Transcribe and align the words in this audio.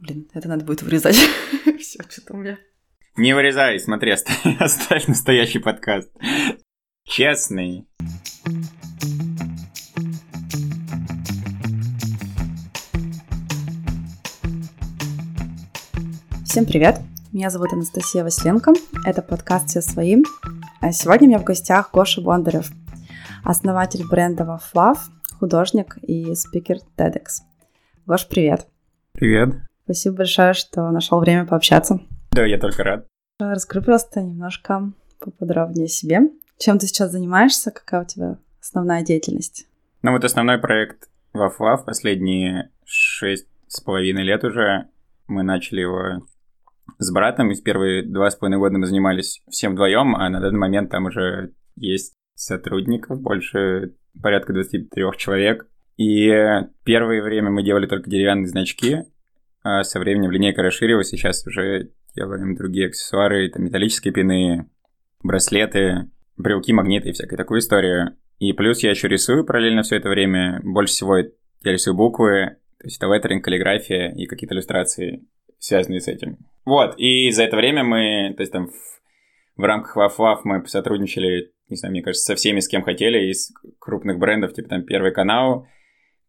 Блин, 0.00 0.30
это 0.32 0.48
надо 0.48 0.64
будет 0.64 0.80
вырезать. 0.80 1.16
Все, 1.78 2.02
что-то 2.08 2.32
у 2.32 2.36
меня. 2.38 2.58
Не 3.16 3.34
вырезай, 3.34 3.78
смотри, 3.78 4.12
оставь, 4.58 5.06
настоящий 5.08 5.58
подкаст. 5.58 6.10
Честный. 7.04 7.86
Всем 16.46 16.64
привет! 16.64 17.00
Меня 17.32 17.50
зовут 17.50 17.72
Анастасия 17.74 18.24
Василенко. 18.24 18.72
Это 19.04 19.20
подкаст 19.20 19.68
«Все 19.68 19.82
своим». 19.82 20.24
А 20.80 20.92
сегодня 20.92 21.26
у 21.26 21.30
меня 21.30 21.38
в 21.38 21.44
гостях 21.44 21.90
Гоша 21.92 22.22
Бондарев, 22.22 22.70
основатель 23.44 24.06
бренда 24.08 24.44
Waflav, 24.44 24.96
художник 25.38 25.98
и 26.02 26.34
спикер 26.34 26.78
TEDx. 26.96 27.42
Гош, 28.06 28.26
привет! 28.26 28.66
Привет! 29.12 29.69
Спасибо 29.90 30.18
большое, 30.18 30.52
что 30.52 30.88
нашел 30.92 31.18
время 31.18 31.44
пообщаться. 31.44 32.00
Да, 32.30 32.46
я 32.46 32.58
только 32.58 32.84
рад. 32.84 33.08
Раскрой 33.40 33.82
просто 33.82 34.20
немножко 34.20 34.92
поподробнее 35.18 35.86
о 35.86 35.88
себе. 35.88 36.20
Чем 36.60 36.78
ты 36.78 36.86
сейчас 36.86 37.10
занимаешься? 37.10 37.72
Какая 37.72 38.02
у 38.02 38.04
тебя 38.04 38.38
основная 38.60 39.02
деятельность? 39.02 39.66
Ну 40.02 40.12
вот 40.12 40.24
основной 40.24 40.58
проект 40.58 41.08
Вафлав 41.32 41.84
последние 41.84 42.70
шесть 42.84 43.48
с 43.66 43.80
половиной 43.80 44.22
лет 44.22 44.44
уже. 44.44 44.86
Мы 45.26 45.42
начали 45.42 45.80
его 45.80 46.24
с 46.98 47.10
братом, 47.10 47.50
и 47.50 47.56
с 47.56 47.60
первые 47.60 48.04
два 48.04 48.30
с 48.30 48.36
половиной 48.36 48.60
года 48.60 48.78
мы 48.78 48.86
занимались 48.86 49.42
всем 49.50 49.72
вдвоем, 49.72 50.14
а 50.14 50.28
на 50.28 50.38
данный 50.38 50.60
момент 50.60 50.92
там 50.92 51.06
уже 51.06 51.52
есть 51.74 52.14
сотрудников, 52.36 53.20
больше 53.20 53.96
порядка 54.22 54.52
23 54.52 55.04
человек. 55.16 55.66
И 55.96 56.30
первое 56.84 57.24
время 57.24 57.50
мы 57.50 57.64
делали 57.64 57.86
только 57.86 58.08
деревянные 58.08 58.46
значки, 58.46 59.06
а 59.62 59.82
со 59.82 60.00
временем 60.00 60.30
линейка 60.30 60.62
расширилась, 60.62 61.08
сейчас 61.08 61.46
уже 61.46 61.90
делаем 62.14 62.54
другие 62.56 62.88
аксессуары, 62.88 63.50
там 63.50 63.64
металлические 63.64 64.12
пины, 64.12 64.70
браслеты, 65.22 66.10
брелки, 66.36 66.72
магниты 66.72 67.10
и 67.10 67.12
всякую 67.12 67.36
такую 67.36 67.60
историю. 67.60 68.16
И 68.38 68.52
плюс 68.52 68.82
я 68.82 68.90
еще 68.90 69.08
рисую 69.08 69.44
параллельно 69.44 69.82
все 69.82 69.96
это 69.96 70.08
время. 70.08 70.60
Больше 70.64 70.94
всего 70.94 71.18
я 71.18 71.26
рисую 71.62 71.94
буквы, 71.94 72.56
то 72.78 72.86
есть 72.86 72.96
это 72.96 73.12
леттеринг, 73.12 73.44
каллиграфия 73.44 74.10
и 74.12 74.26
какие-то 74.26 74.54
иллюстрации, 74.54 75.26
связанные 75.58 76.00
с 76.00 76.08
этим. 76.08 76.38
Вот, 76.64 76.94
и 76.98 77.30
за 77.30 77.44
это 77.44 77.56
время 77.56 77.84
мы, 77.84 78.32
то 78.34 78.42
есть 78.42 78.52
там 78.52 78.68
в, 78.68 79.60
в 79.60 79.62
рамках 79.62 79.96
WAF 79.96 80.38
мы 80.44 80.66
сотрудничали, 80.66 81.52
не 81.68 81.76
знаю, 81.76 81.92
мне 81.92 82.02
кажется, 82.02 82.24
со 82.24 82.34
всеми, 82.34 82.60
с 82.60 82.68
кем 82.68 82.82
хотели, 82.82 83.30
из 83.30 83.52
крупных 83.78 84.18
брендов, 84.18 84.54
типа 84.54 84.70
там 84.70 84.84
Первый 84.84 85.12
канал, 85.12 85.66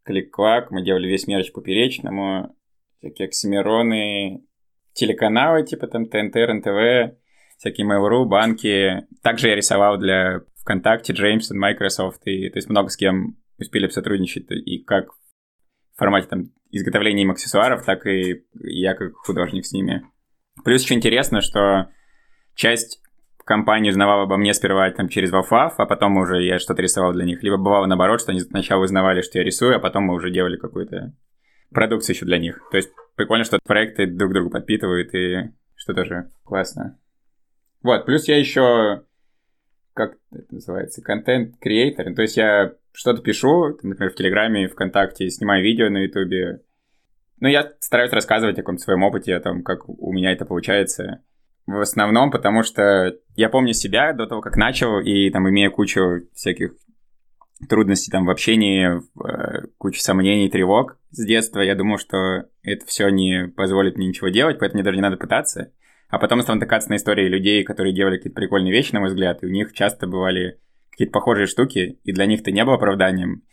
Клик-Клак, 0.03 0.71
мы 0.71 0.83
делали 0.83 1.07
весь 1.07 1.27
мерч 1.27 1.53
поперечному, 1.53 2.53
всякие 3.01 3.27
оксимироны, 3.27 4.45
телеканалы, 4.93 5.65
типа 5.65 5.87
там 5.87 6.05
ТНТ, 6.05 6.35
РНТВ, 6.35 7.17
всякие 7.57 7.87
Mail.ru, 7.87 8.25
банки. 8.25 9.07
Также 9.23 9.49
я 9.49 9.55
рисовал 9.55 9.97
для 9.97 10.41
ВКонтакте, 10.61 11.13
Джеймсон, 11.13 11.57
Microsoft, 11.57 12.21
и 12.25 12.49
то 12.49 12.57
есть 12.57 12.69
много 12.69 12.89
с 12.89 12.97
кем 12.97 13.37
успели 13.57 13.87
сотрудничать, 13.87 14.49
и 14.49 14.83
как 14.83 15.11
в 15.11 15.97
формате 15.97 16.27
там 16.27 16.51
изготовления 16.71 17.23
им 17.23 17.31
аксессуаров, 17.31 17.83
так 17.83 18.05
и 18.05 18.43
я 18.53 18.93
как 18.93 19.13
художник 19.15 19.65
с 19.65 19.73
ними. 19.73 20.03
Плюс 20.63 20.83
еще 20.83 20.93
интересно, 20.93 21.41
что 21.41 21.89
часть 22.55 23.01
компании 23.51 23.89
узнавала 23.89 24.23
обо 24.23 24.37
мне 24.37 24.53
сперва 24.53 24.89
там 24.91 25.09
через 25.09 25.31
Вафаф, 25.31 25.73
а 25.77 25.85
потом 25.85 26.17
уже 26.17 26.41
я 26.41 26.59
что-то 26.59 26.81
рисовал 26.81 27.11
для 27.11 27.25
них. 27.25 27.43
Либо 27.43 27.57
бывало 27.57 27.85
наоборот, 27.85 28.21
что 28.21 28.31
они 28.31 28.39
сначала 28.39 28.83
узнавали, 28.83 29.21
что 29.21 29.39
я 29.39 29.43
рисую, 29.43 29.75
а 29.75 29.79
потом 29.79 30.03
мы 30.03 30.13
уже 30.13 30.31
делали 30.31 30.57
какую-то 30.57 31.13
продукцию 31.73 32.15
еще 32.15 32.25
для 32.25 32.37
них. 32.37 32.61
То 32.71 32.77
есть 32.77 32.91
прикольно, 33.15 33.43
что 33.43 33.59
проекты 33.63 34.07
друг 34.07 34.33
друга 34.33 34.49
подпитывают, 34.49 35.13
и 35.13 35.51
что 35.75 35.93
тоже 35.93 36.29
классно. 36.43 36.97
Вот, 37.81 38.05
плюс 38.05 38.27
я 38.27 38.37
еще, 38.37 39.03
как 39.93 40.17
это 40.31 40.53
называется, 40.53 41.01
контент-креатор. 41.01 42.13
То 42.13 42.21
есть 42.21 42.37
я 42.37 42.73
что-то 42.93 43.21
пишу, 43.21 43.77
например, 43.81 44.11
в 44.11 44.15
Телеграме, 44.15 44.67
ВКонтакте, 44.67 45.29
снимаю 45.29 45.63
видео 45.63 45.89
на 45.89 46.03
Ютубе. 46.03 46.61
Ну, 47.39 47.47
я 47.47 47.71
стараюсь 47.79 48.11
рассказывать 48.11 48.55
о 48.57 48.61
каком-то 48.61 48.83
своем 48.83 49.03
опыте, 49.03 49.35
о 49.35 49.41
том, 49.41 49.63
как 49.63 49.89
у 49.89 50.13
меня 50.13 50.31
это 50.31 50.45
получается. 50.45 51.23
В 51.65 51.79
основном, 51.79 52.31
потому 52.31 52.63
что 52.63 53.15
я 53.35 53.49
помню 53.49 53.73
себя 53.73 54.13
до 54.13 54.27
того, 54.27 54.41
как 54.41 54.57
начал, 54.57 54.99
и 54.99 55.29
там, 55.31 55.49
имея 55.49 55.69
кучу 55.69 56.27
всяких 56.33 56.73
трудностей 57.67 58.11
там 58.11 58.25
в 58.25 58.29
общении, 58.29 59.01
э, 59.23 59.67
куча 59.77 60.01
сомнений, 60.01 60.49
тревог 60.49 60.97
с 61.11 61.25
детства. 61.25 61.59
Я 61.61 61.75
думал, 61.75 61.97
что 61.97 62.45
это 62.63 62.85
все 62.85 63.09
не 63.09 63.47
позволит 63.47 63.97
мне 63.97 64.07
ничего 64.07 64.29
делать, 64.29 64.59
поэтому 64.59 64.79
мне 64.79 64.83
даже 64.83 64.97
не 64.97 65.01
надо 65.01 65.17
пытаться. 65.17 65.71
А 66.09 66.19
потом 66.19 66.41
стал 66.41 66.55
натыкаться 66.55 66.89
на 66.89 66.95
истории 66.95 67.27
людей, 67.27 67.63
которые 67.63 67.95
делали 67.95 68.17
какие-то 68.17 68.35
прикольные 68.35 68.73
вещи, 68.73 68.93
на 68.93 68.99
мой 68.99 69.09
взгляд, 69.09 69.43
и 69.43 69.45
у 69.45 69.49
них 69.49 69.73
часто 69.73 70.07
бывали 70.07 70.59
какие-то 70.89 71.13
похожие 71.13 71.47
штуки, 71.47 71.99
и 72.03 72.11
для 72.11 72.25
них 72.25 72.41
это 72.41 72.51
не 72.51 72.65
было 72.65 72.75
оправданием. 72.75 73.43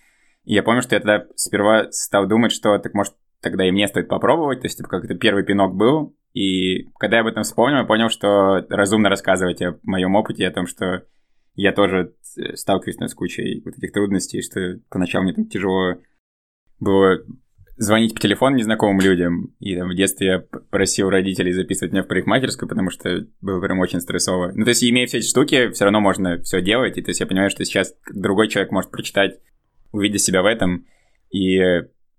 И 0.45 0.55
я 0.55 0.63
помню, 0.63 0.83
что 0.83 0.97
я 0.97 1.01
тогда 1.01 1.27
сперва 1.37 1.91
стал 1.93 2.27
думать, 2.27 2.53
что 2.53 2.77
так 2.79 2.95
может 2.95 3.15
тогда 3.41 3.67
и 3.67 3.71
мне 3.71 3.87
стоит 3.87 4.09
попробовать, 4.09 4.61
то 4.61 4.67
есть 4.67 4.77
типа 4.77 4.89
как 4.89 5.05
это 5.05 5.15
первый 5.15 5.45
пинок 5.45 5.77
был, 5.77 6.17
и 6.35 6.89
когда 6.99 7.19
я 7.19 7.23
об 7.23 7.29
этом 7.29 7.45
вспомнил, 7.45 7.79
я 7.79 7.85
понял, 7.85 8.11
что 8.11 8.67
разумно 8.69 9.09
рассказывать 9.09 9.63
о 9.63 9.79
моем 9.85 10.17
опыте, 10.17 10.47
о 10.47 10.53
том, 10.53 10.67
что 10.67 11.05
я 11.59 11.73
тоже 11.73 12.15
э, 12.37 12.55
сталкиваюсь 12.55 13.11
с 13.11 13.15
кучей 13.15 13.63
вот 13.65 13.77
этих 13.77 13.93
трудностей, 13.93 14.43
что 14.43 14.79
поначалу 14.89 15.25
мне 15.25 15.35
там 15.35 15.49
тяжело 15.49 15.97
было 16.79 17.19
звонить 17.77 18.15
по 18.15 18.21
телефону 18.21 18.57
незнакомым 18.57 19.01
людям. 19.01 19.55
И 19.59 19.77
там 19.77 19.89
в 19.89 19.95
детстве 19.95 20.27
я 20.27 20.39
просил 20.39 21.11
родителей 21.11 21.53
записывать 21.53 21.93
меня 21.93 22.05
в 22.05 22.07
парикмахерскую, 22.07 22.69
потому 22.69 22.91
что 22.91 23.27
было 23.41 23.61
прям 23.61 23.81
очень 23.81 24.01
стрессово. 24.01 24.53
Ну, 24.55 24.65
то 24.65 24.71
есть, 24.71 24.85
имея 24.85 25.07
все 25.07 25.19
эти 25.19 25.27
штуки, 25.27 25.71
все 25.71 25.85
равно 25.85 26.01
можно 26.01 26.41
все 26.43 26.63
делать. 26.63 26.97
И 26.97 27.03
то 27.03 27.11
есть 27.11 27.21
я 27.21 27.27
понимаю, 27.27 27.51
что 27.51 27.65
сейчас 27.65 27.93
другой 28.13 28.49
человек 28.49 28.71
может 28.71 28.91
прочитать, 28.93 29.41
увидеть 29.91 30.23
себя 30.23 30.43
в 30.43 30.47
этом 30.47 30.87
и 31.31 31.61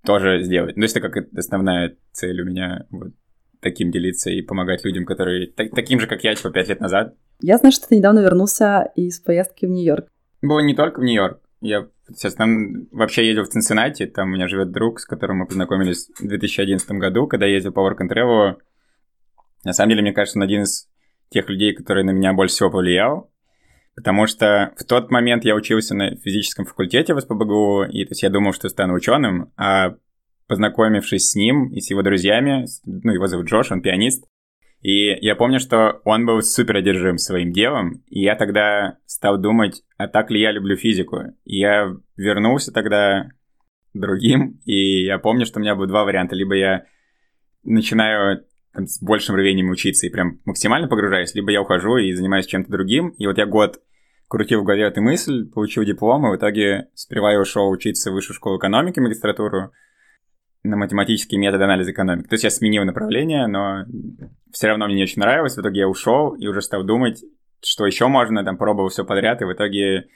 тоже 0.05 0.43
сделать. 0.43 0.75
Ну, 0.75 0.81
то 0.81 0.85
есть 0.85 0.97
это 0.97 1.09
как 1.09 1.27
основная 1.33 1.95
цель 2.11 2.41
у 2.41 2.45
меня. 2.45 2.87
Вот 2.89 3.13
таким 3.61 3.91
делиться 3.91 4.29
и 4.29 4.41
помогать 4.41 4.85
людям, 4.85 5.05
которые 5.05 5.47
так, 5.47 5.71
таким 5.71 5.99
же, 5.99 6.07
как 6.07 6.23
я, 6.23 6.35
типа, 6.35 6.51
пять 6.51 6.69
лет 6.69 6.79
назад. 6.79 7.15
Я 7.41 7.57
знаю, 7.57 7.71
что 7.71 7.87
ты 7.87 7.95
недавно 7.95 8.19
вернулся 8.19 8.91
из 8.95 9.19
поездки 9.19 9.65
в 9.65 9.69
Нью-Йорк. 9.69 10.07
Было 10.41 10.59
не 10.59 10.75
только 10.75 10.99
в 10.99 11.03
Нью-Йорк. 11.03 11.39
Я 11.61 11.87
сейчас 12.15 12.33
там 12.35 12.87
вообще 12.91 13.27
ездил 13.27 13.43
в 13.43 13.49
Цинциннати, 13.49 14.05
там 14.05 14.29
у 14.29 14.33
меня 14.33 14.47
живет 14.47 14.71
друг, 14.71 14.99
с 14.99 15.05
которым 15.05 15.37
мы 15.37 15.45
познакомились 15.45 16.09
в 16.19 16.27
2011 16.27 16.89
году, 16.91 17.27
когда 17.27 17.45
я 17.45 17.53
ездил 17.53 17.71
по 17.71 17.79
Work 17.79 17.99
and 18.01 18.09
Travel. 18.09 18.57
На 19.63 19.73
самом 19.73 19.89
деле, 19.89 20.01
мне 20.01 20.13
кажется, 20.13 20.39
он 20.39 20.43
один 20.43 20.63
из 20.63 20.87
тех 21.29 21.49
людей, 21.49 21.73
который 21.73 22.03
на 22.03 22.11
меня 22.11 22.33
больше 22.33 22.55
всего 22.55 22.71
повлиял, 22.71 23.31
потому 23.95 24.25
что 24.27 24.73
в 24.77 24.83
тот 24.85 25.11
момент 25.11 25.45
я 25.45 25.55
учился 25.55 25.95
на 25.95 26.15
физическом 26.15 26.65
факультете 26.65 27.13
в 27.13 27.19
СПБГУ, 27.19 27.83
и 27.83 28.05
то 28.05 28.11
есть 28.11 28.23
я 28.23 28.29
думал, 28.29 28.53
что 28.53 28.69
стану 28.69 28.93
ученым, 28.93 29.51
а 29.57 29.95
познакомившись 30.47 31.29
с 31.29 31.35
ним 31.35 31.71
и 31.73 31.79
с 31.79 31.89
его 31.89 32.01
друзьями, 32.01 32.65
ну, 32.85 33.13
его 33.13 33.27
зовут 33.27 33.47
Джош, 33.47 33.71
он 33.71 33.81
пианист, 33.81 34.25
и 34.81 35.13
я 35.25 35.35
помню, 35.35 35.59
что 35.59 36.01
он 36.05 36.25
был 36.25 36.41
супер 36.41 36.77
одержим 36.77 37.17
своим 37.17 37.51
делом, 37.51 38.03
и 38.07 38.21
я 38.21 38.35
тогда 38.35 38.97
стал 39.05 39.37
думать, 39.37 39.83
а 39.97 40.07
так 40.07 40.31
ли 40.31 40.39
я 40.39 40.51
люблю 40.51 40.77
физику. 40.77 41.17
И 41.43 41.57
я 41.57 41.93
вернулся 42.15 42.71
тогда 42.71 43.29
другим, 43.93 44.61
и 44.65 45.03
я 45.03 45.19
помню, 45.19 45.45
что 45.45 45.59
у 45.59 45.61
меня 45.61 45.75
было 45.75 45.87
два 45.87 46.05
варианта. 46.05 46.35
Либо 46.35 46.55
я 46.55 46.85
начинаю 47.63 48.45
там, 48.73 48.87
с 48.87 49.01
большим 49.01 49.35
рвением 49.35 49.69
учиться 49.69 50.07
и 50.07 50.09
прям 50.09 50.39
максимально 50.45 50.87
погружаюсь, 50.87 51.35
либо 51.35 51.51
я 51.51 51.61
ухожу 51.61 51.97
и 51.97 52.13
занимаюсь 52.13 52.45
чем-то 52.45 52.71
другим. 52.71 53.09
И 53.17 53.27
вот 53.27 53.37
я 53.37 53.45
год 53.45 53.81
крутил 54.29 54.61
в 54.61 54.63
голове 54.63 54.83
эту 54.83 55.01
мысль, 55.01 55.49
получил 55.49 55.83
диплом, 55.83 56.25
и 56.25 56.29
в 56.29 56.37
итоге 56.37 56.87
сперва 56.93 57.33
я 57.33 57.41
ушел 57.41 57.69
учиться 57.69 58.11
в 58.11 58.13
высшую 58.13 58.35
школу 58.35 58.59
экономики, 58.59 58.99
магистратуру, 58.99 59.71
на 60.69 60.77
математический 60.77 61.37
метод 61.37 61.61
анализа 61.61 61.91
экономики. 61.91 62.27
То 62.27 62.33
есть 62.35 62.43
я 62.43 62.49
сменил 62.49 62.85
направление, 62.85 63.47
но 63.47 63.85
все 64.51 64.67
равно 64.67 64.85
мне 64.85 64.95
не 64.95 65.03
очень 65.03 65.21
нравилось. 65.21 65.55
В 65.55 65.61
итоге 65.61 65.81
я 65.81 65.87
ушел 65.87 66.35
и 66.35 66.47
уже 66.47 66.61
стал 66.61 66.83
думать, 66.83 67.23
что 67.63 67.85
еще 67.85 68.07
можно, 68.07 68.43
там 68.43 68.57
пробовал 68.57 68.89
все 68.89 69.05
подряд, 69.05 69.41
и 69.41 69.45
в 69.45 69.53
итоге 69.53 70.07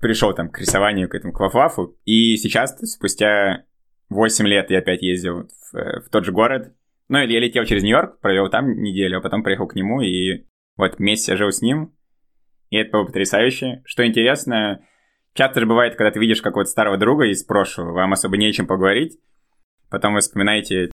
пришел 0.00 0.32
там 0.34 0.48
к 0.50 0.58
рисованию, 0.58 1.08
к 1.08 1.14
этому, 1.14 1.32
к 1.32 1.40
Вафлафу. 1.40 1.96
И 2.04 2.36
сейчас, 2.36 2.78
спустя 2.78 3.64
8 4.08 4.46
лет 4.46 4.70
я 4.70 4.78
опять 4.78 5.02
ездил 5.02 5.48
в, 5.72 6.00
в 6.02 6.08
тот 6.10 6.24
же 6.24 6.32
город. 6.32 6.74
Ну, 7.08 7.18
или 7.18 7.32
я 7.32 7.40
летел 7.40 7.64
через 7.64 7.82
Нью-Йорк, 7.82 8.20
провел 8.20 8.48
там 8.50 8.82
неделю, 8.82 9.18
а 9.18 9.20
потом 9.20 9.42
приехал 9.42 9.68
к 9.68 9.76
нему, 9.76 10.00
и 10.00 10.46
вот 10.76 10.98
месяц 10.98 11.28
я 11.28 11.36
жил 11.36 11.50
с 11.50 11.62
ним. 11.62 11.94
И 12.70 12.76
это 12.76 12.90
было 12.92 13.04
потрясающе. 13.04 13.82
Что 13.84 14.04
интересно, 14.06 14.80
Часто 15.36 15.60
же 15.60 15.66
бывает, 15.66 15.96
когда 15.96 16.10
ты 16.10 16.18
видишь 16.18 16.40
какого-то 16.40 16.70
старого 16.70 16.96
друга 16.96 17.26
из 17.26 17.44
прошлого, 17.44 17.92
вам 17.92 18.14
особо 18.14 18.38
не 18.38 18.48
о 18.48 18.52
чем 18.52 18.66
поговорить, 18.66 19.18
потом 19.90 20.14
вы 20.14 20.20
вспоминаете 20.20 20.90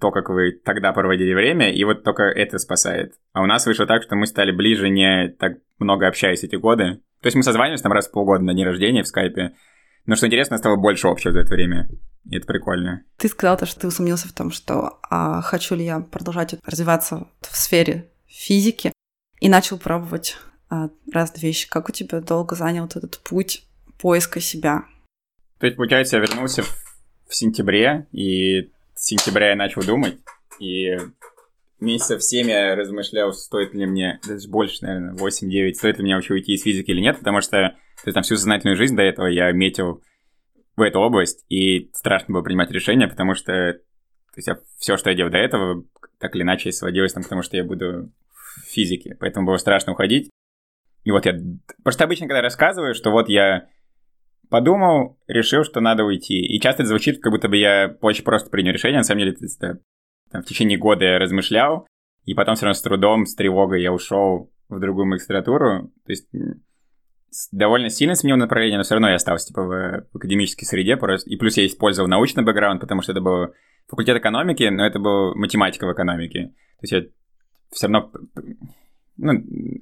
то, 0.00 0.10
как 0.10 0.30
вы 0.30 0.50
тогда 0.50 0.92
проводили 0.92 1.32
время, 1.32 1.72
и 1.72 1.84
вот 1.84 2.02
только 2.02 2.24
это 2.24 2.58
спасает. 2.58 3.14
А 3.32 3.40
у 3.40 3.46
нас 3.46 3.64
вышло 3.66 3.86
так, 3.86 4.02
что 4.02 4.16
мы 4.16 4.26
стали 4.26 4.50
ближе, 4.50 4.88
не 4.88 5.28
так 5.28 5.58
много 5.78 6.08
общаясь 6.08 6.42
эти 6.42 6.56
годы. 6.56 7.02
То 7.20 7.28
есть 7.28 7.36
мы 7.36 7.44
созванивались 7.44 7.82
там 7.82 7.92
раз 7.92 8.08
в 8.08 8.10
полгода 8.10 8.42
на 8.42 8.52
день 8.52 8.64
рождения 8.64 9.04
в 9.04 9.06
скайпе, 9.06 9.54
Но 10.06 10.16
что 10.16 10.26
интересно, 10.26 10.58
стало 10.58 10.74
больше 10.74 11.06
общего 11.06 11.32
за 11.32 11.40
это 11.40 11.54
время. 11.54 11.88
И 12.28 12.36
это 12.36 12.46
прикольно. 12.46 13.04
Ты 13.16 13.28
сказал 13.28 13.56
то, 13.56 13.64
что 13.64 13.78
ты 13.78 13.86
усомнился 13.86 14.26
в 14.26 14.32
том, 14.32 14.50
что 14.50 14.98
а, 15.08 15.40
хочу 15.40 15.76
ли 15.76 15.84
я 15.84 16.00
продолжать 16.00 16.56
развиваться 16.64 17.28
в 17.42 17.56
сфере 17.56 18.10
физики, 18.26 18.92
и 19.38 19.48
начал 19.48 19.78
пробовать 19.78 20.36
а, 20.68 20.90
разные 21.12 21.42
вещи. 21.42 21.68
Как 21.68 21.88
у 21.88 21.92
тебя 21.92 22.20
долго 22.20 22.56
занял 22.56 22.82
вот 22.82 22.96
этот 22.96 23.20
путь 23.20 23.64
поиска 23.98 24.40
себя? 24.40 24.84
То 25.58 25.66
есть, 25.66 25.76
получается, 25.76 26.16
я 26.16 26.22
вернулся 26.22 26.62
в, 26.62 26.74
в 27.28 27.34
сентябре, 27.34 28.06
и 28.12 28.70
с 28.94 29.06
сентября 29.06 29.50
я 29.50 29.56
начал 29.56 29.82
думать, 29.82 30.18
и 30.58 30.96
месяцев 31.80 32.22
7 32.22 32.48
я 32.48 32.76
размышлял, 32.76 33.32
стоит 33.32 33.74
ли 33.74 33.86
мне, 33.86 34.20
даже 34.26 34.48
больше, 34.48 34.84
наверное, 34.84 35.14
8-9, 35.14 35.74
стоит 35.74 35.98
ли 35.98 36.04
мне 36.04 36.14
вообще 36.14 36.34
уйти 36.34 36.54
из 36.54 36.62
физики 36.62 36.90
или 36.90 37.00
нет, 37.00 37.18
потому 37.18 37.40
что 37.40 37.50
то 37.50 38.08
есть, 38.08 38.14
там 38.14 38.22
всю 38.22 38.36
сознательную 38.36 38.76
жизнь 38.76 38.96
до 38.96 39.02
этого 39.02 39.26
я 39.26 39.50
метил 39.52 40.02
в 40.76 40.82
эту 40.82 41.00
область, 41.00 41.44
и 41.48 41.90
страшно 41.94 42.34
было 42.34 42.42
принимать 42.42 42.70
решения, 42.70 43.08
потому 43.08 43.34
что 43.34 43.80
то 44.34 44.40
есть, 44.40 44.48
все, 44.78 44.96
что 44.96 45.10
я 45.10 45.16
делал 45.16 45.30
до 45.30 45.38
этого, 45.38 45.84
так 46.18 46.34
или 46.34 46.42
иначе 46.42 46.72
сводилось 46.72 47.12
там 47.12 47.22
к 47.22 47.28
тому, 47.28 47.42
что 47.42 47.56
я 47.56 47.64
буду 47.64 48.10
в 48.32 48.66
физике, 48.66 49.16
поэтому 49.18 49.46
было 49.46 49.58
страшно 49.58 49.92
уходить. 49.92 50.30
И 51.04 51.12
вот 51.12 51.24
я... 51.26 51.34
Просто 51.84 52.04
обычно, 52.04 52.26
когда 52.26 52.40
рассказываю, 52.40 52.94
что 52.94 53.10
вот 53.10 53.28
я 53.28 53.68
подумал, 54.50 55.18
решил, 55.26 55.64
что 55.64 55.80
надо 55.80 56.04
уйти. 56.04 56.40
И 56.40 56.60
часто 56.60 56.82
это 56.82 56.88
звучит, 56.88 57.20
как 57.20 57.32
будто 57.32 57.48
бы 57.48 57.56
я 57.56 57.96
очень 58.00 58.24
просто 58.24 58.50
принял 58.50 58.72
решение. 58.72 58.98
На 58.98 59.04
самом 59.04 59.20
деле, 59.20 59.32
это, 59.32 59.80
там, 60.30 60.42
в 60.42 60.46
течение 60.46 60.78
года 60.78 61.04
я 61.04 61.18
размышлял, 61.18 61.86
и 62.24 62.34
потом 62.34 62.54
все 62.54 62.66
равно 62.66 62.74
с 62.74 62.82
трудом, 62.82 63.26
с 63.26 63.34
тревогой 63.34 63.82
я 63.82 63.92
ушел 63.92 64.50
в 64.68 64.80
другую 64.80 65.06
магистратуру. 65.06 65.92
То 66.06 66.12
есть 66.12 66.28
довольно 67.52 67.90
сильно 67.90 68.14
сменил 68.14 68.36
направление, 68.36 68.78
но 68.78 68.84
все 68.84 68.94
равно 68.94 69.08
я 69.08 69.16
остался 69.16 69.48
типа 69.48 69.62
в, 69.62 70.06
в 70.12 70.16
академической 70.16 70.64
среде. 70.64 70.96
Просто... 70.96 71.28
И 71.28 71.36
плюс 71.36 71.56
я 71.56 71.66
использовал 71.66 72.08
научный 72.08 72.44
бэкграунд, 72.44 72.80
потому 72.80 73.02
что 73.02 73.12
это 73.12 73.20
был 73.20 73.48
факультет 73.88 74.16
экономики, 74.16 74.64
но 74.64 74.86
это 74.86 74.98
был 74.98 75.34
математика 75.34 75.86
в 75.86 75.92
экономике. 75.92 76.52
То 76.80 76.82
есть 76.82 76.92
я 76.92 77.02
все 77.70 77.88
равно 77.88 78.10
ну, 79.16 79.32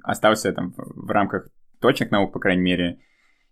остался 0.03 0.51
там 0.53 0.73
в 0.75 1.09
рамках 1.09 1.49
точных 1.79 2.11
наук, 2.11 2.33
по 2.33 2.39
крайней 2.39 2.63
мере. 2.63 2.99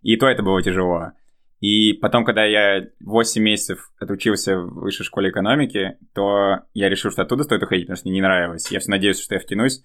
И 0.02 0.16
то 0.16 0.26
это 0.26 0.42
было 0.42 0.62
тяжело. 0.62 1.12
И 1.60 1.92
потом, 1.92 2.24
когда 2.24 2.44
я 2.44 2.88
8 3.00 3.40
месяцев 3.40 3.92
отучился 4.00 4.58
в 4.58 4.80
высшей 4.80 5.06
школе 5.06 5.30
экономики, 5.30 5.96
то 6.12 6.62
я 6.74 6.88
решил, 6.88 7.12
что 7.12 7.22
оттуда 7.22 7.44
стоит 7.44 7.62
уходить, 7.62 7.86
потому 7.86 7.96
что 7.96 8.08
мне 8.08 8.16
не 8.16 8.20
нравилось. 8.20 8.70
Я 8.72 8.80
все 8.80 8.90
надеялся, 8.90 9.22
что 9.22 9.34
я 9.34 9.40
втянусь, 9.40 9.84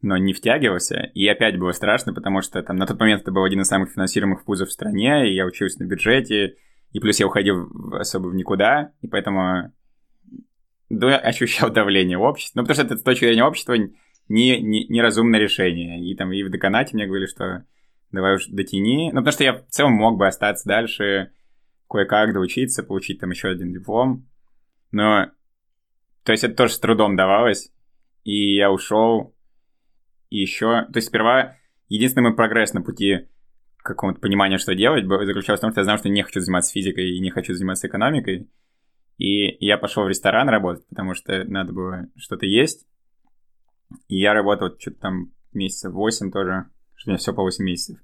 но 0.00 0.16
не 0.16 0.32
втягивался. 0.32 1.10
И 1.14 1.26
опять 1.28 1.58
было 1.58 1.72
страшно, 1.72 2.14
потому 2.14 2.40
что 2.40 2.62
там 2.62 2.76
на 2.76 2.86
тот 2.86 2.98
момент 2.98 3.22
это 3.22 3.30
был 3.30 3.44
один 3.44 3.60
из 3.60 3.68
самых 3.68 3.90
финансируемых 3.90 4.46
вузов 4.46 4.70
в 4.70 4.72
стране, 4.72 5.28
и 5.30 5.34
я 5.34 5.44
учился 5.44 5.82
на 5.82 5.86
бюджете, 5.86 6.56
и 6.92 6.98
плюс 6.98 7.20
я 7.20 7.26
уходил 7.26 7.68
особо 7.92 8.28
в 8.28 8.34
никуда, 8.34 8.92
и 9.02 9.06
поэтому 9.06 9.70
да, 10.88 11.18
ощущал 11.18 11.70
давление 11.70 12.16
общества. 12.16 12.60
Ну, 12.60 12.66
потому 12.66 12.74
что 12.74 12.86
это 12.86 12.96
с 12.96 13.02
точки 13.02 13.26
зрения 13.26 13.44
общества 13.44 13.74
не, 14.28 14.60
не, 14.60 14.86
неразумное 14.88 15.40
решение. 15.40 16.02
И 16.10 16.14
там 16.16 16.32
и 16.32 16.42
в 16.42 16.50
деканате 16.50 16.94
мне 16.94 17.06
говорили, 17.06 17.26
что 17.26 17.64
давай 18.12 18.36
уж 18.36 18.46
дотяни. 18.46 19.10
Ну, 19.12 19.20
потому 19.20 19.32
что 19.32 19.44
я 19.44 19.54
в 19.54 19.66
целом 19.68 19.92
мог 19.92 20.18
бы 20.18 20.26
остаться 20.26 20.68
дальше, 20.68 21.32
кое-как 21.90 22.32
доучиться, 22.32 22.82
получить 22.82 23.20
там 23.20 23.30
еще 23.30 23.48
один 23.48 23.72
диплом. 23.72 24.28
Но, 24.92 25.30
то 26.22 26.32
есть 26.32 26.44
это 26.44 26.54
тоже 26.54 26.74
с 26.74 26.78
трудом 26.78 27.16
давалось. 27.16 27.72
И 28.24 28.54
я 28.54 28.70
ушел. 28.70 29.34
И 30.30 30.40
еще, 30.40 30.84
то 30.84 30.96
есть 30.96 31.08
сперва 31.08 31.56
единственный 31.88 32.28
мой 32.28 32.36
прогресс 32.36 32.72
на 32.72 32.82
пути 32.82 33.28
к 33.78 33.84
какому-то 33.84 34.20
пониманию, 34.20 34.58
что 34.58 34.74
делать, 34.74 35.04
заключался 35.04 35.56
в 35.56 35.60
том, 35.60 35.72
что 35.72 35.80
я 35.80 35.84
знал, 35.84 35.98
что 35.98 36.08
не 36.08 36.22
хочу 36.22 36.40
заниматься 36.40 36.72
физикой 36.72 37.16
и 37.16 37.20
не 37.20 37.30
хочу 37.30 37.52
заниматься 37.52 37.88
экономикой. 37.88 38.48
И 39.18 39.64
я 39.64 39.76
пошел 39.76 40.04
в 40.04 40.08
ресторан 40.08 40.48
работать, 40.48 40.86
потому 40.88 41.14
что 41.14 41.44
надо 41.44 41.72
было 41.72 42.06
что-то 42.16 42.46
есть. 42.46 42.86
И 44.08 44.18
я 44.18 44.32
работал 44.32 44.70
что-то 44.78 45.00
там 45.00 45.32
месяцев 45.52 45.92
8 45.92 46.30
тоже, 46.30 46.66
что 47.02 47.10
у 47.10 47.12
меня 47.12 47.18
все 47.18 47.34
по 47.34 47.42
8 47.42 47.64
месяцев. 47.64 47.98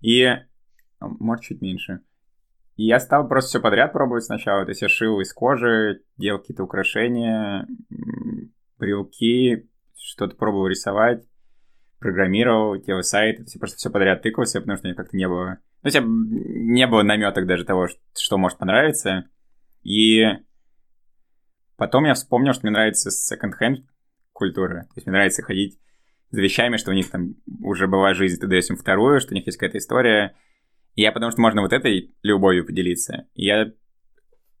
И, 0.00 0.28
может, 1.00 1.44
чуть 1.44 1.60
меньше. 1.60 2.00
И 2.76 2.84
я 2.84 3.00
стал 3.00 3.26
просто 3.28 3.48
все 3.48 3.60
подряд 3.60 3.92
пробовать 3.92 4.24
сначала. 4.24 4.64
То 4.64 4.70
есть 4.70 4.82
я 4.82 4.88
шил 4.88 5.20
из 5.20 5.32
кожи, 5.32 6.02
делал 6.16 6.38
какие-то 6.38 6.62
украшения, 6.62 7.66
брелки, 8.78 9.68
что-то 9.96 10.36
пробовал 10.36 10.68
рисовать, 10.68 11.26
программировал, 11.98 12.80
делал 12.80 13.02
сайт. 13.02 13.36
То 13.36 13.42
есть 13.42 13.54
я 13.54 13.58
просто 13.58 13.78
все 13.78 13.90
подряд 13.90 14.22
тыкался, 14.22 14.60
потому 14.60 14.76
что 14.76 14.86
мне 14.86 14.94
как-то 14.94 15.16
не 15.16 15.28
было... 15.28 15.58
То 15.82 15.88
есть 15.88 15.98
не 16.00 16.86
было 16.86 17.02
наметок 17.02 17.46
даже 17.46 17.64
того, 17.64 17.88
что 18.14 18.38
может 18.38 18.58
понравиться. 18.58 19.24
И 19.82 20.24
потом 21.76 22.04
я 22.04 22.14
вспомнил, 22.14 22.52
что 22.52 22.62
мне 22.62 22.72
нравится 22.72 23.10
секонд-хенд 23.10 23.86
культура. 24.32 24.82
То 24.82 24.92
есть 24.96 25.06
мне 25.06 25.14
нравится 25.14 25.42
ходить 25.42 25.80
за 26.36 26.42
вещами, 26.42 26.76
что 26.76 26.90
у 26.90 26.94
них 26.94 27.10
там 27.10 27.34
уже 27.62 27.88
была 27.88 28.12
жизнь, 28.12 28.38
ты 28.38 28.46
даешь 28.46 28.68
им 28.68 28.76
вторую, 28.76 29.20
что 29.20 29.32
у 29.32 29.34
них 29.34 29.46
есть 29.46 29.56
какая-то 29.56 29.78
история. 29.78 30.36
И 30.94 31.00
я 31.00 31.10
потому 31.10 31.32
что 31.32 31.40
можно 31.40 31.62
вот 31.62 31.72
этой 31.72 32.14
любовью 32.22 32.66
поделиться. 32.66 33.26
И 33.34 33.46
я 33.46 33.72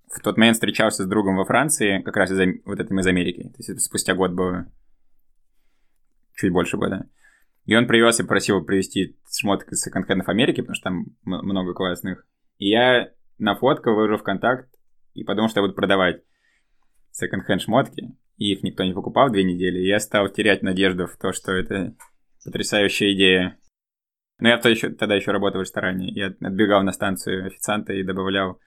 в 0.08 0.20
тот 0.22 0.38
момент 0.38 0.56
встречался 0.56 1.04
с 1.04 1.06
другом 1.06 1.36
во 1.36 1.44
Франции, 1.44 2.00
как 2.00 2.16
раз 2.16 2.30
из 2.30 2.62
вот 2.64 2.80
этим 2.80 2.98
из 2.98 3.06
Америки. 3.06 3.42
То 3.42 3.56
есть 3.58 3.80
спустя 3.82 4.14
год 4.14 4.32
было 4.32 4.72
чуть 6.34 6.50
больше 6.50 6.78
года. 6.78 7.10
И 7.66 7.74
он 7.74 7.86
привез 7.86 8.20
и 8.20 8.24
просил 8.24 8.64
привезти 8.64 9.18
шмоток 9.30 9.70
из 9.72 9.82
секонд-хендов 9.82 10.30
Америки, 10.30 10.62
потому 10.62 10.76
что 10.76 10.84
там 10.84 11.06
много 11.24 11.74
классных. 11.74 12.26
И 12.56 12.70
я 12.70 13.10
нафоткал, 13.36 13.96
выложил 13.96 14.16
в 14.16 14.22
контакт 14.22 14.70
и 15.12 15.24
подумал, 15.24 15.50
что 15.50 15.60
я 15.60 15.66
буду 15.66 15.74
продавать 15.74 16.22
секонд-хенд 17.10 17.60
шмотки 17.60 18.16
и 18.36 18.52
их 18.52 18.62
никто 18.62 18.84
не 18.84 18.92
покупал 18.92 19.30
две 19.30 19.44
недели, 19.44 19.78
я 19.80 19.98
стал 19.98 20.28
терять 20.28 20.62
надежду 20.62 21.06
в 21.06 21.16
то, 21.16 21.32
что 21.32 21.52
это 21.52 21.94
потрясающая 22.44 23.12
идея. 23.12 23.58
Но 24.38 24.48
я 24.48 24.56
еще, 24.56 24.90
тогда 24.90 25.14
еще 25.14 25.30
работал 25.30 25.60
в 25.60 25.64
ресторане. 25.64 26.08
Я 26.10 26.26
отбегал 26.26 26.82
на 26.82 26.92
станцию 26.92 27.46
официанта 27.46 27.94
и 27.94 28.02
добавлял 28.02 28.60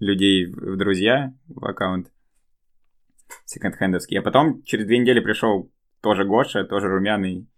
людей 0.00 0.46
в 0.46 0.76
друзья 0.76 1.32
в 1.46 1.64
аккаунт 1.64 2.12
секонд-хендовский. 3.44 4.18
А 4.18 4.22
потом 4.22 4.62
через 4.64 4.86
две 4.86 4.98
недели 4.98 5.20
пришел 5.20 5.70
тоже 6.00 6.24
Гоша, 6.24 6.64
тоже 6.64 6.88
румяный, 6.88 7.48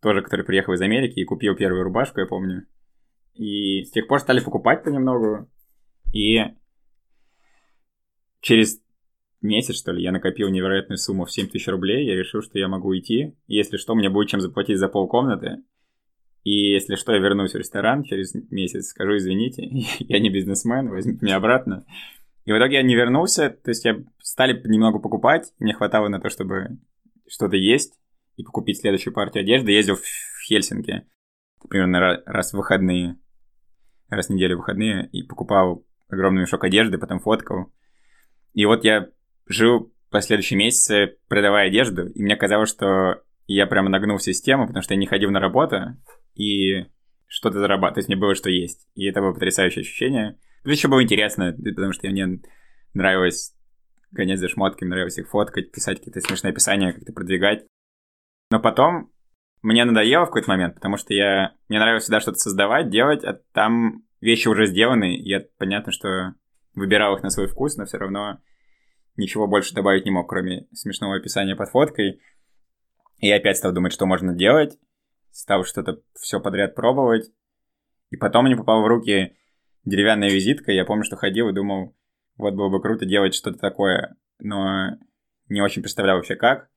тоже, 0.00 0.22
который 0.22 0.44
приехал 0.44 0.74
из 0.74 0.80
Америки 0.80 1.20
и 1.20 1.24
купил 1.24 1.54
первую 1.54 1.84
рубашку, 1.84 2.20
я 2.20 2.26
помню. 2.26 2.66
И 3.34 3.84
с 3.84 3.90
тех 3.92 4.08
пор 4.08 4.20
стали 4.20 4.40
покупать 4.40 4.82
понемногу. 4.82 5.48
И 6.12 6.40
через 8.40 8.80
месяц, 9.40 9.76
что 9.76 9.92
ли, 9.92 10.02
я 10.02 10.12
накопил 10.12 10.48
невероятную 10.48 10.98
сумму 10.98 11.24
в 11.24 11.32
7 11.32 11.48
тысяч 11.48 11.68
рублей, 11.68 12.06
я 12.06 12.14
решил, 12.16 12.42
что 12.42 12.58
я 12.58 12.68
могу 12.68 12.96
идти. 12.96 13.36
Если 13.46 13.76
что, 13.76 13.94
мне 13.94 14.10
будет 14.10 14.28
чем 14.28 14.40
заплатить 14.40 14.78
за 14.78 14.88
полкомнаты. 14.88 15.58
И 16.44 16.72
если 16.72 16.94
что, 16.94 17.12
я 17.12 17.18
вернусь 17.18 17.52
в 17.52 17.56
ресторан 17.56 18.04
через 18.04 18.34
месяц, 18.50 18.88
скажу, 18.88 19.16
извините, 19.16 19.68
я 19.98 20.18
не 20.18 20.30
бизнесмен, 20.30 20.88
возьмите 20.88 21.24
меня 21.24 21.36
обратно. 21.36 21.84
И 22.44 22.52
в 22.52 22.56
итоге 22.56 22.76
я 22.76 22.82
не 22.82 22.94
вернулся, 22.94 23.50
то 23.50 23.70
есть 23.70 23.84
я 23.84 24.02
стали 24.22 24.60
немного 24.66 24.98
покупать, 24.98 25.52
мне 25.58 25.74
хватало 25.74 26.08
на 26.08 26.20
то, 26.20 26.30
чтобы 26.30 26.78
что-то 27.28 27.56
есть 27.56 27.98
и 28.36 28.42
покупить 28.42 28.80
следующую 28.80 29.12
партию 29.12 29.42
одежды. 29.42 29.72
Ездил 29.72 29.96
в 29.96 30.46
Хельсинки 30.46 31.06
примерно 31.68 32.22
раз 32.24 32.52
в 32.52 32.56
выходные, 32.56 33.18
раз 34.08 34.28
в 34.28 34.30
неделю 34.30 34.56
выходные, 34.56 35.08
и 35.12 35.22
покупал 35.22 35.84
огромный 36.08 36.42
мешок 36.42 36.64
одежды, 36.64 36.96
потом 36.96 37.18
фоткал. 37.18 37.72
И 38.54 38.64
вот 38.64 38.84
я 38.84 39.08
жил 39.48 39.92
последующие 40.10 40.58
месяцы, 40.58 41.16
продавая 41.28 41.68
одежду, 41.68 42.08
и 42.08 42.22
мне 42.22 42.36
казалось, 42.36 42.70
что 42.70 43.22
я 43.46 43.66
прямо 43.66 43.88
нагнул 43.88 44.18
систему, 44.18 44.66
потому 44.66 44.82
что 44.82 44.94
я 44.94 45.00
не 45.00 45.06
ходил 45.06 45.30
на 45.30 45.40
работу, 45.40 45.96
и 46.34 46.86
что-то 47.26 47.58
зарабатывать, 47.58 47.94
то 47.94 47.98
есть 48.00 48.08
мне 48.08 48.16
было 48.16 48.34
что 48.34 48.50
есть. 48.50 48.88
И 48.94 49.06
это 49.06 49.20
было 49.20 49.32
потрясающее 49.32 49.82
ощущение. 49.82 50.38
Плюс 50.62 50.78
еще 50.78 50.88
было 50.88 51.02
интересно, 51.02 51.52
потому 51.52 51.92
что 51.92 52.08
мне 52.08 52.40
нравилось 52.94 53.54
гонять 54.10 54.38
за 54.38 54.48
шмотками, 54.48 54.88
нравилось 54.88 55.18
их 55.18 55.28
фоткать, 55.28 55.70
писать 55.70 55.98
какие-то 55.98 56.20
смешные 56.20 56.52
описания, 56.52 56.92
как-то 56.92 57.12
продвигать. 57.12 57.66
Но 58.50 58.60
потом 58.60 59.10
мне 59.62 59.84
надоело 59.84 60.24
в 60.24 60.28
какой-то 60.28 60.50
момент, 60.50 60.74
потому 60.76 60.96
что 60.96 61.12
я... 61.12 61.52
мне 61.68 61.78
нравилось 61.78 62.04
всегда 62.04 62.20
что-то 62.20 62.38
создавать, 62.38 62.88
делать, 62.88 63.24
а 63.24 63.38
там 63.52 64.04
вещи 64.20 64.48
уже 64.48 64.66
сделаны, 64.66 65.16
и 65.16 65.28
я 65.28 65.42
понятно, 65.58 65.92
что 65.92 66.34
выбирал 66.74 67.16
их 67.16 67.22
на 67.22 67.30
свой 67.30 67.46
вкус, 67.46 67.76
но 67.76 67.84
все 67.84 67.98
равно 67.98 68.38
ничего 69.18 69.46
больше 69.46 69.74
добавить 69.74 70.04
не 70.04 70.10
мог, 70.10 70.28
кроме 70.28 70.66
смешного 70.72 71.16
описания 71.16 71.56
под 71.56 71.68
фоткой. 71.68 72.20
И 73.18 73.26
я 73.26 73.36
опять 73.36 73.56
стал 73.58 73.72
думать, 73.72 73.92
что 73.92 74.06
можно 74.06 74.32
делать. 74.32 74.78
Стал 75.30 75.64
что-то 75.64 76.00
все 76.14 76.40
подряд 76.40 76.74
пробовать. 76.74 77.30
И 78.10 78.16
потом 78.16 78.46
мне 78.46 78.56
попала 78.56 78.82
в 78.82 78.86
руки 78.86 79.36
деревянная 79.84 80.30
визитка. 80.30 80.72
Я 80.72 80.84
помню, 80.84 81.04
что 81.04 81.16
ходил 81.16 81.48
и 81.48 81.54
думал, 81.54 81.94
вот 82.36 82.54
было 82.54 82.68
бы 82.70 82.80
круто 82.80 83.04
делать 83.04 83.34
что-то 83.34 83.58
такое, 83.58 84.16
но 84.38 84.96
не 85.48 85.60
очень 85.60 85.82
представлял 85.82 86.16
вообще 86.16 86.36
как. 86.36 86.70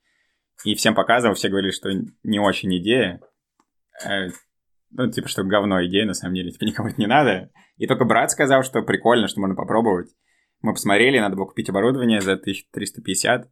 И 0.65 0.75
всем 0.75 0.95
показывал, 0.95 1.35
все 1.35 1.49
говорили, 1.49 1.71
что 1.71 1.89
не 2.23 2.39
очень 2.39 2.75
идея. 2.77 3.21
Э, 4.05 4.29
ну, 4.91 5.09
типа, 5.09 5.27
что 5.27 5.43
говно 5.43 5.83
идея, 5.85 6.05
на 6.05 6.13
самом 6.13 6.35
деле, 6.35 6.51
типа, 6.51 6.65
никому 6.65 6.89
это 6.89 6.99
не 6.99 7.07
надо. 7.07 7.51
И 7.77 7.87
только 7.87 8.05
брат 8.05 8.31
сказал, 8.31 8.63
что 8.63 8.81
прикольно, 8.81 9.27
что 9.27 9.39
можно 9.39 9.55
попробовать. 9.55 10.09
Мы 10.61 10.73
посмотрели, 10.73 11.19
надо 11.19 11.35
было 11.35 11.45
купить 11.45 11.69
оборудование 11.69 12.21
за 12.21 12.33
1350, 12.33 13.49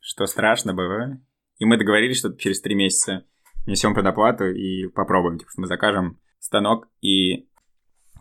что 0.00 0.26
страшно 0.26 0.72
было. 0.72 1.20
И 1.58 1.66
мы 1.66 1.76
договорились, 1.76 2.18
что 2.18 2.32
через 2.34 2.60
три 2.62 2.74
месяца 2.74 3.26
несем 3.66 3.94
предоплату 3.94 4.46
и 4.46 4.88
попробуем. 4.88 5.38
Типа, 5.38 5.50
что 5.50 5.60
мы 5.60 5.66
закажем 5.66 6.18
станок 6.38 6.88
и 7.02 7.46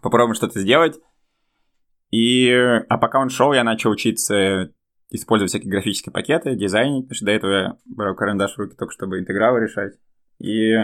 попробуем 0.01 0.35
что-то 0.35 0.59
сделать. 0.59 0.99
И, 2.11 2.49
а 2.51 2.97
пока 2.97 3.19
он 3.19 3.29
шел, 3.29 3.53
я 3.53 3.63
начал 3.63 3.91
учиться 3.91 4.73
использовать 5.09 5.51
всякие 5.51 5.71
графические 5.71 6.11
пакеты, 6.11 6.55
дизайнить, 6.55 7.05
потому 7.05 7.15
что 7.15 7.25
до 7.25 7.31
этого 7.31 7.51
я 7.51 7.77
брал 7.85 8.15
карандаш 8.15 8.53
в 8.53 8.57
руки 8.59 8.75
только 8.75 8.93
чтобы 8.93 9.19
интегралы 9.19 9.61
решать. 9.61 9.93
И 10.39 10.75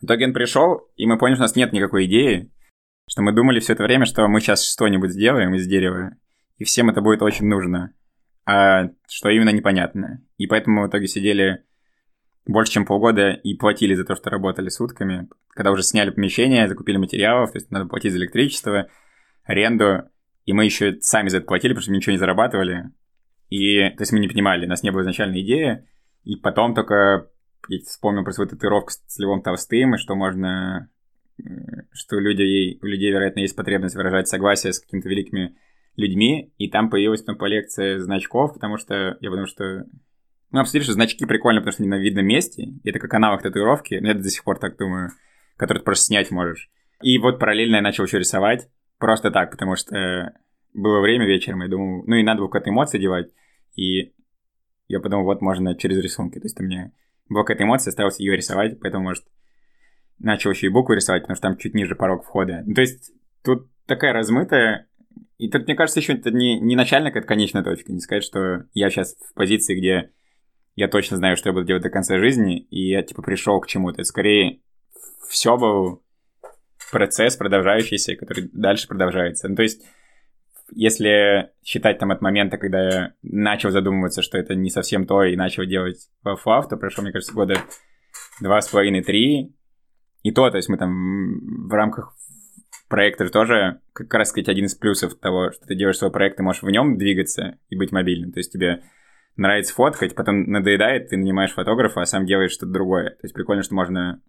в 0.00 0.04
итоге 0.04 0.26
он 0.26 0.32
пришел, 0.32 0.88
и 0.96 1.06
мы 1.06 1.18
поняли, 1.18 1.34
что 1.34 1.42
у 1.42 1.46
нас 1.46 1.56
нет 1.56 1.72
никакой 1.72 2.06
идеи, 2.06 2.50
что 3.08 3.22
мы 3.22 3.32
думали 3.32 3.58
все 3.58 3.72
это 3.72 3.82
время, 3.82 4.04
что 4.04 4.28
мы 4.28 4.40
сейчас 4.40 4.70
что-нибудь 4.70 5.10
сделаем 5.10 5.54
из 5.54 5.66
дерева, 5.66 6.12
и 6.58 6.64
всем 6.64 6.90
это 6.90 7.00
будет 7.00 7.22
очень 7.22 7.46
нужно, 7.46 7.92
а 8.46 8.90
что 9.08 9.30
именно 9.30 9.50
непонятно. 9.50 10.22
И 10.36 10.46
поэтому 10.46 10.80
мы 10.80 10.86
в 10.86 10.90
итоге 10.90 11.08
сидели 11.08 11.64
больше, 12.46 12.72
чем 12.72 12.86
полгода 12.86 13.30
и 13.30 13.54
платили 13.54 13.94
за 13.94 14.04
то, 14.04 14.14
что 14.14 14.30
работали 14.30 14.68
сутками. 14.68 15.28
Когда 15.50 15.70
уже 15.70 15.82
сняли 15.82 16.10
помещение, 16.10 16.68
закупили 16.68 16.96
материалов, 16.96 17.52
то 17.52 17.58
есть 17.58 17.70
надо 17.70 17.86
платить 17.86 18.12
за 18.12 18.18
электричество, 18.18 18.88
аренду, 19.44 20.04
и 20.44 20.52
мы 20.52 20.64
еще 20.64 20.98
сами 21.00 21.28
за 21.28 21.38
это 21.38 21.46
платили, 21.46 21.72
потому 21.72 21.82
что 21.82 21.90
мы 21.90 21.96
ничего 21.96 22.12
не 22.12 22.18
зарабатывали. 22.18 22.90
И, 23.50 23.90
то 23.90 24.02
есть 24.02 24.12
мы 24.12 24.18
не 24.18 24.28
понимали, 24.28 24.66
у 24.66 24.68
нас 24.68 24.82
не 24.82 24.90
было 24.90 25.02
изначальной 25.02 25.42
идеи, 25.42 25.86
и 26.24 26.36
потом 26.36 26.74
только 26.74 27.28
я 27.68 27.78
вспомнил 27.80 28.24
про 28.24 28.32
свою 28.32 28.48
татуировку 28.48 28.90
с 28.90 29.18
Львом 29.18 29.42
Толстым, 29.42 29.94
и 29.94 29.98
что 29.98 30.14
можно, 30.14 30.90
э, 31.38 31.82
что 31.92 32.18
люди, 32.18 32.78
у 32.82 32.86
людей, 32.86 33.10
вероятно, 33.10 33.40
есть 33.40 33.56
потребность 33.56 33.94
выражать 33.94 34.28
согласие 34.28 34.72
с 34.72 34.80
какими-то 34.80 35.08
великими 35.08 35.56
людьми, 35.96 36.52
и 36.58 36.70
там 36.70 36.90
появилась 36.90 37.22
потом 37.22 37.38
коллекция 37.38 37.98
значков, 37.98 38.54
потому 38.54 38.76
что 38.78 39.16
я 39.20 39.30
подумал, 39.30 39.46
что 39.46 39.84
ну, 40.50 40.60
обсудили, 40.60 40.84
что 40.84 40.92
значки 40.92 41.26
прикольно, 41.26 41.60
потому 41.60 41.72
что 41.72 41.82
они 41.82 41.90
на 41.90 41.98
видном 41.98 42.26
месте. 42.26 42.68
Это 42.84 42.98
как 42.98 43.12
аналог 43.14 43.42
татуировки. 43.42 43.96
Но 44.00 44.08
я 44.08 44.14
до 44.14 44.30
сих 44.30 44.44
пор 44.44 44.58
так 44.58 44.78
думаю. 44.78 45.10
Который 45.56 45.78
ты 45.78 45.84
просто 45.84 46.06
снять 46.06 46.30
можешь. 46.30 46.70
И 47.02 47.18
вот 47.18 47.38
параллельно 47.38 47.76
я 47.76 47.82
начал 47.82 48.04
еще 48.04 48.18
рисовать. 48.18 48.68
Просто 48.98 49.30
так, 49.30 49.50
потому 49.50 49.76
что 49.76 50.32
было 50.74 51.00
время 51.00 51.26
вечером, 51.26 51.62
я 51.62 51.68
думал, 51.68 52.04
ну 52.06 52.16
и 52.16 52.22
надо 52.22 52.40
было 52.40 52.48
какие-то 52.48 52.70
эмоции 52.70 52.98
девать. 52.98 53.28
И 53.76 54.12
я 54.88 55.00
подумал, 55.00 55.24
вот 55.24 55.40
можно 55.40 55.76
через 55.76 55.98
рисунки. 55.98 56.38
То 56.38 56.46
есть 56.46 56.60
у 56.60 56.64
меня 56.64 56.92
была 57.28 57.44
какая-то 57.44 57.64
эмоция, 57.64 57.90
осталось 57.90 58.18
ее 58.18 58.36
рисовать, 58.36 58.80
поэтому, 58.80 59.04
может, 59.04 59.24
начал 60.18 60.50
еще 60.50 60.66
и 60.66 60.70
букву 60.70 60.94
рисовать, 60.94 61.22
потому 61.22 61.36
что 61.36 61.48
там 61.48 61.56
чуть 61.56 61.74
ниже 61.74 61.94
порог 61.94 62.24
входа. 62.24 62.62
Ну, 62.64 62.74
то 62.74 62.80
есть 62.80 63.12
тут 63.42 63.68
такая 63.86 64.12
размытая, 64.12 64.88
и 65.38 65.48
тут, 65.48 65.66
мне 65.66 65.76
кажется, 65.76 66.00
еще 66.00 66.14
это 66.14 66.30
не, 66.30 66.58
не 66.58 66.76
начальная 66.76 67.10
какая-то 67.10 67.28
конечная 67.28 67.62
точка. 67.62 67.92
Не 67.92 68.00
сказать, 68.00 68.24
что 68.24 68.64
я 68.74 68.90
сейчас 68.90 69.14
в 69.14 69.34
позиции, 69.34 69.78
где 69.78 70.10
я 70.74 70.88
точно 70.88 71.16
знаю, 71.16 71.36
что 71.36 71.48
я 71.48 71.52
буду 71.52 71.66
делать 71.66 71.82
до 71.82 71.90
конца 71.90 72.18
жизни, 72.18 72.58
и 72.58 72.88
я, 72.90 73.02
типа, 73.02 73.22
пришел 73.22 73.60
к 73.60 73.66
чему-то. 73.66 74.02
Это 74.02 74.04
скорее 74.04 74.60
все 75.28 75.56
был 75.56 76.02
процесс 76.90 77.36
продолжающийся, 77.36 78.16
который 78.16 78.48
дальше 78.52 78.88
продолжается. 78.88 79.48
Ну, 79.48 79.56
то 79.56 79.62
есть, 79.62 79.84
если 80.72 81.50
считать 81.64 81.98
там 81.98 82.10
от 82.10 82.20
момента, 82.20 82.58
когда 82.58 82.88
я 82.88 83.12
начал 83.22 83.70
задумываться, 83.70 84.22
что 84.22 84.38
это 84.38 84.54
не 84.54 84.70
совсем 84.70 85.06
то, 85.06 85.22
и 85.22 85.36
начал 85.36 85.64
делать 85.64 86.08
флаф, 86.22 86.68
то 86.68 86.76
прошло, 86.76 87.02
мне 87.02 87.12
кажется, 87.12 87.34
года 87.34 87.60
два 88.40 88.60
с 88.60 88.68
половиной, 88.68 89.02
три. 89.02 89.54
И 90.22 90.32
то, 90.32 90.50
то 90.50 90.56
есть 90.56 90.68
мы 90.68 90.76
там 90.76 91.68
в 91.68 91.72
рамках 91.72 92.14
проекта 92.88 93.28
тоже, 93.28 93.80
как 93.92 94.12
раз 94.14 94.30
сказать, 94.30 94.48
один 94.48 94.64
из 94.64 94.74
плюсов 94.74 95.18
того, 95.18 95.52
что 95.52 95.66
ты 95.66 95.74
делаешь 95.74 95.98
свой 95.98 96.10
проект, 96.10 96.38
ты 96.38 96.42
можешь 96.42 96.62
в 96.62 96.70
нем 96.70 96.96
двигаться 96.96 97.58
и 97.68 97.76
быть 97.76 97.92
мобильным. 97.92 98.32
То 98.32 98.40
есть 98.40 98.52
тебе 98.52 98.82
нравится 99.36 99.74
фоткать, 99.74 100.14
потом 100.14 100.44
надоедает, 100.50 101.10
ты 101.10 101.16
нанимаешь 101.16 101.52
фотографа, 101.52 102.00
а 102.00 102.06
сам 102.06 102.26
делаешь 102.26 102.52
что-то 102.52 102.72
другое. 102.72 103.10
То 103.10 103.24
есть 103.24 103.34
прикольно, 103.34 103.62
что 103.62 103.74
можно 103.74 104.20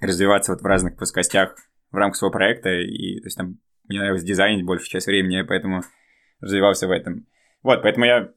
развиваться 0.00 0.52
вот 0.52 0.62
в 0.62 0.66
разных 0.66 0.96
плоскостях 0.96 1.56
в 1.90 1.96
рамках 1.96 2.16
своего 2.16 2.32
проекта, 2.32 2.70
и 2.70 3.20
то 3.20 3.26
есть 3.26 3.36
там 3.36 3.58
мне 3.88 3.98
нравилось 3.98 4.22
дизайнить 4.22 4.64
большую 4.64 4.88
часть 4.88 5.06
времени, 5.06 5.42
поэтому 5.42 5.82
развивался 6.40 6.86
в 6.86 6.90
этом. 6.90 7.26
Вот, 7.62 7.82
поэтому 7.82 8.06
я 8.06 8.30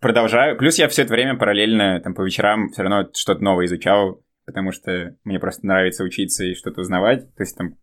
продолжаю. 0.00 0.56
Плюс 0.56 0.78
я 0.78 0.88
все 0.88 1.02
это 1.02 1.12
время 1.12 1.36
параллельно 1.36 2.00
там 2.00 2.14
по 2.14 2.22
вечерам 2.22 2.70
все 2.70 2.82
равно 2.82 3.08
что-то 3.14 3.42
новое 3.42 3.66
изучал, 3.66 4.22
потому 4.44 4.72
что 4.72 5.16
мне 5.24 5.38
просто 5.38 5.66
нравится 5.66 6.04
учиться 6.04 6.44
и 6.44 6.54
что-то 6.54 6.80
узнавать. 6.80 7.34
То 7.34 7.42
есть 7.42 7.56
там 7.56 7.76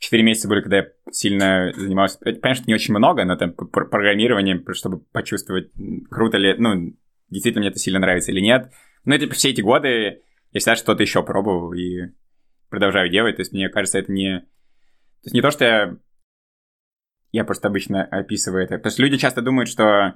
Четыре 0.00 0.22
месяца 0.22 0.48
были, 0.48 0.62
когда 0.62 0.78
я 0.78 0.86
сильно 1.12 1.74
занимался... 1.76 2.18
Конечно, 2.18 2.64
не 2.66 2.74
очень 2.74 2.94
много, 2.94 3.22
но 3.26 3.36
там 3.36 3.52
программированием, 3.52 4.64
чтобы 4.72 5.00
почувствовать, 5.00 5.70
круто 6.10 6.38
ли... 6.38 6.54
Ну, 6.56 6.96
действительно 7.28 7.60
мне 7.60 7.68
это 7.68 7.78
сильно 7.78 7.98
нравится 7.98 8.32
или 8.32 8.40
нет. 8.40 8.72
Но 9.04 9.14
это 9.14 9.30
все 9.34 9.50
эти 9.50 9.60
годы 9.60 10.22
я 10.52 10.58
всегда 10.58 10.76
что-то 10.76 11.02
еще 11.02 11.22
пробовал 11.22 11.74
и 11.74 12.14
продолжаю 12.70 13.10
делать. 13.10 13.36
То 13.36 13.42
есть 13.42 13.52
мне 13.52 13.68
кажется, 13.68 13.98
это 13.98 14.10
не... 14.10 14.40
То 14.40 15.26
есть 15.26 15.34
не 15.34 15.42
то, 15.42 15.50
что 15.50 15.64
я... 15.66 15.96
Я 17.32 17.44
просто 17.44 17.68
обычно 17.68 18.02
описываю 18.02 18.64
это. 18.64 18.78
То 18.78 18.88
есть 18.88 18.98
люди 18.98 19.18
часто 19.18 19.42
думают, 19.42 19.68
что 19.68 20.14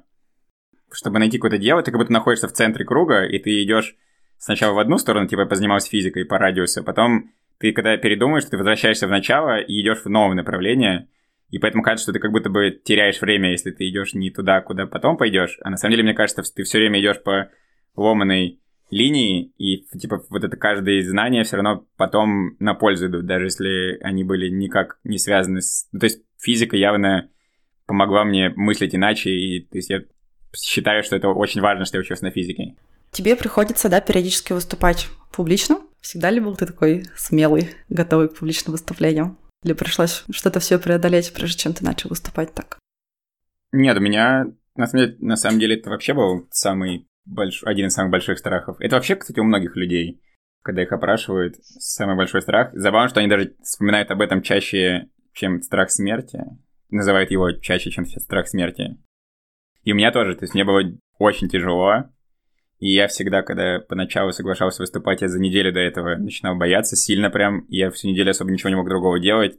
чтобы 0.90 1.18
найти 1.18 1.36
какое-то 1.36 1.58
дело, 1.58 1.82
ты 1.82 1.90
как 1.90 2.00
будто 2.00 2.12
находишься 2.12 2.48
в 2.48 2.52
центре 2.52 2.86
круга, 2.86 3.24
и 3.24 3.38
ты 3.38 3.62
идешь 3.62 3.96
сначала 4.38 4.74
в 4.74 4.78
одну 4.78 4.98
сторону, 4.98 5.26
типа 5.26 5.46
позанимался 5.46 5.90
физикой 5.90 6.24
по 6.24 6.38
радиусу, 6.38 6.84
потом 6.84 7.32
ты 7.58 7.72
когда 7.72 7.96
передумаешь, 7.96 8.44
ты 8.44 8.56
возвращаешься 8.56 9.06
в 9.06 9.10
начало 9.10 9.60
и 9.60 9.80
идешь 9.80 10.04
в 10.04 10.08
новое 10.08 10.34
направление, 10.34 11.08
и 11.50 11.58
поэтому 11.58 11.82
кажется, 11.82 12.04
что 12.04 12.12
ты 12.12 12.18
как 12.18 12.32
будто 12.32 12.50
бы 12.50 12.70
теряешь 12.70 13.20
время, 13.20 13.50
если 13.50 13.70
ты 13.70 13.88
идешь 13.88 14.14
не 14.14 14.30
туда, 14.30 14.60
куда 14.60 14.86
потом 14.86 15.16
пойдешь. 15.16 15.58
А 15.62 15.70
на 15.70 15.76
самом 15.76 15.92
деле, 15.92 16.02
мне 16.02 16.14
кажется, 16.14 16.42
ты 16.42 16.64
все 16.64 16.78
время 16.78 17.00
идешь 17.00 17.22
по 17.22 17.50
ломаной 17.96 18.60
линии, 18.90 19.52
и 19.56 19.84
типа 19.98 20.22
вот 20.30 20.44
это 20.44 20.56
каждое 20.56 21.02
знание 21.02 21.44
все 21.44 21.56
равно 21.56 21.86
потом 21.96 22.56
на 22.58 22.74
пользу 22.74 23.06
идут, 23.06 23.26
даже 23.26 23.46
если 23.46 23.98
они 24.02 24.24
были 24.24 24.48
никак 24.48 24.98
не 25.04 25.18
связаны 25.18 25.62
с... 25.62 25.88
Ну, 25.92 26.00
то 26.00 26.06
есть 26.06 26.22
физика 26.40 26.76
явно 26.76 27.30
помогла 27.86 28.24
мне 28.24 28.50
мыслить 28.50 28.94
иначе, 28.94 29.30
и 29.30 29.60
то 29.60 29.78
есть 29.78 29.90
я 29.90 30.02
считаю, 30.54 31.02
что 31.02 31.16
это 31.16 31.28
очень 31.28 31.60
важно, 31.60 31.84
что 31.84 31.98
я 31.98 32.02
учился 32.02 32.24
на 32.24 32.30
физике. 32.30 32.76
Тебе 33.14 33.36
приходится, 33.36 33.88
да, 33.88 34.00
периодически 34.00 34.52
выступать 34.52 35.06
публично? 35.32 35.78
Всегда 36.00 36.30
ли 36.30 36.40
был 36.40 36.56
ты 36.56 36.66
такой 36.66 37.04
смелый, 37.16 37.70
готовый 37.88 38.28
к 38.28 38.34
публичным 38.34 38.72
выступлениям? 38.72 39.38
Или 39.62 39.72
пришлось 39.72 40.24
что-то 40.30 40.58
все 40.58 40.80
преодолеть, 40.80 41.32
прежде 41.32 41.56
чем 41.56 41.74
ты 41.74 41.84
начал 41.84 42.08
выступать 42.08 42.52
так? 42.54 42.76
Нет, 43.70 43.96
у 43.96 44.00
меня 44.00 44.46
на 44.74 44.88
самом 44.88 45.06
деле, 45.06 45.16
на 45.20 45.36
самом 45.36 45.60
деле 45.60 45.76
это 45.76 45.90
вообще 45.90 46.12
был 46.12 46.48
самый 46.50 47.06
большой, 47.24 47.70
один 47.70 47.86
из 47.86 47.94
самых 47.94 48.10
больших 48.10 48.36
страхов. 48.36 48.78
Это 48.80 48.96
вообще, 48.96 49.14
кстати, 49.14 49.38
у 49.38 49.44
многих 49.44 49.76
людей, 49.76 50.20
когда 50.62 50.82
их 50.82 50.90
опрашивают, 50.90 51.54
самый 51.62 52.16
большой 52.16 52.42
страх. 52.42 52.70
Забавно, 52.72 53.08
что 53.08 53.20
они 53.20 53.28
даже 53.28 53.54
вспоминают 53.62 54.10
об 54.10 54.22
этом 54.22 54.42
чаще, 54.42 55.08
чем 55.32 55.62
страх 55.62 55.92
смерти. 55.92 56.40
Называют 56.90 57.30
его 57.30 57.52
чаще, 57.52 57.92
чем 57.92 58.06
страх 58.06 58.48
смерти. 58.48 58.98
И 59.84 59.92
у 59.92 59.94
меня 59.94 60.10
тоже, 60.10 60.34
то 60.34 60.42
есть 60.42 60.54
мне 60.54 60.64
было 60.64 60.82
очень 61.18 61.48
тяжело, 61.48 62.10
и 62.78 62.92
я 62.92 63.08
всегда, 63.08 63.42
когда 63.42 63.80
поначалу 63.80 64.32
соглашался 64.32 64.82
выступать, 64.82 65.22
я 65.22 65.28
за 65.28 65.40
неделю 65.40 65.72
до 65.72 65.80
этого 65.80 66.16
начинал 66.16 66.56
бояться 66.56 66.96
сильно 66.96 67.30
прям. 67.30 67.64
Я 67.68 67.90
всю 67.90 68.08
неделю 68.08 68.30
особо 68.30 68.50
ничего 68.50 68.70
не 68.70 68.76
мог 68.76 68.88
другого 68.88 69.20
делать. 69.20 69.58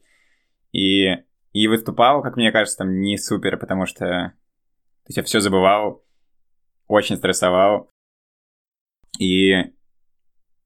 И, 0.71 1.07
и 1.53 1.67
выступал, 1.67 2.21
как 2.21 2.35
мне 2.35 2.51
кажется, 2.51 2.79
там 2.79 2.99
не 2.99 3.17
супер, 3.17 3.57
потому 3.57 3.85
что 3.85 4.33
то 5.05 5.09
есть 5.09 5.17
я 5.17 5.23
все 5.23 5.39
забывал, 5.39 6.03
очень 6.87 7.15
стрессовал. 7.15 7.91
И 9.19 9.53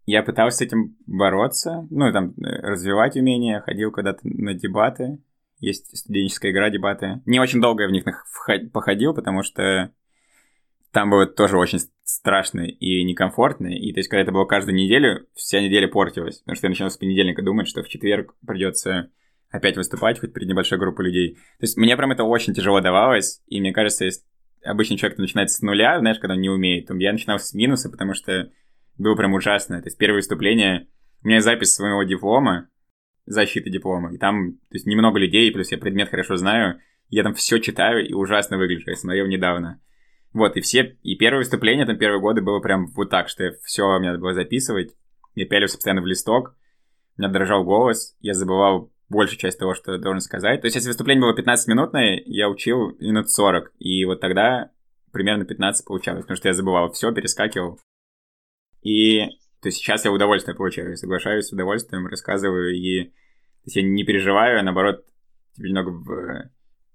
я 0.06 0.24
пытался 0.24 0.60
с 0.60 0.62
этим 0.62 0.96
бороться, 1.06 1.86
ну, 1.90 2.12
там, 2.14 2.34
развивать 2.38 3.18
умения, 3.18 3.60
ходил 3.60 3.92
когда-то 3.92 4.22
на 4.24 4.54
дебаты. 4.54 5.20
Есть 5.60 5.96
студенческая 5.98 6.52
игра 6.52 6.70
дебаты. 6.70 7.22
Не 7.26 7.42
очень 7.42 7.60
долго 7.60 7.84
я 7.84 7.90
в 7.90 7.92
них 7.92 8.06
походил, 8.72 9.14
потому 9.14 9.44
что 9.44 9.92
там 10.92 11.10
было 11.10 11.26
тоже 11.26 11.58
очень 11.58 11.80
страшно 12.04 12.62
и 12.62 13.04
некомфортно. 13.04 13.68
И 13.68 13.94
то 13.94 14.00
есть, 14.00 14.10
когда 14.10 14.24
это 14.24 14.32
было 14.32 14.46
каждую 14.46 14.76
неделю, 14.76 15.28
вся 15.36 15.62
неделя 15.62 15.88
портилась. 15.88 16.40
Потому 16.40 16.56
что 16.56 16.68
я 16.68 16.70
начинал 16.70 16.90
с 16.90 16.98
понедельника 16.98 17.42
думать, 17.42 17.68
что 17.68 17.84
в 17.84 17.90
четверг 17.90 18.36
придется 18.46 19.12
опять 19.52 19.78
выступать, 19.78 20.20
хоть 20.20 20.34
перед 20.34 20.48
небольшой 20.48 20.78
группой 20.78 21.06
людей. 21.06 21.36
То 21.36 21.64
есть 21.64 21.78
мне 21.78 21.96
прям 21.98 22.12
это 22.12 22.24
очень 22.24 22.54
тяжело 22.54 22.82
давалось, 22.82 23.42
и 23.48 23.60
мне 23.60 23.74
кажется, 23.74 24.06
если 24.06 24.24
обычный 24.64 24.98
человек 24.98 25.18
начинает 25.18 25.50
с 25.50 25.62
нуля, 25.62 26.00
знаешь, 26.00 26.20
когда 26.20 26.36
он 26.36 26.42
не 26.42 26.50
умеет, 26.50 26.88
то 26.88 26.96
я 26.96 27.12
начинал 27.12 27.40
с 27.40 27.54
минуса, 27.54 27.90
потому 27.90 28.14
что 28.14 28.52
было 28.98 29.16
прям 29.16 29.34
ужасно. 29.34 29.82
То 29.82 29.88
есть 29.88 29.98
первое 29.98 30.18
выступление, 30.18 30.88
у 31.24 31.28
меня 31.28 31.42
запись 31.42 31.74
своего 31.74 32.04
диплома, 32.04 32.70
защита 33.26 33.70
диплома, 33.70 34.14
и 34.14 34.18
там, 34.18 34.54
то 34.54 34.76
есть 34.76 34.86
немного 34.86 35.20
людей, 35.20 35.52
плюс 35.52 35.72
я 35.72 35.78
предмет 35.78 36.10
хорошо 36.10 36.36
знаю, 36.36 36.80
я 37.10 37.24
там 37.24 37.34
все 37.34 37.60
читаю 37.60 38.08
и 38.08 38.14
ужасно 38.14 38.58
выгляжу, 38.58 38.90
я 38.90 38.96
смотрел 38.96 39.28
недавно. 39.28 39.82
Вот, 40.34 40.58
и 40.58 40.62
все, 40.62 40.98
и 41.02 41.16
первое 41.16 41.40
выступление, 41.40 41.86
там, 41.86 41.98
первые 41.98 42.22
годы 42.22 42.42
было 42.42 42.60
прям 42.60 42.88
вот 42.88 43.10
так, 43.10 43.30
что 43.30 43.52
все 43.64 43.98
мне 43.98 44.10
надо 44.10 44.20
было 44.20 44.34
записывать. 44.34 44.96
Я 45.36 45.46
пялился 45.46 45.78
постоянно 45.78 46.02
в 46.02 46.08
листок. 46.08 46.56
у 47.18 47.22
меня 47.22 47.32
дрожал 47.32 47.64
голос, 47.64 48.16
я 48.20 48.34
забывал 48.34 48.92
большую 49.10 49.40
часть 49.40 49.58
того, 49.58 49.74
что 49.74 49.98
должен 49.98 50.22
сказать. 50.22 50.62
То 50.62 50.68
есть, 50.68 50.76
если 50.76 50.90
выступление 50.90 51.22
было 51.22 51.36
15-минутное, 51.36 52.22
я 52.26 52.48
учил 52.48 52.96
минут 53.00 53.32
40, 53.32 53.74
и 53.80 54.06
вот 54.06 54.20
тогда 54.20 54.70
примерно 55.12 55.46
15 55.46 55.86
получалось, 55.86 56.22
потому 56.22 56.38
что 56.38 56.48
я 56.48 56.54
забывал 56.54 56.92
все, 56.92 57.12
перескакивал. 57.12 57.80
И 58.84 59.26
то 59.62 59.68
есть 59.68 59.80
сейчас 59.80 60.06
я 60.06 60.12
удовольствие 60.12 60.56
получаю, 60.56 60.92
я 60.92 60.96
соглашаюсь 60.96 61.48
с 61.48 61.52
удовольствием, 61.52 62.08
рассказываю, 62.08 62.74
и 62.76 63.06
то 63.06 63.66
есть 63.66 63.76
я 63.76 63.82
не 63.82 64.04
переживаю, 64.04 64.60
а 64.60 64.64
наоборот, 64.64 65.06
немного 65.58 65.90
в 65.90 66.50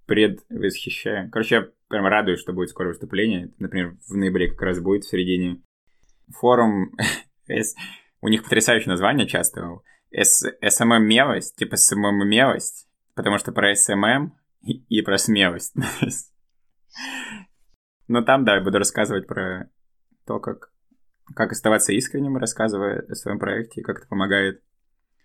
предвосхищаю. 0.07 1.31
Короче, 1.31 1.55
я 1.57 1.69
прям 1.88 2.07
радуюсь, 2.07 2.41
что 2.41 2.53
будет 2.53 2.71
скоро 2.71 2.88
выступление. 2.88 3.53
Например, 3.59 3.97
в 4.09 4.17
ноябре 4.17 4.50
как 4.50 4.62
раз 4.62 4.81
будет, 4.81 5.05
в 5.05 5.11
середине. 5.11 5.62
Форум, 6.41 6.97
у 8.21 8.29
них 8.29 8.43
потрясающее 8.43 8.91
название 8.91 9.26
часто. 9.26 9.81
СММелость, 10.12 11.57
типа 11.57 11.76
СММелость, 11.76 12.88
потому 13.14 13.38
что 13.38 13.53
про 13.53 13.75
СММ 13.75 14.33
и 14.62 15.03
про 15.03 15.19
смелость. 15.19 15.75
Но 18.09 18.23
там, 18.23 18.45
да, 18.45 18.57
я 18.57 18.61
буду 18.61 18.79
рассказывать 18.79 19.26
про 19.26 19.71
то, 20.26 20.38
как, 20.38 20.73
как 21.35 21.53
оставаться 21.53 21.93
искренним, 21.93 22.37
рассказывая 22.37 23.00
о 23.09 23.14
своем 23.14 23.38
проекте, 23.38 23.83
как 23.83 23.99
это 23.99 24.09
помогает. 24.09 24.62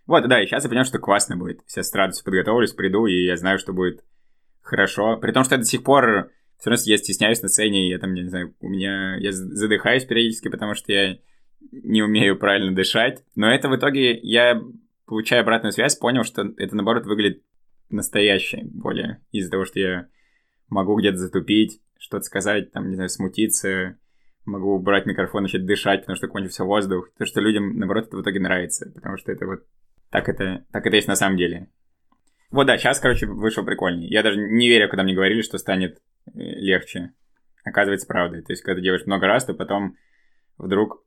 Вот, 0.07 0.27
да, 0.27 0.41
и 0.41 0.47
сейчас 0.47 0.63
я 0.63 0.69
понимаю, 0.69 0.85
что 0.85 0.97
классно 0.97 1.37
будет. 1.37 1.61
Все 1.67 1.83
с 1.83 1.93
радостью 1.93 2.25
подготовлюсь, 2.25 2.73
приду, 2.73 3.05
и 3.05 3.25
я 3.25 3.37
знаю, 3.37 3.59
что 3.59 3.73
будет 3.73 4.03
хорошо. 4.61 5.17
При 5.17 5.31
том, 5.31 5.43
что 5.43 5.55
я 5.55 5.59
до 5.59 5.65
сих 5.65 5.83
пор 5.83 6.31
все 6.59 6.69
равно 6.69 6.83
я 6.85 6.97
стесняюсь 6.97 7.41
на 7.41 7.47
сцене, 7.47 7.89
я 7.89 7.99
там, 7.99 8.13
не 8.13 8.29
знаю, 8.29 8.53
у 8.59 8.69
меня... 8.69 9.15
Я 9.17 9.31
задыхаюсь 9.31 10.05
периодически, 10.05 10.49
потому 10.49 10.75
что 10.75 10.91
я 10.91 11.17
не 11.71 12.01
умею 12.01 12.37
правильно 12.37 12.75
дышать. 12.75 13.23
Но 13.35 13.49
это 13.49 13.69
в 13.69 13.75
итоге 13.75 14.19
я, 14.19 14.61
получая 15.05 15.41
обратную 15.41 15.71
связь, 15.71 15.95
понял, 15.95 16.23
что 16.23 16.53
это, 16.57 16.75
наоборот, 16.75 17.05
выглядит 17.05 17.43
настоящее 17.89 18.65
более 18.65 19.21
из-за 19.31 19.51
того, 19.51 19.65
что 19.65 19.79
я 19.79 20.07
могу 20.67 20.97
где-то 20.97 21.17
затупить, 21.17 21.81
что-то 21.97 22.23
сказать, 22.23 22.71
там, 22.71 22.89
не 22.89 22.95
знаю, 22.95 23.09
смутиться, 23.09 23.97
могу 24.45 24.75
убрать 24.75 25.05
микрофон, 25.05 25.43
начать 25.43 25.65
дышать, 25.65 26.01
потому 26.01 26.15
что 26.15 26.27
кончился 26.27 26.65
воздух. 26.65 27.09
То, 27.17 27.25
что 27.25 27.41
людям, 27.41 27.77
наоборот, 27.77 28.07
это 28.07 28.17
в 28.17 28.21
итоге 28.21 28.39
нравится, 28.39 28.91
потому 28.93 29.17
что 29.17 29.31
это 29.31 29.45
вот 29.45 29.63
так 30.09 30.27
это, 30.27 30.65
так 30.71 30.85
это 30.85 30.95
есть 30.95 31.07
на 31.07 31.15
самом 31.15 31.37
деле. 31.37 31.69
Вот 32.51 32.65
да, 32.65 32.77
сейчас, 32.77 32.99
короче, 32.99 33.27
вышел 33.27 33.63
прикольней. 33.63 34.07
Я 34.09 34.23
даже 34.23 34.37
не 34.37 34.67
верю, 34.67 34.89
когда 34.89 35.03
мне 35.03 35.13
говорили, 35.13 35.41
что 35.41 35.57
станет 35.57 36.01
э, 36.27 36.31
легче. 36.35 37.13
Оказывается, 37.63 38.07
правда. 38.07 38.41
То 38.41 38.53
есть, 38.53 38.63
когда 38.63 38.77
ты 38.77 38.83
делаешь 38.83 39.05
много 39.05 39.27
раз, 39.27 39.45
то 39.45 39.53
потом 39.53 39.97
вдруг 40.57 41.03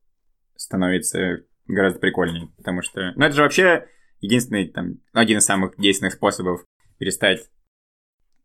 становится 0.56 1.44
гораздо 1.66 1.98
прикольнее. 1.98 2.48
Потому 2.56 2.82
что... 2.82 3.12
Ну, 3.16 3.24
это 3.24 3.34
же 3.34 3.42
вообще 3.42 3.88
единственный, 4.20 4.68
там, 4.68 5.00
один 5.12 5.38
из 5.38 5.44
самых 5.44 5.76
действенных 5.76 6.14
способов 6.14 6.64
перестать 6.98 7.50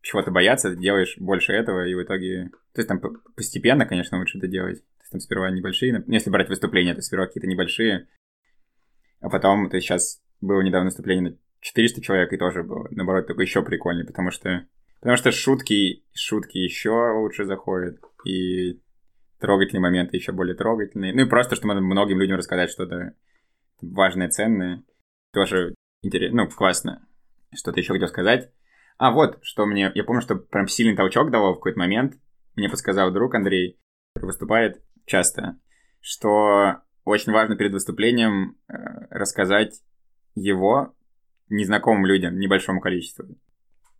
чего-то 0.02 0.30
бояться, 0.30 0.70
ты 0.70 0.76
делаешь 0.76 1.16
больше 1.18 1.52
этого, 1.52 1.86
и 1.86 1.94
в 1.94 2.02
итоге... 2.02 2.50
То 2.72 2.80
есть 2.80 2.88
там 2.88 3.00
постепенно, 3.36 3.86
конечно, 3.86 4.18
лучше 4.18 4.38
это 4.38 4.48
делать. 4.48 4.78
То 4.78 5.02
есть 5.02 5.12
там 5.12 5.20
сперва 5.20 5.50
небольшие, 5.50 5.92
ну, 5.92 6.12
если 6.12 6.30
брать 6.30 6.48
выступления, 6.48 6.94
то 6.94 7.02
сперва 7.02 7.26
какие-то 7.26 7.46
небольшие, 7.46 8.08
а 9.20 9.28
потом, 9.28 9.68
то 9.68 9.76
есть 9.76 9.86
сейчас 9.86 10.22
было 10.40 10.60
недавно 10.62 10.86
выступление 10.86 11.30
на 11.30 11.36
400 11.60 12.00
человек, 12.00 12.32
и 12.32 12.36
тоже 12.36 12.62
было, 12.62 12.86
наоборот, 12.90 13.26
только 13.26 13.42
еще 13.42 13.62
прикольнее, 13.62 14.06
потому 14.06 14.30
что... 14.30 14.66
Потому 15.00 15.16
что 15.16 15.30
шутки, 15.30 16.02
шутки 16.12 16.58
еще 16.58 17.12
лучше 17.14 17.44
заходят, 17.44 18.00
и 18.24 18.80
трогательные 19.38 19.80
моменты 19.80 20.16
еще 20.16 20.32
более 20.32 20.56
трогательные. 20.56 21.14
Ну 21.14 21.22
и 21.22 21.28
просто, 21.28 21.54
что 21.54 21.66
можно 21.66 21.82
многим 21.82 22.18
людям 22.18 22.36
рассказать 22.36 22.70
что-то 22.70 23.14
важное, 23.80 24.28
ценное. 24.28 24.82
Тоже 25.32 25.74
интересно, 26.02 26.44
ну, 26.44 26.50
классно. 26.50 27.06
Что-то 27.54 27.80
еще 27.80 27.92
хотел 27.92 28.08
сказать. 28.08 28.50
А, 28.98 29.12
вот, 29.12 29.38
что 29.42 29.66
мне... 29.66 29.92
Я 29.94 30.04
помню, 30.04 30.20
что 30.20 30.34
прям 30.34 30.66
сильный 30.66 30.96
толчок 30.96 31.30
дало 31.30 31.52
в 31.52 31.56
какой-то 31.56 31.78
момент. 31.78 32.14
Мне 32.56 32.68
подсказал 32.68 33.12
друг 33.12 33.34
Андрей, 33.34 33.78
который 34.14 34.26
выступает 34.26 34.82
часто, 35.06 35.58
что 36.00 36.82
очень 37.04 37.32
важно 37.32 37.56
перед 37.56 37.72
выступлением 37.72 38.56
э, 38.68 38.74
рассказать 39.10 39.80
его 40.34 40.94
незнакомым 41.50 42.06
людям, 42.06 42.38
небольшому 42.38 42.80
количеству. 42.80 43.26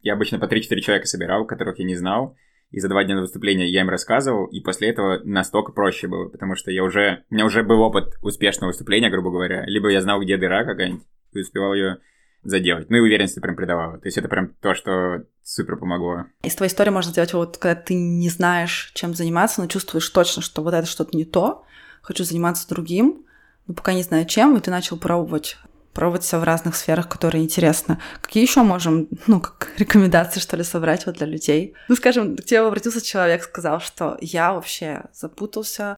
Я 0.02 0.14
обычно 0.14 0.38
по 0.38 0.44
3-4 0.44 0.80
человека 0.80 1.06
собирал, 1.06 1.46
которых 1.46 1.78
я 1.78 1.84
не 1.84 1.96
знал, 1.96 2.36
и 2.70 2.80
за 2.80 2.88
два 2.88 3.02
дня 3.04 3.14
до 3.14 3.22
выступления 3.22 3.66
я 3.66 3.80
им 3.80 3.88
рассказывал, 3.88 4.46
и 4.46 4.60
после 4.60 4.90
этого 4.90 5.20
настолько 5.24 5.72
проще 5.72 6.06
было, 6.06 6.28
потому 6.28 6.54
что 6.54 6.70
я 6.70 6.84
уже, 6.84 7.24
у 7.30 7.34
меня 7.34 7.46
уже 7.46 7.62
был 7.62 7.80
опыт 7.80 8.14
успешного 8.22 8.70
выступления, 8.70 9.10
грубо 9.10 9.30
говоря. 9.30 9.64
Либо 9.66 9.88
я 9.88 10.02
знал, 10.02 10.20
где 10.20 10.36
дыра 10.36 10.64
какая-нибудь, 10.64 11.02
и 11.32 11.40
успевал 11.40 11.74
ее 11.74 11.98
заделать. 12.42 12.90
Ну 12.90 12.98
и 12.98 13.00
уверенности 13.00 13.40
прям 13.40 13.56
придавало. 13.56 13.98
То 13.98 14.06
есть 14.06 14.18
это 14.18 14.28
прям 14.28 14.54
то, 14.60 14.74
что 14.74 15.24
супер 15.42 15.76
помогло. 15.76 16.26
Из 16.42 16.54
твоей 16.54 16.70
истории 16.70 16.90
можно 16.90 17.10
сделать 17.10 17.32
вот, 17.32 17.56
когда 17.56 17.74
ты 17.74 17.94
не 17.94 18.28
знаешь, 18.28 18.92
чем 18.94 19.14
заниматься, 19.14 19.60
но 19.60 19.66
чувствуешь 19.66 20.08
точно, 20.10 20.42
что 20.42 20.62
вот 20.62 20.74
это 20.74 20.86
что-то 20.86 21.16
не 21.16 21.24
то, 21.24 21.64
хочу 22.02 22.24
заниматься 22.24 22.68
другим, 22.68 23.24
но 23.66 23.74
пока 23.74 23.92
не 23.94 24.02
знаю 24.02 24.26
чем, 24.26 24.56
и 24.56 24.60
ты 24.60 24.70
начал 24.70 24.98
пробовать 24.98 25.56
пробовать 25.98 26.22
себя 26.22 26.38
в 26.38 26.44
разных 26.44 26.76
сферах, 26.76 27.08
которые 27.08 27.42
интересны. 27.42 27.98
Какие 28.20 28.44
еще 28.44 28.62
можем, 28.62 29.08
ну, 29.26 29.40
как 29.40 29.72
рекомендации, 29.78 30.38
что 30.38 30.56
ли, 30.56 30.62
собрать 30.62 31.06
вот 31.06 31.16
для 31.16 31.26
людей? 31.26 31.74
Ну, 31.88 31.96
скажем, 31.96 32.36
к 32.36 32.44
тебе 32.44 32.60
обратился 32.60 33.04
человек, 33.04 33.42
сказал, 33.42 33.80
что 33.80 34.16
я 34.20 34.52
вообще 34.52 35.06
запутался, 35.12 35.96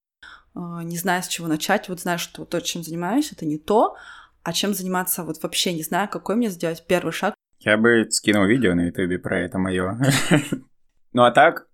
э, 0.54 0.58
не 0.84 0.96
знаю, 0.96 1.22
с 1.22 1.28
чего 1.28 1.48
начать, 1.48 1.90
вот 1.90 2.00
знаю, 2.00 2.18
что 2.18 2.46
то, 2.46 2.62
чем 2.62 2.82
занимаюсь, 2.82 3.30
это 3.30 3.44
не 3.44 3.58
то, 3.58 3.94
а 4.42 4.54
чем 4.54 4.72
заниматься 4.72 5.22
вот 5.22 5.42
вообще 5.42 5.74
не 5.74 5.82
знаю, 5.82 6.08
какой 6.08 6.34
мне 6.34 6.48
сделать 6.48 6.82
первый 6.88 7.12
шаг. 7.12 7.34
Я 7.58 7.76
бы 7.76 8.06
скинул 8.10 8.46
видео 8.46 8.74
на 8.74 8.86
ютубе 8.86 9.18
про 9.18 9.38
это 9.38 9.58
мое. 9.58 9.98
Ну 11.12 11.24
а 11.24 11.30
так, 11.30 11.66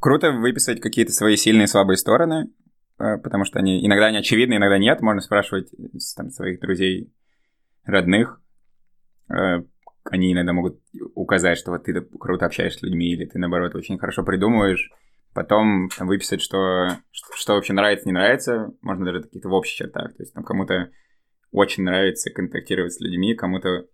круто 0.00 0.32
выписывать 0.32 0.80
какие-то 0.80 1.12
свои 1.12 1.36
сильные 1.36 1.66
и 1.66 1.68
слабые 1.68 1.98
стороны, 1.98 2.50
э, 2.98 3.18
потому 3.18 3.44
что 3.44 3.60
они 3.60 3.86
иногда 3.86 4.06
они 4.06 4.16
очевидны, 4.16 4.54
иногда 4.54 4.78
нет. 4.78 5.02
Можно 5.02 5.20
спрашивать 5.20 5.68
там, 6.16 6.30
своих 6.30 6.60
друзей 6.60 7.12
родных, 7.84 8.40
э, 9.28 9.62
они 10.04 10.32
иногда 10.32 10.52
могут 10.52 10.80
указать, 11.14 11.58
что 11.58 11.72
вот 11.72 11.84
ты 11.84 12.00
круто 12.00 12.46
общаешься 12.46 12.80
с 12.80 12.82
людьми, 12.82 13.12
или 13.12 13.26
ты, 13.26 13.38
наоборот, 13.38 13.74
очень 13.74 13.98
хорошо 13.98 14.24
придумываешь. 14.24 14.90
Потом 15.32 15.88
там, 15.96 16.08
выписать, 16.08 16.40
что, 16.40 16.88
что, 17.12 17.36
что 17.36 17.54
вообще 17.54 17.72
нравится, 17.72 18.08
не 18.08 18.12
нравится. 18.12 18.72
Можно 18.82 19.06
даже 19.06 19.22
какие-то 19.22 19.48
в 19.48 19.52
общих 19.52 19.76
чертах. 19.76 20.14
То 20.16 20.22
есть 20.22 20.34
там 20.34 20.42
кому-то 20.42 20.90
очень 21.52 21.84
нравится 21.84 22.30
контактировать 22.30 22.94
с 22.94 23.00
людьми, 23.00 23.34
кому-то 23.34 23.86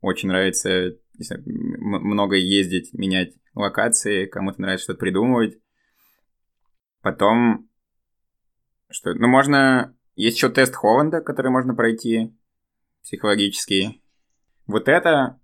очень 0.00 0.28
нравится 0.28 0.96
знаю, 1.18 1.42
много 1.46 2.36
ездить, 2.36 2.92
менять 2.92 3.34
локации, 3.54 4.26
кому-то 4.26 4.60
нравится 4.60 4.84
что-то 4.84 5.00
придумывать. 5.00 5.58
Потом, 7.00 7.68
что, 8.90 9.14
ну, 9.14 9.28
можно... 9.28 9.96
Есть 10.16 10.36
еще 10.36 10.48
тест 10.48 10.74
Холланда, 10.76 11.20
который 11.20 11.50
можно 11.50 11.74
пройти 11.74 12.36
психологический. 13.04 14.02
Вот 14.66 14.88
это... 14.88 15.38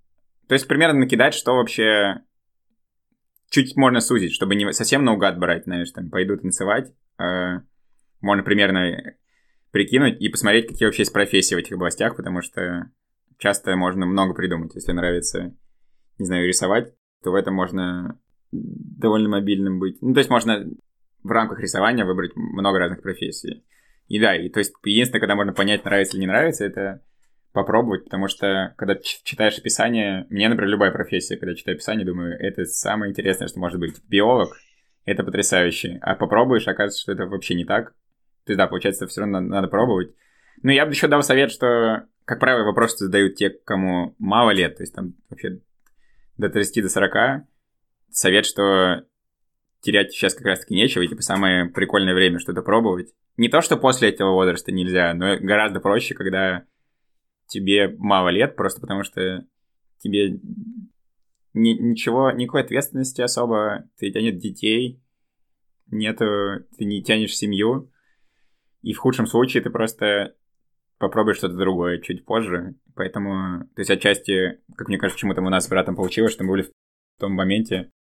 То 0.49 0.55
есть 0.55 0.67
примерно 0.67 1.01
накидать, 1.01 1.35
что 1.35 1.55
вообще 1.55 2.23
чуть 3.51 3.77
можно 3.77 4.01
сузить, 4.01 4.33
чтобы 4.33 4.57
не 4.57 4.73
совсем 4.73 5.05
наугад 5.05 5.39
брать, 5.39 5.65
знаешь, 5.65 5.91
там, 5.93 6.11
пойду 6.11 6.37
танцевать. 6.37 6.93
Э, 7.19 7.61
можно 8.21 8.43
примерно 8.43 9.15
прикинуть 9.71 10.21
и 10.21 10.29
посмотреть, 10.29 10.67
какие 10.67 10.87
вообще 10.87 11.03
есть 11.03 11.13
профессии 11.13 11.55
в 11.55 11.59
этих 11.59 11.73
областях, 11.73 12.17
потому 12.17 12.43
что 12.43 12.91
часто 13.39 13.77
можно 13.77 14.07
много 14.07 14.35
придумать. 14.35 14.75
Если 14.75 14.93
нравится, 14.93 15.55
не 16.19 16.27
знаю, 16.27 16.49
рисовать, 16.49 16.95
то 17.23 17.31
в 17.31 17.35
этом 17.35 17.55
можно 17.55 18.19
довольно 18.51 19.29
мобильным 19.29 19.79
быть. 19.79 20.01
Ну, 20.01 20.15
то 20.15 20.19
есть 20.19 20.31
можно 20.31 20.67
в 21.23 21.31
рамках 21.31 21.61
рисования 21.61 22.05
выбрать 22.05 22.35
много 22.35 22.79
разных 22.79 23.03
профессий. 23.03 23.65
И 24.09 24.19
да, 24.19 24.35
и 24.35 24.49
то 24.49 24.59
есть 24.59 24.73
единственное, 24.85 25.21
когда 25.21 25.37
можно 25.37 25.53
понять, 25.53 25.85
нравится 25.85 26.17
или 26.17 26.23
не 26.23 26.27
нравится, 26.27 26.65
это 26.65 27.03
попробовать, 27.53 28.05
потому 28.05 28.29
что 28.29 28.75
когда 28.77 28.97
читаешь 28.97 29.59
описание, 29.59 30.27
мне, 30.31 30.49
например, 30.49 30.71
любая 30.71 30.91
профессия, 30.93 31.37
когда 31.37 31.55
читаю 31.55 31.77
описание, 31.77 32.07
думаю, 32.07 32.39
это 32.39 32.65
самое 32.65 33.11
интересное, 33.11 33.49
что 33.49 33.59
может 33.59 33.81
быть. 33.81 33.97
Биолог— 34.09 34.57
это 35.05 35.25
потрясающе. 35.25 35.99
А 36.03 36.15
попробуешь, 36.15 36.69
оказывается, 36.69 37.01
что 37.01 37.13
это 37.13 37.27
вообще 37.27 37.55
не 37.55 37.65
так. 37.65 37.93
То 38.45 38.53
есть, 38.53 38.59
да, 38.59 38.67
получается, 38.67 39.07
все 39.07 39.21
равно 39.21 39.41
надо, 39.41 39.53
надо 39.53 39.69
пробовать. 39.69 40.15
Ну, 40.63 40.71
я 40.71 40.87
бы 40.87 40.93
еще 40.93 41.09
дал 41.09 41.23
совет, 41.23 41.51
что, 41.51 42.05
как 42.25 42.39
правило, 42.39 42.65
вопросы 42.65 43.05
задают 43.05 43.35
те, 43.35 43.51
кому 43.51 44.15
мало 44.19 44.51
лет, 44.51 44.77
то 44.77 44.83
есть 44.83 44.95
там 44.95 45.15
вообще 45.29 45.61
до 46.37 46.49
30 46.49 46.83
до 46.83 46.89
40. 46.89 47.45
Совет, 48.11 48.47
что 48.47 49.05
терять 49.81 50.13
сейчас 50.13 50.35
как 50.35 50.47
раз-таки 50.47 50.75
нечего, 50.75 51.03
и 51.03 51.09
типа 51.09 51.23
самое 51.23 51.67
прикольное 51.67 52.15
время 52.15 52.39
что-то 52.39 52.63
пробовать. 52.63 53.13
Не 53.37 53.49
то, 53.49 53.63
что 53.63 53.77
после 53.77 54.11
этого 54.11 54.33
возраста 54.33 54.73
нельзя, 54.73 55.15
но 55.15 55.37
гораздо 55.39 55.81
проще, 55.81 56.15
когда 56.15 56.65
тебе 57.51 57.89
мало 57.99 58.29
лет, 58.29 58.57
просто 58.57 58.81
потому 58.81 59.03
что 59.03 59.45
тебе 59.99 60.41
ни, 61.53 61.71
ничего, 61.71 62.31
никакой 62.31 62.63
ответственности 62.63 63.21
особо, 63.21 63.85
ты, 63.99 64.09
у 64.09 64.11
тебя 64.11 64.23
нет 64.23 64.39
детей, 64.39 65.03
нету, 65.89 66.65
ты 66.79 66.85
не 66.85 67.03
тянешь 67.03 67.37
семью, 67.37 67.91
и 68.83 68.93
в 68.93 68.99
худшем 68.99 69.27
случае 69.27 69.63
ты 69.63 69.71
просто 69.71 70.35
попробуешь 70.99 71.39
что-то 71.39 71.57
другое 71.57 71.99
чуть 71.99 72.25
позже. 72.25 72.77
Поэтому, 72.95 73.65
то 73.75 73.81
есть 73.81 73.91
отчасти, 73.91 74.61
как 74.77 74.89
мне 74.89 74.99
кажется, 74.99 75.21
чему-то 75.21 75.43
у 75.43 75.49
нас 75.49 75.65
с 75.65 75.69
братом 75.69 75.97
получилось, 75.97 76.33
что 76.33 76.45
мы 76.45 76.51
были 76.51 76.63
в 76.63 76.71
том 77.19 77.33
моменте, 77.33 77.91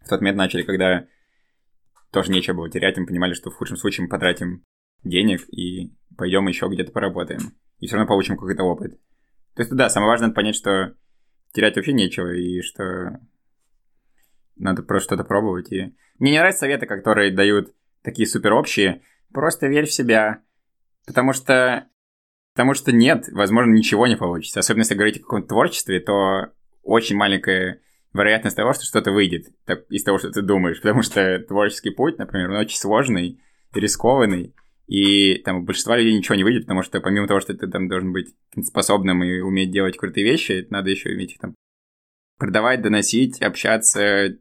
в 0.00 0.08
тот 0.08 0.20
момент 0.20 0.38
начали, 0.38 0.62
когда 0.62 1.06
тоже 2.10 2.32
нечего 2.32 2.56
было 2.56 2.70
терять, 2.70 2.96
мы 2.96 3.06
понимали, 3.06 3.34
что 3.34 3.50
в 3.50 3.54
худшем 3.54 3.76
случае 3.76 4.04
мы 4.04 4.10
потратим 4.10 4.64
денег 5.04 5.48
и 5.48 5.94
пойдем 6.16 6.48
еще 6.48 6.68
где-то 6.68 6.92
поработаем. 6.92 7.52
И 7.78 7.86
все 7.86 7.96
равно 7.96 8.08
получим 8.08 8.36
какой-то 8.36 8.64
опыт. 8.64 8.98
То 9.54 9.62
есть, 9.62 9.72
да, 9.72 9.88
самое 9.88 10.10
важное 10.10 10.30
понять, 10.30 10.56
что 10.56 10.94
терять 11.52 11.76
вообще 11.76 11.92
нечего, 11.92 12.34
и 12.34 12.60
что 12.62 13.20
надо 14.56 14.82
просто 14.82 15.14
что-то 15.14 15.24
пробовать. 15.24 15.72
И... 15.72 15.94
Мне 16.18 16.32
не 16.32 16.38
нравятся 16.38 16.60
советы, 16.60 16.86
которые 16.86 17.32
дают 17.32 17.72
такие 18.02 18.26
супер 18.26 18.52
общие. 18.52 19.02
Просто 19.32 19.66
верь 19.66 19.86
в 19.86 19.92
себя. 19.92 20.42
Потому 21.06 21.32
что... 21.32 21.88
Потому 22.54 22.74
что 22.74 22.92
нет, 22.92 23.28
возможно, 23.32 23.72
ничего 23.72 24.06
не 24.06 24.16
получится. 24.16 24.60
Особенно 24.60 24.82
если 24.82 24.94
говорить 24.94 25.16
о 25.18 25.22
каком-то 25.22 25.48
творчестве, 25.48 25.98
то 25.98 26.52
очень 26.84 27.16
маленькая 27.16 27.80
вероятность 28.12 28.56
того, 28.56 28.72
что 28.72 28.84
что-то 28.84 29.10
выйдет 29.10 29.48
так, 29.64 29.90
из 29.90 30.04
того, 30.04 30.18
что 30.18 30.30
ты 30.30 30.40
думаешь. 30.40 30.80
Потому 30.80 31.02
что 31.02 31.40
творческий 31.40 31.90
путь, 31.90 32.18
например, 32.18 32.50
он 32.50 32.58
очень 32.58 32.78
сложный, 32.78 33.40
рискованный. 33.72 34.54
И 34.86 35.38
там 35.44 35.58
у 35.58 35.62
большинства 35.62 35.96
людей 35.96 36.14
ничего 36.16 36.34
не 36.34 36.44
выйдет, 36.44 36.62
потому 36.62 36.82
что 36.82 37.00
помимо 37.00 37.26
того, 37.26 37.40
что 37.40 37.54
ты 37.54 37.66
там 37.68 37.88
должен 37.88 38.12
быть 38.12 38.34
способным 38.62 39.24
и 39.24 39.40
уметь 39.40 39.70
делать 39.70 39.96
крутые 39.96 40.24
вещи, 40.24 40.66
надо 40.70 40.90
еще 40.90 41.10
уметь 41.10 41.32
их 41.32 41.38
там 41.38 41.54
продавать, 42.38 42.82
доносить, 42.82 43.40
общаться 43.40 44.36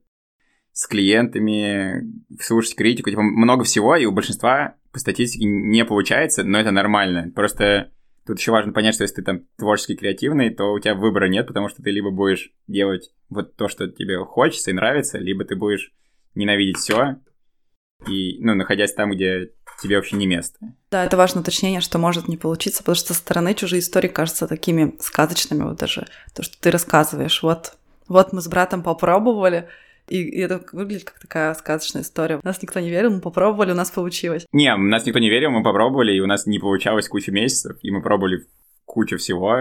с 0.73 0.87
клиентами, 0.87 2.03
слушать 2.41 2.75
критику, 2.75 3.09
типа 3.09 3.21
много 3.21 3.63
всего, 3.63 3.95
и 3.95 4.05
у 4.05 4.11
большинства 4.11 4.75
по 4.91 4.99
статистике 4.99 5.45
не 5.45 5.85
получается, 5.85 6.43
но 6.43 6.59
это 6.59 6.71
нормально. 6.71 7.31
Просто 7.33 7.91
тут 8.25 8.39
еще 8.39 8.51
важно 8.51 8.73
понять, 8.73 8.95
что 8.95 9.03
если 9.03 9.17
ты 9.17 9.21
там 9.23 9.41
творчески 9.57 9.95
креативный, 9.95 10.49
то 10.49 10.73
у 10.73 10.79
тебя 10.79 10.95
выбора 10.95 11.27
нет, 11.27 11.47
потому 11.47 11.69
что 11.69 11.83
ты 11.83 11.91
либо 11.91 12.11
будешь 12.11 12.51
делать 12.67 13.11
вот 13.29 13.55
то, 13.55 13.67
что 13.67 13.87
тебе 13.87 14.17
хочется 14.25 14.71
и 14.71 14.73
нравится, 14.73 15.19
либо 15.19 15.45
ты 15.45 15.55
будешь 15.55 15.93
ненавидеть 16.35 16.77
все, 16.77 17.17
и, 18.07 18.37
ну, 18.43 18.55
находясь 18.55 18.93
там, 18.93 19.11
где 19.11 19.51
тебе 19.81 19.97
вообще 19.97 20.15
не 20.15 20.27
место. 20.27 20.59
Да, 20.91 21.03
это 21.03 21.17
важное 21.17 21.41
уточнение, 21.41 21.81
что 21.81 21.97
может 21.97 22.27
не 22.27 22.37
получиться, 22.37 22.83
потому 22.83 22.95
что 22.95 23.13
со 23.13 23.19
стороны 23.19 23.53
чужие 23.53 23.79
истории 23.81 24.07
кажутся 24.07 24.47
такими 24.47 24.95
сказочными, 24.99 25.63
вот 25.63 25.77
даже 25.77 26.07
то, 26.33 26.43
что 26.43 26.59
ты 26.59 26.71
рассказываешь. 26.71 27.43
Вот, 27.43 27.73
вот 28.07 28.33
мы 28.33 28.41
с 28.41 28.47
братом 28.47 28.83
попробовали, 28.83 29.67
и, 30.07 30.21
и 30.21 30.39
это 30.39 30.63
выглядит 30.71 31.05
как 31.05 31.19
такая 31.19 31.53
сказочная 31.53 32.01
история. 32.01 32.39
Нас 32.43 32.61
никто 32.61 32.79
не 32.79 32.89
верил, 32.89 33.11
мы 33.11 33.21
попробовали, 33.21 33.71
у 33.71 33.75
нас 33.75 33.91
получилось. 33.91 34.45
Не, 34.51 34.75
нас 34.75 35.05
никто 35.05 35.19
не 35.19 35.29
верил, 35.29 35.51
мы 35.51 35.63
попробовали, 35.63 36.13
и 36.13 36.19
у 36.19 36.27
нас 36.27 36.45
не 36.45 36.59
получалось 36.59 37.07
кучу 37.07 37.31
месяцев, 37.31 37.77
и 37.81 37.91
мы 37.91 38.01
пробовали 38.01 38.45
кучу 38.85 39.17
всего, 39.17 39.57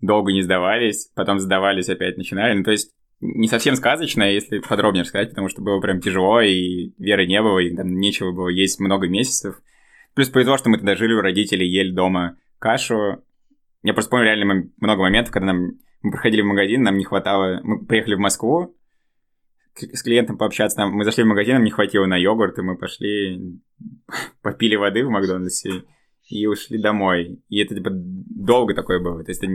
долго 0.00 0.32
не 0.32 0.42
сдавались, 0.42 1.10
потом 1.14 1.40
сдавались, 1.40 1.88
опять 1.88 2.16
начинали. 2.16 2.54
Ну, 2.58 2.64
то 2.64 2.70
есть 2.70 2.92
не 3.20 3.48
совсем 3.48 3.74
сказочная, 3.76 4.32
если 4.32 4.60
подробнее 4.60 5.04
сказать, 5.04 5.30
потому 5.30 5.48
что 5.48 5.62
было 5.62 5.80
прям 5.80 6.00
тяжело, 6.00 6.40
и 6.40 6.92
веры 6.98 7.26
не 7.26 7.42
было, 7.42 7.58
и 7.58 7.74
там 7.74 7.98
нечего 7.98 8.32
было 8.32 8.48
есть 8.48 8.78
много 8.80 9.08
месяцев. 9.08 9.60
Плюс 10.14 10.28
повезло, 10.28 10.56
что 10.56 10.68
мы 10.70 10.78
тогда 10.78 10.96
жили 10.96 11.14
у 11.14 11.20
родителей, 11.20 11.68
ели 11.68 11.90
дома 11.90 12.36
кашу. 12.58 13.24
Я 13.82 13.92
просто 13.94 14.10
помню 14.10 14.26
реально 14.26 14.70
много 14.80 15.02
моментов, 15.02 15.32
когда 15.32 15.52
нам 15.52 15.72
мы 16.02 16.12
приходили 16.12 16.42
в 16.42 16.46
магазин, 16.46 16.82
нам 16.82 16.96
не 16.96 17.04
хватало... 17.04 17.60
Мы 17.62 17.84
приехали 17.84 18.14
в 18.14 18.20
Москву, 18.20 18.76
с 19.74 20.02
клиентом 20.02 20.38
пообщаться, 20.38 20.80
нам, 20.80 20.92
мы 20.92 21.04
зашли 21.04 21.24
в 21.24 21.28
магазин, 21.28 21.54
нам 21.54 21.64
не 21.64 21.70
хватило 21.70 22.06
на 22.06 22.16
йогурт, 22.16 22.58
и 22.58 22.62
мы 22.62 22.76
пошли, 22.76 23.60
попили 24.42 24.76
воды 24.76 25.04
в 25.04 25.10
Макдональдсе 25.10 25.84
и 26.28 26.46
ушли 26.46 26.80
домой. 26.80 27.42
И 27.48 27.60
это 27.60 27.74
типа 27.74 27.90
долго 27.92 28.74
такое 28.74 29.00
было. 29.00 29.24
То 29.24 29.30
есть 29.30 29.42
это 29.42 29.52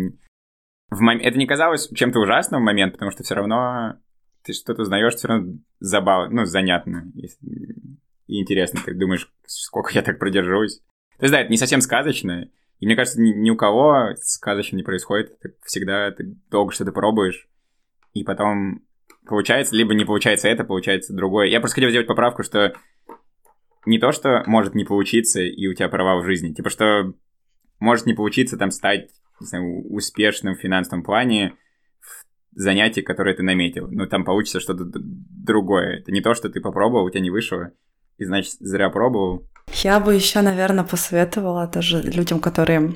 в 0.94 1.02
мом... 1.02 1.18
это 1.18 1.38
не 1.38 1.48
казалось 1.48 1.90
чем-то 1.94 2.20
ужасным 2.20 2.62
в 2.62 2.66
момент, 2.66 2.94
потому 2.94 3.12
что 3.12 3.24
все 3.24 3.36
равно 3.36 3.98
ты 4.44 4.54
что-то 4.54 4.82
узнаешь, 4.82 5.16
все 5.16 5.28
равно 5.28 5.58
забавно, 5.80 6.42
ну, 6.42 6.46
занятно 6.46 7.12
и 8.28 8.42
интересно. 8.42 8.80
Ты 8.84 8.94
думаешь, 8.94 9.32
сколько 9.46 9.92
я 9.94 10.02
так 10.02 10.20
продержусь. 10.20 10.80
То 11.18 11.26
есть, 11.26 11.32
да, 11.32 11.42
это 11.42 11.52
не 11.52 11.58
совсем 11.58 11.82
сказочно. 11.82 12.50
И 12.80 12.86
мне 12.86 12.96
кажется, 12.96 13.22
ни, 13.22 13.32
ни 13.32 13.50
у 13.50 13.56
кого 13.56 14.10
сказочно 14.22 14.76
не 14.76 14.84
происходит. 14.84 15.38
Это 15.42 15.56
всегда 15.64 16.12
ты 16.12 16.36
долго 16.50 16.74
что-то 16.74 16.92
пробуешь, 16.92 17.48
и 18.14 18.24
потом 18.24 18.82
получается, 19.26 19.76
либо 19.76 19.94
не 19.94 20.06
получается 20.06 20.50
это, 20.50 20.64
получается 20.64 21.14
другое. 21.14 21.48
Я 21.48 21.60
просто 21.60 21.76
хотел 21.76 21.90
сделать 21.90 22.08
поправку, 22.08 22.44
что 22.44 22.74
не 23.86 24.00
то, 24.00 24.12
что 24.12 24.44
может 24.48 24.76
не 24.76 24.86
получиться, 24.86 25.42
и 25.42 25.68
у 25.68 25.74
тебя 25.74 25.90
права 25.90 26.20
в 26.22 26.26
жизни. 26.26 26.54
Типа, 26.54 26.70
что 26.70 27.14
может 27.80 28.06
не 28.06 28.14
получиться 28.14 28.58
там 28.58 28.72
стать 28.72 29.10
не 29.40 29.48
знаю, 29.48 29.88
успешным 29.90 30.56
в 30.56 30.60
финансовом 30.60 31.04
плане 31.04 31.56
в 32.02 32.60
занятии, 32.60 33.02
которое 33.02 33.36
ты 33.36 33.44
наметил. 33.44 33.88
Но 33.90 34.06
там 34.06 34.24
получится 34.24 34.60
что-то 34.60 34.86
другое. 34.86 36.00
Это 36.00 36.12
не 36.12 36.22
то, 36.22 36.34
что 36.34 36.50
ты 36.50 36.62
попробовал, 36.62 37.06
у 37.06 37.10
тебя 37.10 37.22
не 37.22 37.30
вышло, 37.30 37.72
и 38.18 38.26
значит 38.26 38.54
зря 38.60 38.90
пробовал. 38.90 39.48
Я 39.82 40.00
бы 40.00 40.14
еще, 40.14 40.42
наверное, 40.42 40.84
посоветовала 40.84 41.68
даже 41.68 42.02
людям, 42.02 42.40
которые 42.40 42.94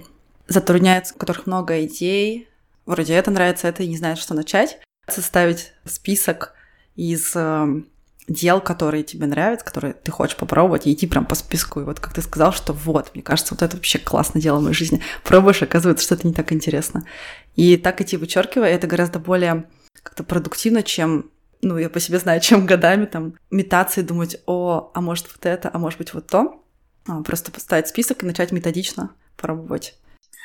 затрудняются, 0.48 1.16
у 1.16 1.18
которых 1.18 1.48
много 1.48 1.86
идей, 1.86 2.48
вроде 2.86 3.13
это 3.13 3.32
нравится, 3.32 3.68
это 3.68 3.84
и 3.84 3.88
не 3.88 3.98
знают, 3.98 4.20
что 4.20 4.34
начать, 4.34 4.80
составить 5.08 5.74
список 5.86 6.54
из 6.96 7.36
эм, 7.36 7.88
дел, 8.28 8.60
которые 8.60 9.04
тебе 9.04 9.26
нравятся, 9.26 9.66
которые 9.66 9.94
ты 9.94 10.12
хочешь 10.12 10.36
попробовать, 10.36 10.86
и 10.86 10.94
идти 10.94 11.08
прям 11.08 11.26
по 11.26 11.36
списку. 11.36 11.80
И 11.80 11.84
вот 11.84 12.00
как 12.00 12.13
ты 12.13 12.22
сказал, 12.22 12.52
что 12.52 12.74
вот, 12.74 13.12
мне 13.13 13.24
кажется, 13.24 13.54
вот 13.54 13.62
это 13.62 13.78
вообще 13.78 14.00
классное 14.00 14.42
дело 14.42 14.60
в 14.60 14.63
моей 14.63 14.76
жизни. 14.76 15.02
Пробуешь, 15.24 15.62
оказывается, 15.62 16.06
что 16.06 16.16
это 16.16 16.28
не 16.28 16.34
так 16.34 16.52
интересно. 16.52 17.06
И 17.56 17.78
так 17.78 18.02
идти 18.02 18.18
вычеркивая, 18.18 18.70
это 18.70 18.88
гораздо 18.88 19.20
более 19.20 19.70
как-то 20.04 20.24
продуктивно, 20.24 20.84
чем 20.84 21.32
ну, 21.62 21.78
я 21.78 21.90
по 21.90 22.00
себе 22.00 22.20
знаю, 22.20 22.40
чем 22.42 22.66
годами 22.66 23.06
там 23.06 23.36
метаться 23.50 24.02
и 24.02 24.04
думать, 24.04 24.42
о, 24.46 24.92
а 24.94 25.02
может 25.02 25.28
вот 25.28 25.46
это, 25.46 25.70
а 25.72 25.80
может 25.80 25.98
быть 25.98 26.13
вот 26.13 26.28
то. 26.28 26.63
А, 27.08 27.24
просто 27.24 27.52
поставить 27.52 27.88
список 27.88 28.24
и 28.24 28.26
начать 28.26 28.52
методично 28.52 29.12
пробовать. 29.38 29.96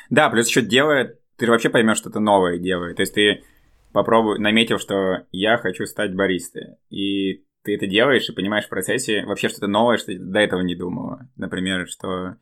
Да, 0.09 0.29
плюс 0.29 0.47
еще 0.47 0.61
делает, 0.61 1.19
ты 1.35 1.47
вообще 1.47 1.69
поймешь 1.69 1.97
что-то 1.97 2.19
новое 2.19 2.57
делает. 2.57 2.95
То 2.95 3.01
есть 3.01 3.13
ты 3.13 3.43
попробуй, 3.91 4.39
наметил, 4.39 4.79
что 4.79 5.25
я 5.31 5.57
хочу 5.57 5.85
стать 5.85 6.15
баристой. 6.15 6.77
И 6.89 7.43
ты 7.63 7.75
это 7.75 7.87
делаешь 7.87 8.29
и 8.29 8.33
понимаешь 8.33 8.65
в 8.65 8.69
процессе 8.69 9.25
вообще 9.25 9.49
что-то 9.49 9.67
новое, 9.67 9.97
что 9.97 10.13
до 10.17 10.39
этого 10.39 10.61
не 10.61 10.75
думала. 10.75 11.29
Например, 11.35 11.87
что 11.87 12.35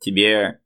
тебе, 0.00 0.60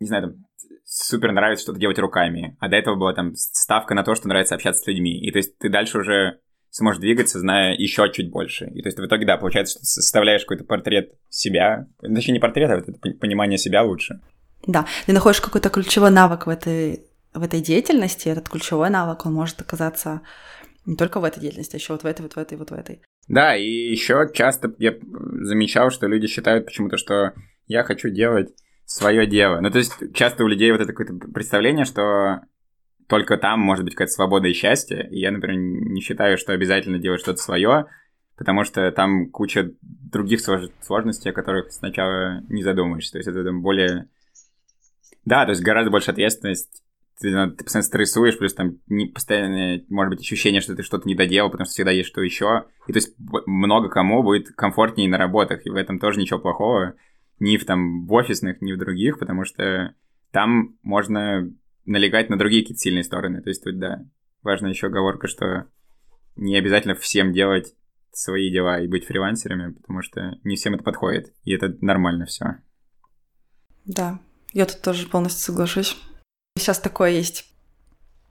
не 0.00 0.06
знаю, 0.06 0.22
там, 0.24 0.44
супер 0.84 1.32
нравится 1.32 1.62
что-то 1.62 1.78
делать 1.78 1.98
руками, 1.98 2.56
а 2.60 2.68
до 2.68 2.76
этого 2.76 2.96
была 2.96 3.14
там 3.14 3.34
ставка 3.34 3.94
на 3.94 4.02
то, 4.02 4.14
что 4.14 4.28
нравится 4.28 4.54
общаться 4.54 4.82
с 4.82 4.86
людьми. 4.86 5.20
И 5.20 5.30
то 5.30 5.38
есть 5.38 5.56
ты 5.58 5.68
дальше 5.68 5.98
уже 5.98 6.40
сможешь 6.70 7.00
двигаться, 7.00 7.38
зная 7.38 7.74
еще 7.74 8.10
чуть 8.12 8.30
больше. 8.30 8.66
И 8.66 8.82
то 8.82 8.88
есть 8.88 8.98
в 8.98 9.06
итоге, 9.06 9.26
да, 9.26 9.36
получается, 9.36 9.78
что 9.78 9.84
составляешь 9.84 10.42
какой-то 10.42 10.64
портрет 10.64 11.14
себя, 11.28 11.86
точнее 12.00 12.34
не 12.34 12.40
портрет, 12.40 12.70
а 12.70 12.76
вот 12.76 12.88
это 12.88 13.18
понимание 13.18 13.58
себя 13.58 13.82
лучше. 13.82 14.20
Да, 14.66 14.86
ты 15.06 15.12
находишь 15.12 15.40
какой-то 15.40 15.70
ключевой 15.70 16.10
навык 16.10 16.46
в 16.46 16.50
этой, 16.50 17.06
в 17.32 17.42
этой 17.42 17.60
деятельности, 17.60 18.28
этот 18.28 18.48
ключевой 18.48 18.90
навык, 18.90 19.24
он 19.24 19.34
может 19.34 19.60
оказаться 19.60 20.22
не 20.88 20.96
только 20.96 21.20
в 21.20 21.24
этой 21.24 21.40
деятельности, 21.40 21.76
а 21.76 21.78
еще 21.78 21.92
вот 21.92 22.02
в 22.02 22.06
этой, 22.06 22.22
вот 22.22 22.32
в 22.32 22.38
этой, 22.38 22.56
вот 22.56 22.70
в 22.70 22.74
этой. 22.74 23.02
Да, 23.28 23.54
и 23.54 23.68
еще 23.68 24.30
часто 24.32 24.74
я 24.78 24.94
замечал, 25.42 25.90
что 25.90 26.06
люди 26.06 26.26
считают 26.26 26.64
почему-то, 26.64 26.96
что 26.96 27.34
я 27.66 27.84
хочу 27.84 28.08
делать 28.08 28.48
свое 28.86 29.26
дело. 29.26 29.60
Ну, 29.60 29.70
то 29.70 29.76
есть 29.76 29.92
часто 30.14 30.44
у 30.44 30.48
людей 30.48 30.72
вот 30.72 30.80
это 30.80 30.94
какое-то 30.94 31.28
представление, 31.28 31.84
что 31.84 32.40
только 33.06 33.36
там 33.36 33.60
может 33.60 33.84
быть 33.84 33.94
какая-то 33.94 34.14
свобода 34.14 34.48
и 34.48 34.54
счастье. 34.54 35.06
И 35.10 35.20
я, 35.20 35.30
например, 35.30 35.58
не 35.58 36.00
считаю, 36.00 36.38
что 36.38 36.54
обязательно 36.54 36.98
делать 36.98 37.20
что-то 37.20 37.38
свое, 37.38 37.84
потому 38.38 38.64
что 38.64 38.90
там 38.90 39.30
куча 39.30 39.72
других 39.82 40.40
сложностей, 40.40 41.30
о 41.30 41.34
которых 41.34 41.70
сначала 41.70 42.40
не 42.48 42.62
задумаешься. 42.62 43.12
То 43.12 43.18
есть 43.18 43.28
это 43.28 43.52
более... 43.52 44.08
Да, 45.26 45.44
то 45.44 45.50
есть 45.50 45.62
гораздо 45.62 45.90
больше 45.90 46.12
ответственность 46.12 46.82
ты, 47.20 47.30
ты 47.50 47.64
постоянно 47.64 47.86
стрессуешь, 47.86 48.38
плюс 48.38 48.54
там 48.54 48.78
не, 48.86 49.06
постоянно, 49.06 49.82
может 49.88 50.10
быть, 50.10 50.20
ощущение, 50.20 50.60
что 50.60 50.76
ты 50.76 50.82
что-то 50.82 51.08
не 51.08 51.14
доделал, 51.14 51.50
потому 51.50 51.66
что 51.66 51.74
всегда 51.74 51.90
есть 51.90 52.08
что 52.08 52.22
еще. 52.22 52.66
И 52.86 52.92
то 52.92 52.98
есть 52.98 53.14
много 53.18 53.88
кому 53.88 54.22
будет 54.22 54.48
комфортнее 54.50 55.08
на 55.08 55.18
работах, 55.18 55.66
и 55.66 55.70
в 55.70 55.74
этом 55.74 55.98
тоже 55.98 56.20
ничего 56.20 56.38
плохого. 56.38 56.94
Ни 57.40 57.56
в, 57.56 57.64
там, 57.64 58.06
в 58.06 58.12
офисных, 58.12 58.60
ни 58.60 58.72
в 58.72 58.78
других, 58.78 59.18
потому 59.18 59.44
что 59.44 59.94
там 60.32 60.76
можно 60.82 61.50
налегать 61.84 62.30
на 62.30 62.38
другие 62.38 62.62
какие-то 62.62 62.80
сильные 62.80 63.04
стороны. 63.04 63.42
То 63.42 63.48
есть 63.48 63.62
тут, 63.62 63.78
да, 63.78 64.04
важна 64.42 64.68
еще 64.68 64.88
оговорка, 64.88 65.28
что 65.28 65.66
не 66.36 66.56
обязательно 66.56 66.94
всем 66.94 67.32
делать 67.32 67.74
свои 68.12 68.50
дела 68.50 68.80
и 68.80 68.88
быть 68.88 69.06
фрилансерами, 69.06 69.72
потому 69.72 70.02
что 70.02 70.38
не 70.42 70.56
всем 70.56 70.74
это 70.74 70.82
подходит, 70.82 71.32
и 71.44 71.52
это 71.52 71.76
нормально 71.80 72.26
все. 72.26 72.56
Да, 73.84 74.18
я 74.52 74.66
тут 74.66 74.82
тоже 74.82 75.08
полностью 75.08 75.40
соглашусь. 75.40 75.96
Сейчас 76.58 76.78
такое 76.78 77.10
есть 77.10 77.46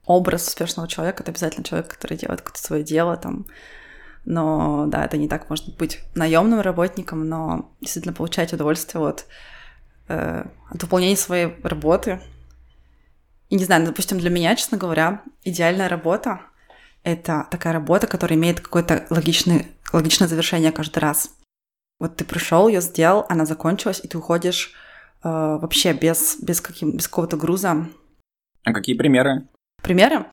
образ 0.05 0.47
успешного 0.47 0.87
человека, 0.87 1.23
это 1.23 1.31
обязательно 1.31 1.63
человек, 1.63 1.89
который 1.89 2.17
делает 2.17 2.41
какое-то 2.41 2.65
свое 2.65 2.83
дело, 2.83 3.17
там, 3.17 3.45
но 4.25 4.85
да, 4.87 5.05
это 5.05 5.17
не 5.17 5.27
так 5.27 5.49
может 5.49 5.75
быть 5.77 5.99
наемным 6.15 6.61
работником, 6.61 7.27
но 7.27 7.71
действительно 7.81 8.13
получать 8.13 8.53
удовольствие 8.53 9.01
от 9.01 9.25
э, 10.07 10.45
от 10.69 10.83
выполнения 10.83 11.17
своей 11.17 11.55
работы. 11.63 12.21
И 13.49 13.55
не 13.55 13.63
знаю, 13.63 13.85
допустим, 13.85 14.19
для 14.19 14.29
меня, 14.29 14.55
честно 14.55 14.77
говоря, 14.77 15.23
идеальная 15.43 15.87
работа— 15.87 16.41
это 17.03 17.47
такая 17.49 17.73
работа, 17.73 18.07
которая 18.07 18.37
имеет 18.37 18.59
какое-то 18.59 19.05
логичное, 19.09 19.65
логичное 19.93 20.27
завершение 20.27 20.71
каждый 20.71 20.99
раз. 20.99 21.31
Вот 21.99 22.17
ты 22.17 22.25
пришел, 22.25 22.67
ее 22.67 22.81
сделал, 22.81 23.25
она 23.29 23.45
закончилась, 23.45 24.01
и 24.03 24.07
ты 24.07 24.17
уходишь 24.17 24.73
э, 25.23 25.29
вообще 25.29 25.93
без, 25.93 26.37
без, 26.41 26.59
каким, 26.59 26.97
без 26.97 27.07
какого-то 27.07 27.37
груза. 27.37 27.87
А 28.67 28.73
какие 28.73 28.97
примеры? 28.97 29.47
Примеры? 29.81 30.25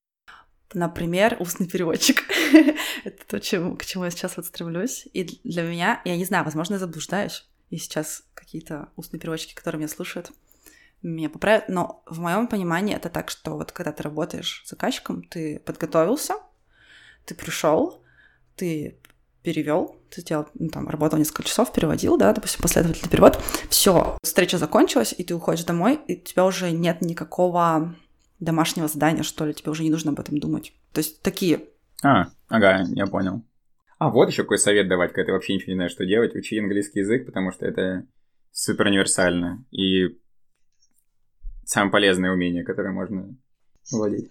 Например, 0.73 1.37
устный 1.39 1.69
переводчик. 1.69 2.25
Это 3.05 3.25
то, 3.29 3.39
чем, 3.39 3.77
к 3.77 3.85
чему 3.85 4.03
я 4.07 4.11
сейчас 4.11 4.37
вот 4.37 4.47
стремлюсь. 4.47 5.07
И 5.13 5.39
для 5.45 5.63
меня, 5.63 6.03
я 6.05 6.17
не 6.17 6.25
знаю, 6.25 6.45
возможно, 6.45 6.75
я 6.75 6.81
заблуждаюсь. 6.81 7.49
И 7.71 7.77
сейчас 7.77 8.25
какие-то 8.35 8.89
устные 8.97 9.21
переводчики, 9.21 9.55
которые 9.55 9.79
меня 9.79 9.89
слушают, 9.89 10.33
меня 11.01 11.31
поправят. 11.31 11.69
Но 11.69 12.03
в 12.07 12.19
моем 12.19 12.49
понимании 12.49 12.97
это 12.97 13.09
так, 13.09 13.31
что 13.31 13.53
вот 13.53 13.71
когда 13.71 13.93
ты 13.93 14.03
работаешь 14.03 14.63
с 14.67 14.71
заказчиком, 14.71 15.23
ты 15.23 15.61
подготовился, 15.61 16.35
ты 17.27 17.37
пришел, 17.37 18.03
ты 18.57 18.99
перевел, 19.45 19.95
ты 20.11 20.23
сделал, 20.23 20.49
ну, 20.55 20.71
там, 20.71 20.89
работал 20.89 21.21
несколько 21.21 21.45
часов, 21.45 21.73
переводил, 21.73 22.17
да, 22.17 22.33
допустим, 22.33 22.63
последовательный 22.63 23.11
перевод, 23.11 23.39
все, 23.69 24.19
встреча 24.25 24.59
закончилась, 24.59 25.15
и 25.17 25.23
ты 25.23 25.37
уходишь 25.37 25.65
домой, 25.65 26.01
и 26.09 26.17
у 26.17 26.21
тебя 26.21 26.47
уже 26.47 26.73
нет 26.73 27.01
никакого 27.01 27.95
домашнего 28.41 28.89
задания, 28.89 29.23
что 29.23 29.47
ли, 29.47 29.55
тебе 29.55 29.71
уже 29.71 29.83
не 29.83 29.91
нужно 29.91 30.13
об 30.13 30.21
этом 30.21 30.39
думать. 30.39 30.73
То 30.93 30.99
есть 30.99 31.23
такие. 31.23 31.65
А, 32.03 32.29
ага, 32.49 32.85
я 32.91 33.07
понял. 33.07 33.43
А 33.99 34.11
вот 34.11 34.29
еще 34.29 34.43
какой 34.43 34.59
совет 34.59 34.89
давать, 34.89 35.13
когда 35.13 35.27
ты 35.27 35.33
вообще 35.33 35.55
ничего 35.55 35.73
не 35.73 35.77
знаешь, 35.77 35.93
что 35.93 36.05
делать. 36.05 36.35
Учи 36.35 36.59
английский 36.59 37.01
язык, 37.01 37.27
потому 37.27 37.53
что 37.53 37.65
это 37.65 38.07
супер 38.53 38.87
универсально. 38.87 39.65
И 39.71 40.19
самое 41.65 41.93
полезное 41.93 42.33
умение, 42.33 42.65
которое 42.65 42.93
можно 42.93 43.37
владеть. 43.91 44.31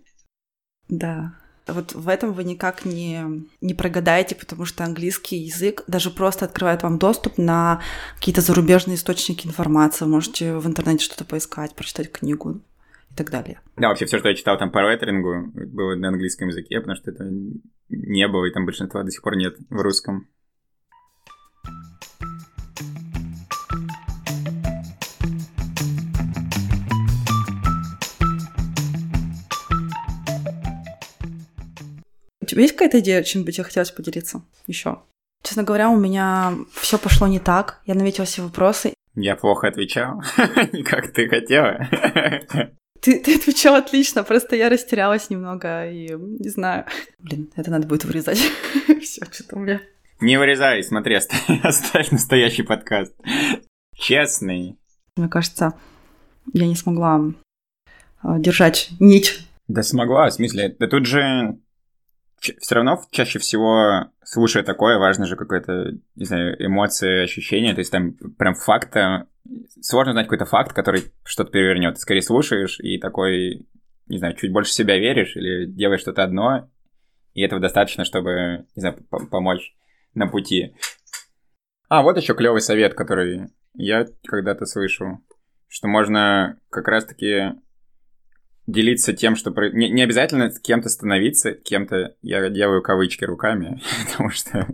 Да. 0.89 1.33
Вот 1.65 1.93
в 1.93 2.09
этом 2.09 2.33
вы 2.33 2.43
никак 2.43 2.83
не, 2.83 3.47
не 3.61 3.73
прогадаете, 3.73 4.35
потому 4.35 4.65
что 4.65 4.83
английский 4.83 5.37
язык 5.37 5.83
даже 5.87 6.09
просто 6.11 6.43
открывает 6.43 6.83
вам 6.83 6.99
доступ 6.99 7.37
на 7.37 7.81
какие-то 8.15 8.41
зарубежные 8.41 8.95
источники 8.95 9.47
информации. 9.47 10.03
Вы 10.03 10.11
можете 10.11 10.57
в 10.57 10.67
интернете 10.67 11.05
что-то 11.05 11.23
поискать, 11.23 11.73
прочитать 11.73 12.11
книгу 12.11 12.61
и 13.13 13.15
так 13.15 13.29
далее. 13.29 13.61
Да, 13.77 13.89
вообще 13.89 14.05
все, 14.05 14.17
что 14.17 14.29
я 14.29 14.35
читал 14.35 14.57
там 14.57 14.71
по 14.71 14.79
рейтерингу, 14.79 15.51
было 15.53 15.95
на 15.95 16.09
английском 16.09 16.47
языке, 16.47 16.79
потому 16.79 16.95
что 16.95 17.11
это 17.11 17.25
не 17.89 18.27
было, 18.27 18.45
и 18.45 18.51
там 18.51 18.65
большинства 18.65 19.03
до 19.03 19.11
сих 19.11 19.21
пор 19.21 19.35
нет 19.35 19.55
в 19.69 19.81
русском. 19.81 20.27
У 32.41 32.45
тебя 32.45 32.61
есть 32.61 32.73
какая-то 32.73 32.99
идея, 32.99 33.23
чем 33.23 33.45
бы 33.45 33.51
тебе 33.51 33.63
хотелось 33.63 33.91
поделиться 33.91 34.41
еще? 34.67 34.99
Честно 35.43 35.63
говоря, 35.63 35.89
у 35.89 35.99
меня 35.99 36.53
все 36.73 36.97
пошло 36.97 37.27
не 37.27 37.39
так. 37.39 37.81
Я 37.85 37.95
наметила 37.95 38.25
все 38.25 38.41
вопросы. 38.41 38.93
Я 39.15 39.35
плохо 39.35 39.67
отвечал, 39.67 40.23
как 40.85 41.13
ты 41.13 41.27
хотела. 41.29 41.87
Ты, 43.03 43.19
ты 43.19 43.35
отвечал 43.35 43.75
отлично, 43.75 44.23
просто 44.23 44.55
я 44.55 44.69
растерялась 44.69 45.29
немного 45.29 45.91
и 45.91 46.07
не 46.13 46.47
знаю. 46.47 46.85
Блин, 47.19 47.51
это 47.57 47.69
надо 47.69 47.85
будет 47.85 48.05
вырезать. 48.05 48.39
Все, 49.01 49.25
что-то 49.29 49.57
у 49.57 49.59
меня. 49.59 49.81
Не 50.21 50.37
вырезай, 50.37 50.81
смотри, 50.83 51.15
оставь, 51.63 52.11
настоящий 52.11 52.63
подкаст. 52.63 53.13
Честный. 53.93 54.77
Мне 55.17 55.27
кажется, 55.27 55.73
я 56.53 56.65
не 56.65 56.75
смогла 56.75 57.19
а, 58.21 58.39
держать 58.39 58.89
нить. 59.01 59.49
Да 59.67 59.83
смогла, 59.83 60.29
в 60.29 60.33
смысле, 60.33 60.73
да 60.79 60.87
тут 60.87 61.05
же 61.05 61.59
все 62.39 62.75
равно 62.75 63.01
чаще 63.11 63.37
всего, 63.37 64.11
слушая 64.23 64.63
такое, 64.63 64.97
важно 64.97 65.25
же 65.25 65.35
какое-то, 65.35 65.91
не 66.15 66.25
знаю, 66.25 66.55
эмоции, 66.65 67.23
ощущения, 67.23 67.73
то 67.73 67.79
есть 67.79 67.91
там 67.91 68.13
прям 68.37 68.55
факта, 68.55 69.27
сложно 69.81 70.13
знать 70.13 70.25
какой-то 70.25 70.45
факт, 70.45 70.73
который 70.73 71.11
что-то 71.23 71.51
перевернет. 71.51 71.99
Скорее 71.99 72.21
слушаешь 72.21 72.79
и 72.79 72.97
такой, 72.97 73.67
не 74.07 74.17
знаю, 74.17 74.35
чуть 74.35 74.51
больше 74.51 74.73
себя 74.73 74.97
веришь 74.97 75.35
или 75.35 75.65
делаешь 75.65 76.01
что-то 76.01 76.23
одно, 76.23 76.69
и 77.33 77.41
этого 77.41 77.61
достаточно, 77.61 78.05
чтобы, 78.05 78.65
не 78.75 78.79
знаю, 78.81 79.03
помочь 79.29 79.75
на 80.13 80.27
пути. 80.27 80.75
А, 81.89 82.03
вот 82.03 82.17
еще 82.17 82.35
клевый 82.35 82.61
совет, 82.61 82.93
который 82.93 83.49
я 83.73 84.07
когда-то 84.25 84.65
слышал, 84.65 85.19
что 85.67 85.87
можно 85.87 86.59
как 86.69 86.87
раз-таки 86.87 87.53
делиться 88.67 89.13
тем, 89.13 89.35
что... 89.35 89.51
Не, 89.51 89.89
не 89.89 90.03
обязательно 90.03 90.51
кем-то 90.51 90.89
становиться, 90.89 91.51
кем-то... 91.53 92.15
Я 92.21 92.49
делаю 92.49 92.81
кавычки 92.81 93.25
руками, 93.25 93.81
потому 94.11 94.29
что 94.29 94.67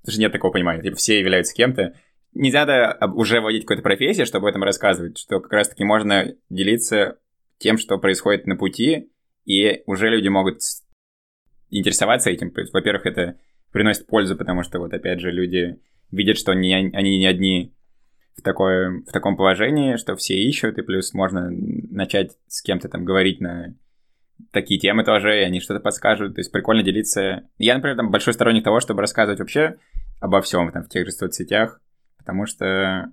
Потому 0.00 0.12
что 0.12 0.20
нет 0.20 0.32
такого 0.32 0.52
понимания. 0.52 0.82
Типа 0.82 0.96
все 0.96 1.18
являются 1.18 1.54
кем-то. 1.54 1.94
Не 2.32 2.52
надо 2.52 2.96
уже 3.14 3.40
вводить 3.40 3.62
какую-то 3.62 3.82
профессию, 3.82 4.26
чтобы 4.26 4.46
об 4.46 4.50
этом 4.50 4.62
рассказывать, 4.62 5.18
что 5.18 5.40
как 5.40 5.52
раз-таки 5.52 5.84
можно 5.84 6.34
делиться 6.48 7.18
тем, 7.58 7.76
что 7.76 7.98
происходит 7.98 8.46
на 8.46 8.56
пути, 8.56 9.10
и 9.44 9.82
уже 9.86 10.08
люди 10.08 10.28
могут 10.28 10.60
интересоваться 11.70 12.30
этим. 12.30 12.52
Во-первых, 12.72 13.06
это 13.06 13.38
приносит 13.72 14.06
пользу, 14.06 14.36
потому 14.36 14.62
что 14.62 14.78
вот 14.78 14.92
опять 14.92 15.20
же 15.20 15.30
люди 15.30 15.78
видят, 16.10 16.38
что 16.38 16.52
они, 16.52 16.72
они 16.72 17.18
не 17.18 17.26
одни 17.26 17.74
в, 18.36 18.42
такое, 18.42 19.02
в 19.06 19.12
таком 19.12 19.36
положении, 19.36 19.96
что 19.96 20.16
все 20.16 20.34
ищут, 20.34 20.78
и 20.78 20.82
плюс 20.82 21.12
можно 21.14 21.50
начать 21.50 22.32
с 22.46 22.62
кем-то 22.62 22.88
там 22.88 23.04
говорить 23.04 23.40
на 23.40 23.74
такие 24.52 24.80
темы 24.80 25.04
тоже, 25.04 25.40
и 25.40 25.44
они 25.44 25.60
что-то 25.60 25.80
подскажут. 25.80 26.34
То 26.34 26.40
есть 26.40 26.52
прикольно 26.52 26.82
делиться. 26.82 27.48
Я, 27.58 27.74
например, 27.74 27.96
там 27.96 28.10
большой 28.10 28.34
сторонник 28.34 28.64
того, 28.64 28.80
чтобы 28.80 29.00
рассказывать 29.00 29.40
вообще 29.40 29.76
обо 30.20 30.40
всем 30.40 30.70
там 30.72 30.84
в 30.84 30.88
тех 30.88 31.06
же 31.06 31.12
соцсетях, 31.12 31.80
потому 32.30 32.46
что 32.46 33.12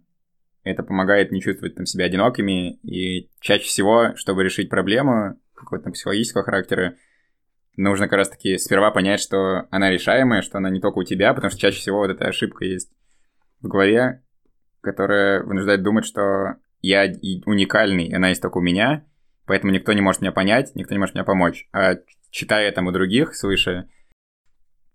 это 0.64 0.84
помогает 0.84 1.32
не 1.32 1.42
чувствовать 1.42 1.74
там 1.74 1.88
себя 1.88 2.06
одинокими, 2.06 2.74
и 2.84 3.32
чаще 3.40 3.64
всего, 3.64 4.16
чтобы 4.16 4.44
решить 4.44 4.70
проблему 4.70 5.40
какого-то 5.56 5.90
психологического 5.90 6.44
характера, 6.44 6.94
нужно 7.78 8.06
как 8.06 8.18
раз-таки 8.18 8.60
сперва 8.60 8.92
понять, 8.92 9.20
что 9.20 9.68
она 9.72 9.90
решаемая, 9.90 10.44
что 10.44 10.60
она 10.60 10.70
не 10.70 10.80
только 10.80 11.00
у 11.00 11.04
тебя, 11.04 11.34
потому 11.34 11.50
что 11.50 11.60
чаще 11.60 11.80
всего 11.80 11.98
вот 11.98 12.12
эта 12.12 12.28
ошибка 12.28 12.64
есть 12.64 12.92
в 13.60 13.68
голове, 13.68 14.22
которая 14.82 15.42
вынуждает 15.42 15.82
думать, 15.82 16.06
что 16.06 16.58
я 16.84 17.12
уникальный, 17.48 18.14
она 18.14 18.30
есть 18.30 18.44
только 18.44 18.60
у 18.60 18.62
меня, 18.62 19.04
поэтому 19.48 19.74
никто 19.74 19.94
не 19.94 20.02
может 20.02 20.22
меня 20.22 20.32
понять, 20.32 20.76
никто 20.76 20.94
не 20.94 21.00
может 21.00 21.16
мне 21.16 21.24
помочь. 21.24 21.68
А 21.74 21.96
читая 22.30 22.72
там 22.72 22.86
у 22.86 22.92
других, 22.92 23.34
свыше, 23.34 23.90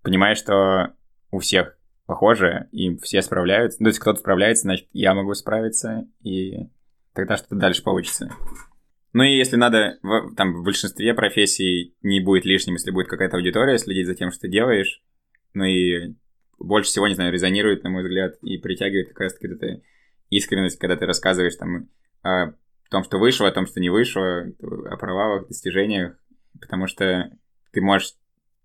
понимаешь, 0.03 0.39
что 0.39 0.95
у 1.33 1.41
всех 1.41 1.77
похоже, 2.13 2.69
и 2.73 2.95
все 2.99 3.23
справляются. 3.23 3.79
Ну, 3.81 3.87
то 3.87 3.89
есть 3.89 3.99
кто-то 3.99 4.21
справляется, 4.21 4.65
значит, 4.65 4.87
я 4.93 5.15
могу 5.15 5.33
справиться, 5.33 6.07
и 6.23 6.69
тогда 7.15 7.39
что-то 7.39 7.57
дальше 7.57 7.83
получится. 7.83 8.31
Ну 9.15 9.23
и 9.23 9.35
если 9.35 9.57
надо, 9.57 9.99
в, 10.03 10.35
там 10.35 10.53
в 10.53 10.63
большинстве 10.63 11.15
профессий 11.15 11.97
не 12.03 12.21
будет 12.21 12.45
лишним, 12.45 12.75
если 12.75 12.91
будет 12.91 13.09
какая-то 13.09 13.39
аудитория 13.39 13.79
следить 13.79 14.07
за 14.07 14.15
тем, 14.15 14.31
что 14.31 14.43
ты 14.43 14.49
делаешь. 14.49 15.03
Ну 15.55 15.65
и 15.65 16.17
больше 16.59 16.91
всего, 16.91 17.09
не 17.09 17.15
знаю, 17.15 17.33
резонирует, 17.33 17.83
на 17.83 17.89
мой 17.89 18.03
взгляд, 18.03 18.35
и 18.43 18.59
притягивает 18.59 19.09
как 19.09 19.21
раз-таки 19.21 19.49
эта 19.49 19.81
искренность, 20.29 20.79
когда 20.79 20.97
ты 20.97 21.07
рассказываешь 21.07 21.57
там 21.57 21.89
о 22.23 22.53
том, 22.91 23.05
что 23.05 23.17
вышло, 23.17 23.49
о 23.49 23.53
том, 23.53 23.67
что 23.67 23.81
не 23.81 23.89
вышло, 23.89 24.53
о 24.61 24.99
провалах, 24.99 25.49
достижениях, 25.49 26.15
потому 26.61 26.89
что 26.89 27.31
ты 27.73 27.81
можешь 27.81 28.17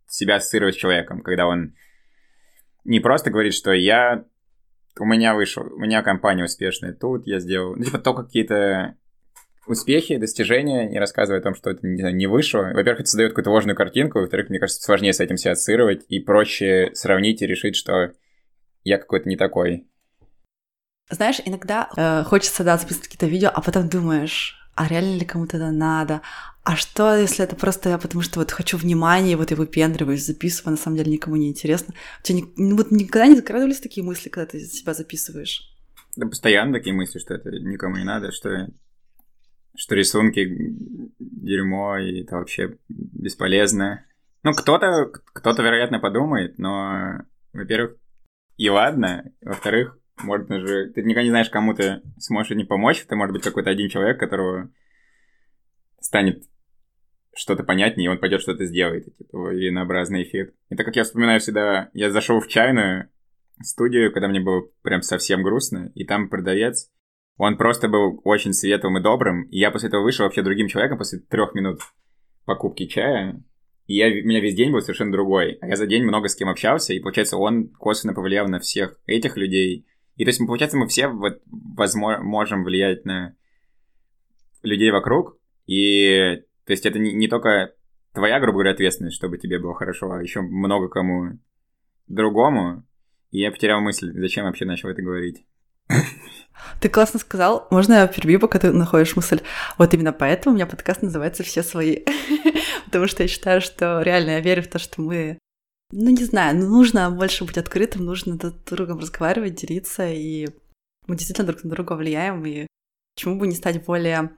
себя 0.06 0.36
ассоциировать 0.36 0.76
с 0.76 0.80
человеком, 0.80 1.22
когда 1.22 1.48
он 1.48 1.76
не 2.88 3.00
просто 3.00 3.30
говорит, 3.30 3.54
что 3.54 3.72
я 3.72 4.26
у 5.00 5.06
меня 5.06 5.36
вышел, 5.36 5.64
у 5.64 5.78
меня 5.78 6.02
компания 6.02 6.46
успешная 6.46 6.94
тут, 6.94 7.28
я 7.28 7.40
сделал, 7.40 7.76
ну, 7.76 7.84
типа, 7.84 8.00
то 8.00 8.14
какие-то 8.16 8.96
успехи, 9.68 10.18
достижения, 10.18 10.88
не 10.88 10.98
рассказывая 10.98 11.40
о 11.40 11.44
том, 11.44 11.54
что 11.54 11.70
это 11.70 11.86
не, 11.86 12.02
не 12.14 12.26
вышло. 12.26 12.72
Во-первых, 12.74 13.02
это 13.02 13.10
создает 13.10 13.32
какую-то 13.32 13.52
ложную 13.52 13.76
картинку, 13.76 14.20
во-вторых, 14.20 14.50
мне 14.50 14.60
кажется, 14.60 14.82
сложнее 14.82 15.14
с 15.14 15.20
этим 15.20 15.38
себя 15.38 15.52
ассоциировать 15.52 16.06
и 16.08 16.20
проще 16.20 16.92
сравнить 16.94 17.42
и 17.42 17.48
решить, 17.48 17.76
что 17.76 18.14
я 18.84 18.98
какой-то 18.98 19.28
не 19.28 19.36
такой. 19.36 19.88
Знаешь, 21.10 21.42
иногда 21.46 21.90
э, 21.96 22.24
хочется, 22.24 22.64
да, 22.64 22.78
записать 22.78 23.04
какие-то 23.04 23.28
видео, 23.28 23.52
а 23.54 23.62
потом 23.62 23.90
думаешь, 23.90 24.58
а 24.76 24.88
реально 24.88 25.18
ли 25.18 25.26
кому-то 25.26 25.58
это 25.58 25.72
надо? 25.72 26.22
А 26.70 26.76
что, 26.76 27.16
если 27.16 27.46
это 27.46 27.56
просто 27.56 27.88
я 27.88 27.98
потому 27.98 28.22
что 28.22 28.40
вот 28.40 28.52
хочу 28.52 28.76
внимания, 28.76 29.38
вот 29.38 29.52
я 29.52 29.56
выпендриваюсь, 29.56 30.26
записываю, 30.26 30.68
а 30.68 30.72
на 30.72 30.78
самом 30.78 30.98
деле 30.98 31.14
никому 31.14 31.38
не 31.38 31.48
интересно? 31.48 31.94
У 32.20 32.24
тебя 32.24 32.40
ни, 32.40 32.54
ну, 32.58 32.76
вот 32.76 32.92
никогда 32.92 33.26
не 33.28 33.38
закрадывались 33.38 33.80
такие 33.80 34.06
мысли, 34.06 34.28
когда 34.28 34.48
ты 34.48 34.60
себя 34.60 34.94
записываешь? 34.94 35.74
Да 36.18 36.28
постоянно 36.28 36.74
такие 36.74 36.94
мысли, 36.94 37.20
что 37.20 37.36
это 37.36 37.52
никому 37.52 37.96
не 37.96 38.04
надо, 38.04 38.34
что 38.34 38.68
что 39.78 39.96
рисунки 39.96 40.46
дерьмо, 41.20 42.00
и 42.00 42.24
это 42.24 42.36
вообще 42.36 42.78
бесполезно. 42.90 44.06
Ну, 44.44 44.52
кто-то, 44.52 45.10
кто-то, 45.32 45.64
вероятно, 45.64 46.00
подумает, 46.00 46.60
но, 46.60 47.22
во-первых, 47.54 47.96
и 48.58 48.70
ладно. 48.70 49.32
Во-вторых, 49.40 49.98
Можно 50.22 50.60
же... 50.60 50.90
Ты 50.90 51.04
никогда 51.04 51.24
не 51.24 51.30
знаешь, 51.30 51.50
кому 51.50 51.74
ты 51.74 52.02
сможешь 52.18 52.58
не 52.58 52.66
помочь. 52.66 53.04
Это 53.06 53.16
может 53.16 53.32
быть 53.32 53.44
какой-то 53.44 53.70
один 53.70 53.88
человек, 53.88 54.20
которого 54.20 54.70
станет 56.02 56.44
что-то 57.38 57.64
понятнее, 57.64 58.06
и 58.06 58.10
он 58.10 58.20
пойдет 58.20 58.42
что-то 58.42 58.66
сделает. 58.66 59.06
Типа, 59.18 59.52
единообразный 59.52 60.24
эффект. 60.24 60.56
Это 60.70 60.84
как 60.84 60.96
я 60.96 61.04
вспоминаю 61.04 61.40
всегда, 61.40 61.90
я 61.94 62.10
зашел 62.10 62.40
в 62.40 62.48
чайную 62.48 63.10
студию, 63.62 64.12
когда 64.12 64.28
мне 64.28 64.40
было 64.40 64.64
прям 64.82 65.02
совсем 65.02 65.44
грустно, 65.44 65.92
и 65.96 66.04
там 66.04 66.30
продавец, 66.30 66.90
он 67.38 67.58
просто 67.58 67.88
был 67.88 68.20
очень 68.24 68.54
светлым 68.54 68.98
и 68.98 69.02
добрым, 69.02 69.44
и 69.44 69.60
я 69.60 69.72
после 69.72 69.90
этого 69.90 70.04
вышел 70.04 70.26
вообще 70.26 70.42
другим 70.42 70.68
человеком 70.68 70.98
после 70.98 71.20
трех 71.20 71.54
минут 71.54 71.82
покупки 72.46 72.88
чая, 72.88 73.44
и 73.88 73.96
я, 73.96 74.08
у 74.08 74.28
меня 74.28 74.42
весь 74.42 74.56
день 74.56 74.72
был 74.72 74.82
совершенно 74.82 75.14
другой. 75.14 75.58
А 75.62 75.68
я 75.68 75.76
за 75.76 75.88
день 75.88 76.04
много 76.04 76.28
с 76.28 76.36
кем 76.36 76.50
общался, 76.50 76.94
и, 76.94 77.00
получается, 77.00 77.38
он 77.38 77.70
косвенно 77.70 78.14
повлиял 78.14 78.48
на 78.48 78.60
всех 78.60 79.00
этих 79.06 79.38
людей. 79.38 79.88
И, 80.18 80.26
то 80.26 80.30
есть, 80.30 80.46
получается, 80.46 80.78
мы 80.78 80.88
все 80.88 81.08
вот, 81.08 81.42
возможно, 81.46 82.22
можем 82.22 82.64
влиять 82.64 83.06
на 83.06 83.36
людей 84.62 84.92
вокруг, 84.92 85.38
и, 85.68 86.44
то 86.68 86.74
есть, 86.74 86.86
это 86.86 87.00
не, 87.00 87.14
не 87.14 87.30
только 87.30 87.74
твоя, 88.14 88.40
грубо 88.42 88.58
говоря, 88.58 88.72
ответственность, 88.72 89.16
чтобы 89.16 89.38
тебе 89.38 89.58
было 89.58 89.74
хорошо, 89.74 90.12
а 90.12 90.22
еще 90.22 90.42
много 90.42 90.90
кому 90.90 91.40
другому. 92.08 92.86
И 93.32 93.40
я 93.40 93.52
потерял 93.52 93.80
мысль, 93.80 94.12
зачем 94.14 94.46
вообще 94.46 94.66
начал 94.66 94.90
это 94.90 95.02
говорить. 95.02 95.46
Ты 96.82 96.90
классно 96.90 97.20
сказал. 97.20 97.68
Можно 97.72 97.94
я 97.94 98.08
перебью, 98.08 98.42
пока 98.42 98.60
ты 98.60 98.74
находишь 98.74 99.16
мысль? 99.16 99.40
Вот 99.78 99.94
именно 99.94 100.12
поэтому 100.12 100.54
у 100.54 100.56
меня 100.56 100.66
подкаст 100.66 101.02
называется 101.02 101.44
«Все 101.44 101.64
свои». 101.64 102.04
Потому 102.86 103.08
что 103.08 103.24
я 103.24 103.30
считаю, 103.30 103.62
что 103.62 104.02
реально 104.02 104.32
я 104.32 104.40
верю 104.42 104.64
в 104.64 104.68
то, 104.68 104.80
что 104.80 105.02
мы... 105.02 105.38
Ну, 105.92 106.10
не 106.10 106.26
знаю, 106.26 106.58
ну, 106.58 106.68
нужно 106.68 107.10
больше 107.12 107.46
быть 107.46 107.58
открытым, 107.58 108.04
нужно 108.04 108.38
друг 108.38 108.56
с 108.56 108.70
другом 108.70 109.00
разговаривать, 109.00 109.56
делиться, 109.56 110.10
и 110.10 110.48
мы 111.06 111.16
действительно 111.16 111.48
друг 111.48 111.64
на 111.64 111.70
друга 111.70 111.94
влияем, 111.94 112.46
и 112.46 112.68
почему 113.16 113.40
бы 113.40 113.48
не 113.48 113.56
стать 113.56 113.86
более 113.86 114.32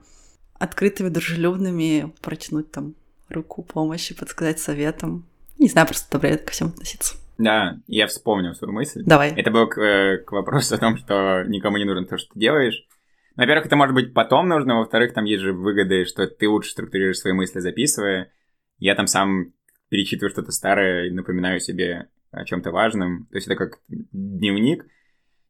открытыми, 0.60 1.08
дружелюбными, 1.08 2.12
протянуть 2.20 2.70
там 2.70 2.94
руку 3.28 3.62
помощи, 3.62 4.14
подсказать 4.14 4.60
советом. 4.60 5.26
Не 5.58 5.68
знаю, 5.68 5.86
просто 5.86 6.12
добрее 6.12 6.38
ко 6.38 6.52
всем 6.52 6.68
относиться. 6.68 7.16
Да, 7.38 7.78
я 7.86 8.06
вспомнил 8.06 8.54
свою 8.54 8.74
мысль. 8.74 9.02
Давай. 9.04 9.32
Это 9.34 9.50
было 9.50 9.66
к, 9.66 9.80
э, 9.80 10.18
к 10.18 10.30
вопросу 10.32 10.74
о 10.74 10.78
том, 10.78 10.98
что 10.98 11.44
никому 11.48 11.78
не 11.78 11.84
нужно 11.84 12.06
то, 12.06 12.18
что 12.18 12.34
ты 12.34 12.38
делаешь. 12.38 12.86
Во-первых, 13.36 13.66
это 13.66 13.76
может 13.76 13.94
быть 13.94 14.12
потом 14.12 14.48
нужно, 14.48 14.78
во-вторых, 14.78 15.14
там 15.14 15.24
есть 15.24 15.42
же 15.42 15.54
выгоды, 15.54 16.04
что 16.04 16.26
ты 16.26 16.48
лучше 16.48 16.70
структурируешь 16.70 17.18
свои 17.18 17.32
мысли, 17.32 17.60
записывая. 17.60 18.30
Я 18.78 18.94
там 18.94 19.06
сам 19.06 19.54
перечитываю 19.88 20.30
что-то 20.30 20.52
старое 20.52 21.06
и 21.06 21.10
напоминаю 21.10 21.60
себе 21.60 22.08
о 22.32 22.44
чем-то 22.44 22.70
важном. 22.70 23.26
То 23.30 23.36
есть 23.38 23.46
это 23.46 23.56
как 23.56 23.78
дневник. 23.88 24.84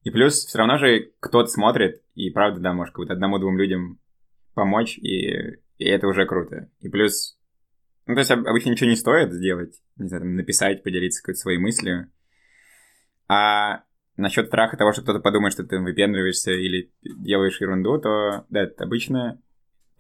И 0.05 0.11
плюс 0.11 0.45
все 0.45 0.59
равно 0.59 0.79
же 0.79 1.11
кто-то 1.19 1.49
смотрит, 1.49 2.03
и 2.15 2.31
правда, 2.31 2.61
да, 2.61 2.73
может, 2.73 2.95
как 2.95 3.11
одному-двум 3.11 3.59
людям 3.59 3.99
помочь, 4.55 4.99
и, 4.99 5.59
и 5.79 5.85
это 5.85 6.07
уже 6.07 6.27
круто. 6.27 6.71
И 6.81 6.89
плюс 6.89 7.41
ну, 8.11 8.15
то 8.15 8.21
есть 8.21 8.31
обычно 8.33 8.71
ничего 8.71 8.91
не 8.91 8.97
стоит 8.97 9.33
сделать, 9.33 9.81
не 9.97 10.09
знаю, 10.09 10.23
там, 10.23 10.35
написать, 10.35 10.83
поделиться 10.83 11.23
какой-то 11.23 11.39
своей 11.39 11.59
мыслью. 11.59 12.11
А 13.29 13.85
насчет 14.17 14.49
страха 14.49 14.77
того, 14.77 14.93
что 14.93 15.03
кто-то 15.03 15.21
подумает, 15.21 15.53
что 15.53 15.63
ты 15.63 15.79
выпендриваешься 15.79 16.51
или 16.51 16.93
делаешь 17.03 17.61
ерунду, 17.61 18.01
то, 18.01 18.47
да, 18.51 18.63
это 18.63 18.83
обычно 18.83 19.41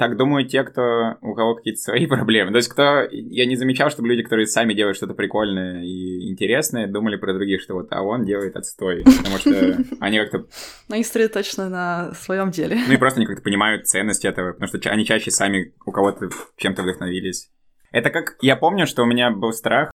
так 0.00 0.16
думают 0.16 0.48
те, 0.48 0.64
кто, 0.64 1.18
у 1.20 1.34
кого 1.34 1.56
какие-то 1.56 1.78
свои 1.78 2.06
проблемы. 2.08 2.52
То 2.52 2.56
есть 2.56 2.70
кто... 2.70 3.02
Я 3.10 3.44
не 3.44 3.54
замечал, 3.56 3.90
чтобы 3.90 4.08
люди, 4.08 4.22
которые 4.22 4.46
сами 4.46 4.72
делают 4.72 4.96
что-то 4.96 5.12
прикольное 5.12 5.84
и 5.84 6.30
интересное, 6.30 6.86
думали 6.86 7.16
про 7.16 7.34
других, 7.34 7.60
что 7.60 7.74
вот, 7.74 7.88
а 7.90 8.00
он 8.00 8.24
делает 8.24 8.56
отстой. 8.56 9.04
Потому 9.04 9.36
что 9.36 9.76
они 10.00 10.18
как-то... 10.18 10.46
Они 10.88 11.04
точно 11.28 11.68
на 11.68 12.14
своем 12.14 12.50
деле. 12.50 12.78
Ну 12.88 12.94
и 12.94 12.96
просто 12.96 13.18
они 13.20 13.26
как-то 13.26 13.42
понимают 13.42 13.86
ценность 13.88 14.24
этого, 14.24 14.54
потому 14.54 14.68
что 14.68 14.90
они 14.90 15.04
чаще 15.04 15.30
сами 15.30 15.74
у 15.84 15.92
кого-то 15.92 16.30
чем-то 16.56 16.82
вдохновились. 16.82 17.50
Это 17.92 18.08
как... 18.08 18.36
Я 18.40 18.56
помню, 18.56 18.86
что 18.86 19.02
у 19.02 19.06
меня 19.06 19.30
был 19.30 19.52
страх 19.52 19.90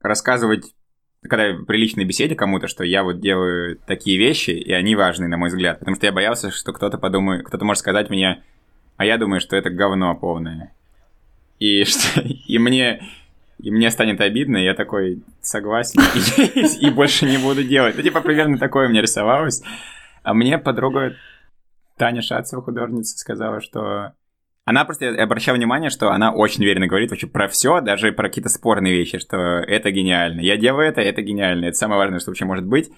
рассказывать, 0.00 0.72
когда 1.20 1.48
я 1.48 1.58
при 1.58 1.76
личной 1.76 2.06
беседе 2.06 2.34
кому-то, 2.34 2.66
что 2.66 2.82
я 2.82 3.02
вот 3.04 3.20
делаю 3.20 3.78
такие 3.86 4.16
вещи, 4.16 4.52
и 4.52 4.72
они 4.72 4.96
важны, 4.96 5.28
на 5.28 5.36
мой 5.36 5.50
взгляд. 5.50 5.80
Потому 5.80 5.96
что 5.96 6.06
я 6.06 6.12
боялся, 6.12 6.50
что 6.50 6.72
кто-то 6.72 6.96
подумает, 6.96 7.44
кто-то 7.44 7.66
может 7.66 7.80
сказать 7.80 8.08
мне, 8.08 8.42
а 8.96 9.04
я 9.04 9.18
думаю, 9.18 9.40
что 9.40 9.56
это 9.56 9.70
говно 9.70 10.14
полное. 10.14 10.72
И, 11.58 11.84
что, 11.84 12.20
и 12.20 12.58
мне... 12.58 13.02
И 13.58 13.70
мне 13.70 13.92
станет 13.92 14.20
обидно, 14.20 14.56
и 14.56 14.64
я 14.64 14.74
такой 14.74 15.22
согласен, 15.40 16.02
и, 16.82 16.88
и 16.88 16.90
больше 16.90 17.26
не 17.26 17.38
буду 17.38 17.62
делать. 17.62 17.94
Ну, 17.96 18.02
типа, 18.02 18.20
примерно 18.20 18.58
такое 18.58 18.88
мне 18.88 19.00
рисовалось. 19.00 19.62
А 20.24 20.34
мне 20.34 20.58
подруга 20.58 21.14
Таня 21.96 22.22
Шацева, 22.22 22.60
художница, 22.60 23.16
сказала, 23.16 23.60
что 23.60 24.14
она 24.64 24.84
просто, 24.84 25.06
я 25.06 25.24
обращаю 25.24 25.56
внимание, 25.56 25.90
что 25.90 26.12
она 26.12 26.32
очень 26.32 26.62
уверенно 26.62 26.86
говорит 26.86 27.10
вообще 27.10 27.26
про 27.26 27.48
все, 27.48 27.80
даже 27.80 28.12
про 28.12 28.28
какие-то 28.28 28.48
спорные 28.48 28.96
вещи, 28.96 29.18
что 29.18 29.36
это 29.36 29.90
гениально. 29.90 30.40
Я 30.40 30.56
делаю 30.56 30.88
это, 30.88 31.00
это 31.00 31.20
гениально. 31.20 31.66
Это 31.66 31.76
самое 31.76 31.98
важное, 31.98 32.20
что 32.20 32.30
вообще 32.30 32.44
может 32.44 32.64
быть. 32.64 32.90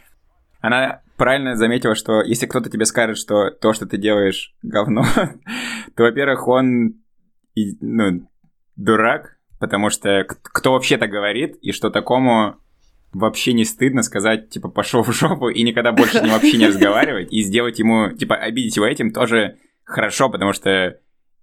Она 0.64 1.02
правильно 1.18 1.56
заметила, 1.56 1.94
что 1.94 2.22
если 2.22 2.46
кто-то 2.46 2.70
тебе 2.70 2.86
скажет, 2.86 3.18
что 3.18 3.50
то, 3.50 3.74
что 3.74 3.84
ты 3.84 3.98
делаешь, 3.98 4.54
говно, 4.62 5.04
то, 5.94 6.04
во-первых, 6.04 6.48
он 6.48 6.94
ну, 7.54 8.26
дурак, 8.74 9.36
потому 9.60 9.90
что 9.90 10.24
кто 10.26 10.72
вообще 10.72 10.96
так 10.96 11.10
говорит, 11.10 11.56
и 11.56 11.70
что 11.72 11.90
такому 11.90 12.56
вообще 13.12 13.52
не 13.52 13.66
стыдно 13.66 14.02
сказать, 14.02 14.48
типа, 14.48 14.70
пошел 14.70 15.02
в 15.02 15.12
жопу 15.12 15.50
и 15.50 15.62
никогда 15.62 15.92
больше 15.92 16.16
с 16.16 16.22
ним 16.22 16.32
вообще 16.32 16.56
не 16.56 16.68
разговаривать, 16.68 17.30
и 17.30 17.42
сделать 17.42 17.78
ему, 17.78 18.12
типа, 18.12 18.34
обидеть 18.34 18.76
его 18.76 18.86
этим 18.86 19.12
тоже 19.12 19.58
хорошо, 19.84 20.30
потому 20.30 20.54
что 20.54 20.98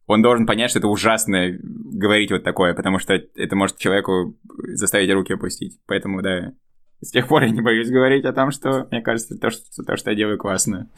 он 0.08 0.24
должен 0.24 0.48
понять, 0.48 0.72
что 0.72 0.80
это 0.80 0.88
ужасно 0.88 1.60
говорить 1.62 2.32
вот 2.32 2.44
такое, 2.44 2.74
потому 2.74 2.98
что 2.98 3.14
это 3.14 3.56
может 3.56 3.78
человеку 3.78 4.36
заставить 4.74 5.14
руки 5.14 5.34
опустить. 5.34 5.80
Поэтому, 5.86 6.24
да, 6.24 6.54
с 7.02 7.12
тех 7.12 7.28
пор 7.28 7.44
я 7.44 7.50
не 7.50 7.62
боюсь 7.62 7.90
говорить 7.90 8.26
о 8.26 8.34
том, 8.34 8.52
что, 8.52 8.88
мне 8.92 9.02
кажется, 9.02 9.38
то, 9.38 9.50
что, 9.50 9.84
то, 9.84 9.98
что 9.98 10.12
я 10.12 10.16
делаю, 10.16 10.38
классно. 10.38 10.90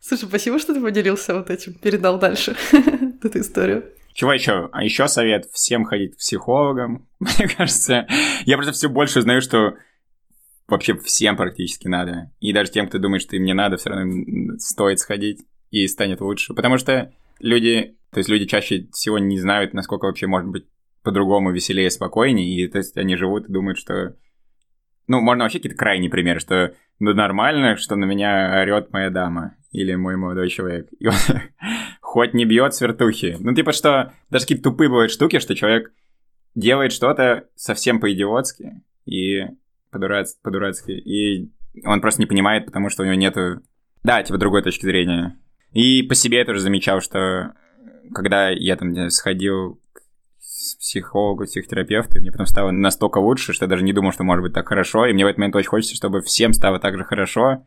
Слушай, 0.00 0.28
спасибо, 0.28 0.58
что 0.58 0.74
ты 0.74 0.80
поделился 0.80 1.34
вот 1.34 1.50
этим, 1.50 1.74
передал 1.74 2.18
дальше 2.18 2.56
эту 3.22 3.40
историю. 3.40 3.84
Чего 4.12 4.32
еще? 4.32 4.68
А 4.72 4.82
еще 4.82 5.06
совет 5.08 5.46
всем 5.52 5.84
ходить 5.84 6.14
к 6.14 6.18
психологам. 6.18 7.06
Мне 7.20 7.48
кажется, 7.48 8.06
я 8.44 8.56
просто 8.56 8.72
все 8.72 8.88
больше 8.88 9.20
узнаю, 9.20 9.40
что 9.40 9.74
вообще 10.66 10.96
всем 10.98 11.36
практически 11.36 11.88
надо. 11.88 12.30
И 12.40 12.52
даже 12.52 12.70
тем, 12.70 12.88
кто 12.88 12.98
думает, 12.98 13.22
что 13.22 13.36
им 13.36 13.44
не 13.44 13.54
надо, 13.54 13.76
все 13.76 13.90
равно 13.90 14.58
стоит 14.58 14.98
сходить 15.00 15.40
и 15.70 15.86
станет 15.86 16.20
лучше. 16.20 16.54
Потому 16.54 16.78
что 16.78 17.12
люди 17.40 17.98
то 18.10 18.18
есть 18.18 18.30
люди 18.30 18.46
чаще 18.46 18.88
всего 18.92 19.18
не 19.18 19.38
знают, 19.38 19.74
насколько 19.74 20.06
вообще 20.06 20.26
может 20.26 20.48
быть 20.48 20.66
по-другому 21.02 21.52
веселее, 21.52 21.90
спокойнее, 21.90 22.64
и 22.64 22.68
то 22.68 22.78
есть 22.78 22.96
они 22.96 23.16
живут 23.16 23.48
и 23.48 23.52
думают, 23.52 23.78
что... 23.78 24.16
Ну, 25.08 25.20
можно 25.20 25.44
вообще 25.44 25.58
какие-то 25.58 25.78
крайние 25.78 26.10
примеры, 26.10 26.38
что 26.38 26.74
ну, 27.00 27.14
нормально, 27.14 27.76
что 27.76 27.96
на 27.96 28.04
меня 28.04 28.60
орет 28.62 28.92
моя 28.92 29.10
дама 29.10 29.56
или 29.72 29.94
мой 29.94 30.16
молодой 30.16 30.48
человек. 30.48 30.88
И 30.98 31.06
он 31.06 31.14
хоть 32.00 32.34
не 32.34 32.44
бьет 32.44 32.74
с 32.74 32.80
вертухи. 32.80 33.36
Ну, 33.40 33.54
типа, 33.54 33.72
что 33.72 34.12
даже 34.30 34.44
какие-то 34.44 34.64
тупые 34.70 34.88
бывают 34.88 35.10
штуки, 35.10 35.38
что 35.38 35.54
человек 35.54 35.92
делает 36.54 36.92
что-то 36.92 37.48
совсем 37.56 38.00
по-идиотски 38.00 38.82
и 39.06 39.46
по-дурацки, 39.90 40.92
и 40.92 41.50
он 41.84 42.00
просто 42.00 42.20
не 42.20 42.26
понимает, 42.26 42.66
потому 42.66 42.90
что 42.90 43.02
у 43.02 43.06
него 43.06 43.14
нету, 43.14 43.62
да, 44.02 44.22
типа, 44.22 44.38
другой 44.38 44.62
точки 44.62 44.84
зрения. 44.84 45.38
И 45.72 46.02
по 46.02 46.14
себе 46.14 46.38
я 46.38 46.44
тоже 46.44 46.60
замечал, 46.60 47.00
что 47.00 47.54
когда 48.14 48.50
я 48.50 48.76
там 48.76 49.10
сходил 49.10 49.80
к 50.58 50.78
психологу, 50.78 51.44
психотерапевту, 51.44 52.20
мне 52.20 52.30
потом 52.30 52.46
стало 52.46 52.70
настолько 52.70 53.18
лучше, 53.18 53.52
что 53.52 53.64
я 53.64 53.68
даже 53.68 53.84
не 53.84 53.92
думал, 53.92 54.12
что 54.12 54.24
может 54.24 54.42
быть 54.42 54.52
так 54.52 54.68
хорошо, 54.68 55.06
и 55.06 55.12
мне 55.12 55.24
в 55.24 55.28
этот 55.28 55.38
момент 55.38 55.56
очень 55.56 55.68
хочется, 55.68 55.94
чтобы 55.94 56.20
всем 56.22 56.52
стало 56.52 56.78
так 56.78 56.96
же 56.96 57.04
хорошо, 57.04 57.66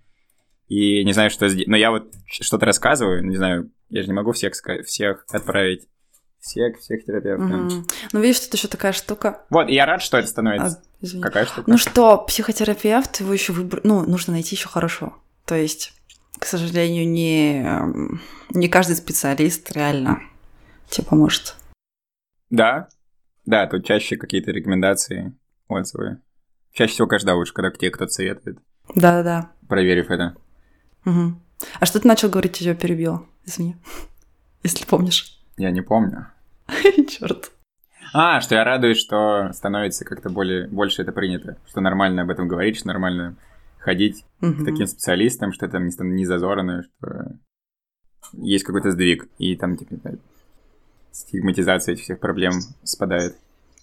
и 0.68 1.04
не 1.04 1.14
знаю, 1.14 1.30
что 1.30 1.48
сделать. 1.50 1.68
Но 1.68 1.78
я 1.78 1.92
вот 1.92 2.14
что-то 2.26 2.66
рассказываю, 2.66 3.26
не 3.26 3.36
знаю, 3.36 3.72
я 3.90 4.02
же 4.02 4.08
не 4.08 4.14
могу 4.14 4.32
всех, 4.32 4.54
всех 4.86 5.26
отправить 5.32 5.88
всех, 6.42 6.80
всех 6.80 7.06
терапевтов. 7.06 7.50
Mm-hmm. 7.50 7.92
Ну, 8.14 8.20
видишь, 8.20 8.40
тут 8.40 8.56
еще 8.56 8.68
такая 8.68 8.94
штука. 8.94 9.44
Вот, 9.50 9.70
и 9.70 9.74
я 9.74 9.86
рад, 9.86 10.02
что 10.02 10.18
это 10.18 10.28
становится. 10.28 10.82
А, 11.04 11.22
Какая 11.22 11.46
штука? 11.46 11.70
Ну 11.70 11.78
что, 11.78 12.18
психотерапевт, 12.18 13.20
его 13.20 13.32
еще 13.32 13.54
выбор... 13.54 13.82
Ну, 13.84 14.04
нужно 14.06 14.34
найти 14.34 14.56
еще 14.56 14.68
хорошо. 14.68 15.14
То 15.46 15.56
есть, 15.56 15.94
к 16.40 16.46
сожалению, 16.46 17.08
не, 17.08 17.64
не 18.50 18.68
каждый 18.70 18.96
специалист 18.96 19.72
реально 19.72 20.22
тебе 20.90 21.06
поможет. 21.06 21.56
Да, 22.52 22.90
да, 23.46 23.66
тут 23.66 23.86
чаще 23.86 24.18
какие-то 24.18 24.52
рекомендации, 24.52 25.34
отзывы. 25.68 26.20
Чаще 26.74 26.94
всего, 26.94 27.08
каждый 27.08 27.34
лучше, 27.34 27.54
когда 27.54 27.72
к 27.72 27.78
тебе 27.78 27.92
кто-то 27.92 28.12
советует. 28.12 28.60
Да-да-да. 28.94 29.52
Проверив 29.68 30.10
это. 30.12 30.36
Угу. 31.06 31.34
А 31.80 31.86
что 31.86 32.00
ты 32.00 32.08
начал 32.08 32.30
говорить, 32.30 32.62
я 32.62 32.74
тебя 32.74 32.82
перебила? 32.82 33.26
Извини, 33.46 33.78
если 34.64 34.86
помнишь. 34.86 35.42
Я 35.58 35.72
не 35.72 35.82
помню. 35.82 36.28
Черт. 37.10 37.52
А, 38.14 38.42
что 38.42 38.56
я 38.56 38.64
радуюсь, 38.64 39.00
что 39.00 39.52
становится 39.54 40.06
как-то 40.06 40.30
более, 40.30 40.68
больше 40.68 41.02
это 41.02 41.12
принято, 41.12 41.58
что 41.68 41.80
нормально 41.82 42.24
об 42.24 42.30
этом 42.30 42.48
говорить, 42.48 42.78
что 42.78 42.88
нормально 42.88 43.38
ходить 43.80 44.26
Мгм. 44.42 44.62
к 44.64 44.66
таким 44.66 44.86
специалистам, 44.86 45.54
что 45.54 45.68
там 45.68 45.88
не, 45.88 45.94
не 46.00 46.26
зазорно, 46.26 46.84
что 46.84 47.38
есть 48.34 48.64
какой-то 48.66 48.92
сдвиг, 48.92 49.28
и 49.38 49.56
там 49.56 49.78
типа 49.78 49.96
стигматизация 51.12 51.94
этих 51.94 52.04
всех 52.04 52.20
проблем 52.20 52.54
спадает. 52.84 53.36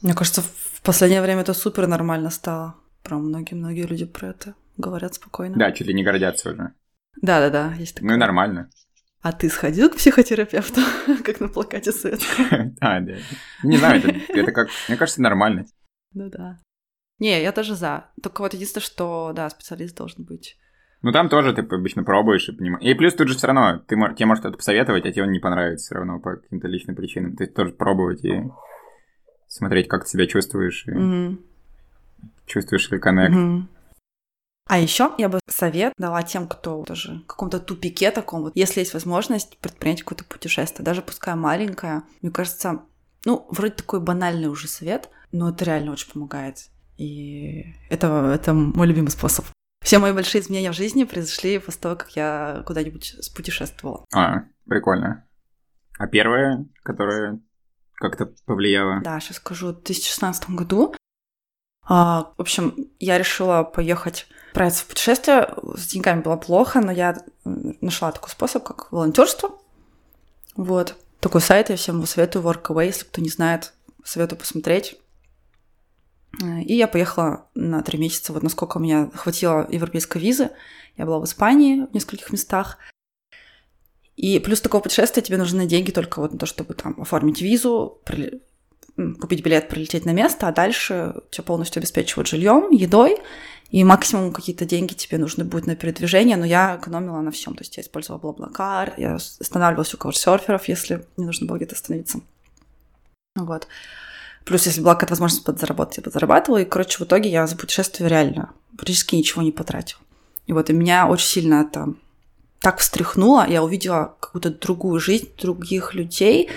Мне 0.02 0.14
кажется, 0.14 0.42
в 0.42 0.82
последнее 0.82 1.22
время 1.22 1.42
это 1.42 1.54
супер 1.54 1.86
нормально 1.86 2.30
стало. 2.30 2.76
Про 3.02 3.18
многие-многие 3.18 3.86
люди 3.86 4.04
про 4.04 4.28
это 4.28 4.54
говорят 4.76 5.14
спокойно. 5.14 5.56
Да, 5.56 5.72
чуть 5.72 5.86
ли 5.86 5.94
не 5.94 6.04
гордятся 6.04 6.50
уже. 6.50 6.72
Да-да-да, 7.20 7.74
есть 7.74 7.94
такое. 7.94 8.10
Ну 8.10 8.16
и 8.16 8.18
нормально. 8.18 8.70
А 9.20 9.32
ты 9.32 9.48
сходил 9.50 9.90
к 9.90 9.96
психотерапевту, 9.96 10.80
как 11.24 11.40
на 11.40 11.48
плакате 11.48 11.92
советском? 11.92 12.76
А, 12.80 13.00
да. 13.00 13.16
Не 13.64 13.76
знаю, 13.76 13.98
это, 13.98 14.32
это 14.32 14.52
как... 14.52 14.68
Мне 14.88 14.96
кажется, 14.96 15.20
нормально. 15.20 15.66
Ну 16.14 16.30
да. 16.30 16.60
Не, 17.18 17.42
я 17.42 17.50
тоже 17.50 17.74
за. 17.74 18.10
Только 18.22 18.42
вот 18.42 18.54
единственное, 18.54 18.84
что, 18.84 19.32
да, 19.34 19.50
специалист 19.50 19.96
должен 19.96 20.24
быть. 20.24 20.56
Ну 21.02 21.12
там 21.12 21.28
тоже 21.28 21.52
ты 21.54 21.62
обычно 21.62 22.02
пробуешь 22.02 22.48
и 22.48 22.52
понимаешь. 22.52 22.84
И 22.84 22.94
плюс 22.94 23.14
тут 23.14 23.28
же 23.28 23.36
все 23.36 23.46
равно, 23.46 23.78
ты, 23.86 23.94
тебе 24.14 24.26
может 24.26 24.42
что-то 24.42 24.56
посоветовать, 24.56 25.06
а 25.06 25.12
тебе 25.12 25.22
он 25.24 25.32
не 25.32 25.38
понравится 25.38 25.86
все 25.86 25.94
равно 25.94 26.18
по 26.18 26.36
каким-то 26.36 26.66
личным 26.66 26.96
причинам. 26.96 27.36
Есть 27.38 27.54
тоже 27.54 27.72
пробовать 27.72 28.24
и 28.24 28.42
смотреть, 29.46 29.88
как 29.88 30.04
ты 30.04 30.10
себя 30.10 30.26
чувствуешь, 30.26 30.86
и 30.86 30.90
Мгм. 30.90 31.40
чувствуешь 32.46 32.90
ли 32.90 32.98
коннект. 32.98 33.34
Мгм. 33.34 33.68
А 34.66 34.78
еще 34.78 35.12
я 35.16 35.30
бы 35.30 35.40
совет 35.48 35.94
дала 35.96 36.22
тем, 36.22 36.46
кто 36.46 36.84
даже 36.86 37.20
в 37.20 37.26
каком-то 37.26 37.58
тупике 37.58 38.10
таком, 38.10 38.42
вот, 38.42 38.52
если 38.54 38.80
есть 38.80 38.92
возможность 38.92 39.56
предпринять 39.58 40.02
какое-то 40.02 40.24
путешествие, 40.24 40.84
даже 40.84 41.00
пускай 41.00 41.34
маленькое, 41.36 42.02
мне 42.20 42.30
кажется, 42.30 42.82
ну, 43.24 43.46
вроде 43.50 43.72
такой 43.74 44.00
банальный 44.00 44.48
уже 44.48 44.68
совет, 44.68 45.08
но 45.32 45.48
это 45.50 45.64
реально 45.64 45.92
очень 45.92 46.12
помогает. 46.12 46.68
И 46.98 47.64
это, 47.88 48.32
это 48.34 48.52
мой 48.52 48.86
любимый 48.86 49.08
способ. 49.10 49.46
Все 49.88 49.98
мои 49.98 50.12
большие 50.12 50.42
изменения 50.42 50.70
в 50.70 50.76
жизни 50.76 51.04
произошли 51.04 51.58
после 51.58 51.80
того, 51.80 51.96
как 51.96 52.10
я 52.10 52.62
куда-нибудь 52.66 53.24
спутешествовала. 53.24 54.04
А, 54.12 54.42
прикольно. 54.68 55.26
А 55.98 56.06
первое, 56.06 56.66
которое 56.82 57.40
как-то 57.94 58.26
повлияло? 58.44 59.00
Да, 59.02 59.18
сейчас 59.18 59.38
скажу, 59.38 59.68
в 59.68 59.82
2016 59.82 60.50
году. 60.50 60.94
а, 61.86 62.34
в 62.36 62.42
общем, 62.42 62.74
я 62.98 63.16
решила 63.16 63.62
поехать, 63.62 64.26
отправиться 64.48 64.84
в 64.84 64.88
путешествие. 64.88 65.54
С 65.74 65.86
деньгами 65.86 66.20
было 66.20 66.36
плохо, 66.36 66.82
но 66.82 66.92
я 66.92 67.16
нашла 67.46 68.12
такой 68.12 68.28
способ, 68.28 68.64
как 68.64 68.92
волонтерство. 68.92 69.52
Вот. 70.54 70.96
Такой 71.20 71.40
сайт 71.40 71.70
я 71.70 71.76
всем 71.76 72.04
советую, 72.04 72.44
Workaway, 72.44 72.88
если 72.88 73.06
кто 73.06 73.22
не 73.22 73.30
знает, 73.30 73.72
советую 74.04 74.38
посмотреть. 74.38 75.00
Э, 76.42 76.62
И 76.62 76.74
я 76.74 76.88
поехала 76.88 77.46
на 77.54 77.82
три 77.82 77.98
месяца, 77.98 78.32
вот 78.32 78.42
насколько 78.42 78.78
у 78.78 78.80
меня 78.80 79.10
хватило 79.14 79.66
европейской 79.70 80.18
визы. 80.18 80.50
Я 80.96 81.06
была 81.06 81.20
в 81.20 81.24
Испании 81.24 81.86
в 81.86 81.94
нескольких 81.94 82.32
местах. 82.32 82.78
И 84.16 84.40
плюс 84.40 84.60
такого 84.60 84.82
путешествия 84.82 85.22
тебе 85.22 85.36
нужны 85.36 85.66
деньги 85.66 85.92
только 85.92 86.20
вот 86.20 86.32
на 86.32 86.38
то, 86.38 86.46
чтобы 86.46 86.74
там 86.74 87.00
оформить 87.00 87.40
визу, 87.40 88.00
м, 88.96 89.14
купить 89.14 89.44
билет, 89.44 89.68
прилететь 89.68 90.04
на 90.04 90.10
место, 90.12 90.48
а 90.48 90.52
дальше 90.52 91.14
тебя 91.30 91.44
полностью 91.44 91.78
обеспечивают 91.78 92.26
жильем, 92.26 92.70
едой, 92.72 93.18
и 93.70 93.84
максимум 93.84 94.32
какие-то 94.32 94.64
деньги 94.64 94.94
тебе 94.94 95.18
нужны 95.18 95.44
будут 95.44 95.68
на 95.68 95.76
передвижение, 95.76 96.36
но 96.36 96.44
я 96.44 96.78
экономила 96.80 97.20
на 97.20 97.30
всем, 97.30 97.54
то 97.54 97.60
есть 97.60 97.76
я 97.76 97.82
использовала 97.84 98.18
Блаблакар, 98.20 98.94
я 98.96 99.14
останавливалась 99.14 99.94
у 99.94 99.98
каучсерферов, 99.98 100.66
если 100.68 101.06
мне 101.16 101.26
нужно 101.26 101.46
было 101.46 101.58
где-то 101.58 101.76
остановиться. 101.76 102.20
Вот. 103.36 103.68
Плюс, 104.48 104.64
если 104.64 104.80
была 104.80 104.94
какая-то 104.94 105.12
возможность 105.12 105.44
подзаработать, 105.44 105.98
я 105.98 106.02
подзарабатывала, 106.02 106.62
и, 106.62 106.64
короче, 106.64 106.96
в 106.96 107.02
итоге 107.02 107.28
я 107.28 107.46
за 107.46 107.54
путешествие 107.54 108.08
реально 108.08 108.54
практически 108.78 109.14
ничего 109.14 109.42
не 109.42 109.52
потратила. 109.52 110.00
И 110.46 110.54
вот 110.54 110.70
и 110.70 110.72
меня 110.72 111.06
очень 111.06 111.26
сильно 111.26 111.56
это 111.56 111.92
так 112.58 112.78
встряхнуло, 112.78 113.46
я 113.46 113.62
увидела 113.62 114.16
какую-то 114.20 114.48
другую 114.48 115.00
жизнь, 115.00 115.28
других 115.38 115.92
людей 115.92 116.48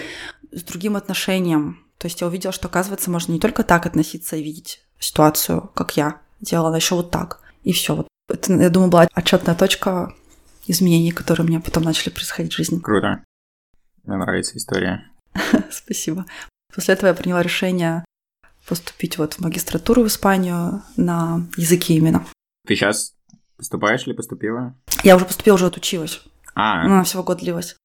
с 0.53 0.63
другим 0.63 0.95
отношением. 0.95 1.85
То 1.97 2.07
есть 2.07 2.21
я 2.21 2.27
увидела, 2.27 2.53
что, 2.53 2.69
оказывается, 2.69 3.11
можно 3.11 3.33
не 3.33 3.41
только 3.41 3.65
так 3.65 3.85
относиться 3.85 4.37
и 4.37 4.41
видеть 4.41 4.81
ситуацию, 4.97 5.69
как 5.73 5.97
я 5.97 6.21
делала, 6.39 6.75
а 6.75 6.77
еще 6.77 6.95
вот 6.95 7.11
так. 7.11 7.41
И 7.63 7.73
все. 7.73 7.93
Вот 7.97 8.07
это, 8.29 8.53
я 8.53 8.69
думаю, 8.69 8.89
была 8.89 9.09
отчетная 9.13 9.55
точка 9.55 10.13
изменений, 10.65 11.11
которые 11.11 11.45
у 11.45 11.49
меня 11.49 11.59
потом 11.59 11.83
начали 11.83 12.09
происходить 12.09 12.53
в 12.53 12.55
жизни. 12.55 12.79
Круто. 12.79 13.21
Мне 14.05 14.15
нравится 14.15 14.57
история. 14.57 15.11
Спасибо. 15.69 16.25
После 16.74 16.93
этого 16.93 17.09
я 17.09 17.13
приняла 17.13 17.41
решение 17.41 18.05
поступить 18.67 19.17
вот 19.17 19.34
в 19.34 19.39
магистратуру 19.39 20.03
в 20.03 20.07
Испанию 20.07 20.84
на 20.95 21.47
языке 21.57 21.95
именно. 21.95 22.26
Ты 22.67 22.76
сейчас 22.76 23.13
поступаешь 23.57 24.05
или 24.07 24.13
поступила? 24.13 24.76
Я 25.03 25.15
уже 25.15 25.26
поступила, 25.26 25.55
уже 25.55 25.65
отучилась. 25.65 26.22
А, 26.55 26.84
Она 26.86 27.03
всего 27.03 27.24
год 27.24 27.39
длилась. 27.39 27.76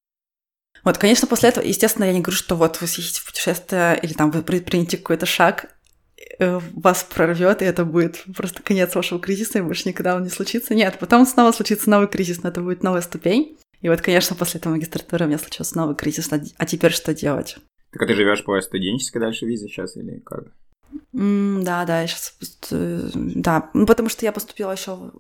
Вот, 0.85 0.99
конечно, 0.99 1.27
после 1.27 1.49
этого, 1.49 1.65
естественно, 1.65 2.05
я 2.05 2.13
не 2.13 2.21
говорю, 2.21 2.37
что 2.37 2.55
вот 2.55 2.81
вы 2.81 2.87
съездите 2.87 3.21
в 3.21 3.27
путешествие 3.27 3.99
или 4.01 4.13
там 4.13 4.31
вы 4.31 4.43
предприняете 4.43 4.99
какой-то 4.99 5.27
шаг, 5.27 5.67
э, 6.39 6.61
вас 6.75 7.03
прорвет, 7.03 7.63
и 7.63 7.65
это 7.65 7.85
будет 7.85 8.23
просто 8.37 8.63
конец 8.63 8.95
вашего 8.95 9.19
кризиса, 9.19 9.59
и 9.59 9.63
больше 9.63 9.89
никогда 9.89 10.15
он 10.15 10.23
не 10.23 10.31
случится. 10.31 10.75
Нет, 10.75 10.99
потом 11.01 11.27
снова 11.27 11.53
случится 11.53 11.91
новый 11.91 12.07
кризис, 12.07 12.43
но 12.43 12.51
это 12.51 12.61
будет 12.61 12.83
новая 12.83 13.01
ступень. 13.01 13.59
И 13.81 13.89
вот, 13.89 14.01
конечно, 14.01 14.37
после 14.37 14.61
этого 14.61 14.75
магистратуры 14.75 15.25
у 15.25 15.29
меня 15.29 15.39
случился 15.39 15.77
новый 15.77 15.97
кризис. 15.97 16.31
А 16.31 16.67
теперь 16.67 16.93
что 16.93 17.15
делать? 17.15 17.57
Так 17.97 18.03
а 18.03 18.07
ты 18.07 18.15
живешь 18.15 18.45
по 18.45 18.61
студенческой 18.61 19.21
дальше 19.21 19.47
визе 19.47 19.69
сейчас 19.69 19.97
или 19.97 20.19
как? 20.19 20.45
М, 21.15 21.65
да, 21.65 21.87
да, 21.87 22.03
я 22.03 22.07
сейчас... 22.07 22.37
Да, 22.71 23.71
ну, 23.73 23.87
потому 23.87 24.11
что 24.11 24.27
я 24.27 24.33
поступила 24.33 24.73
еще... 24.73 25.13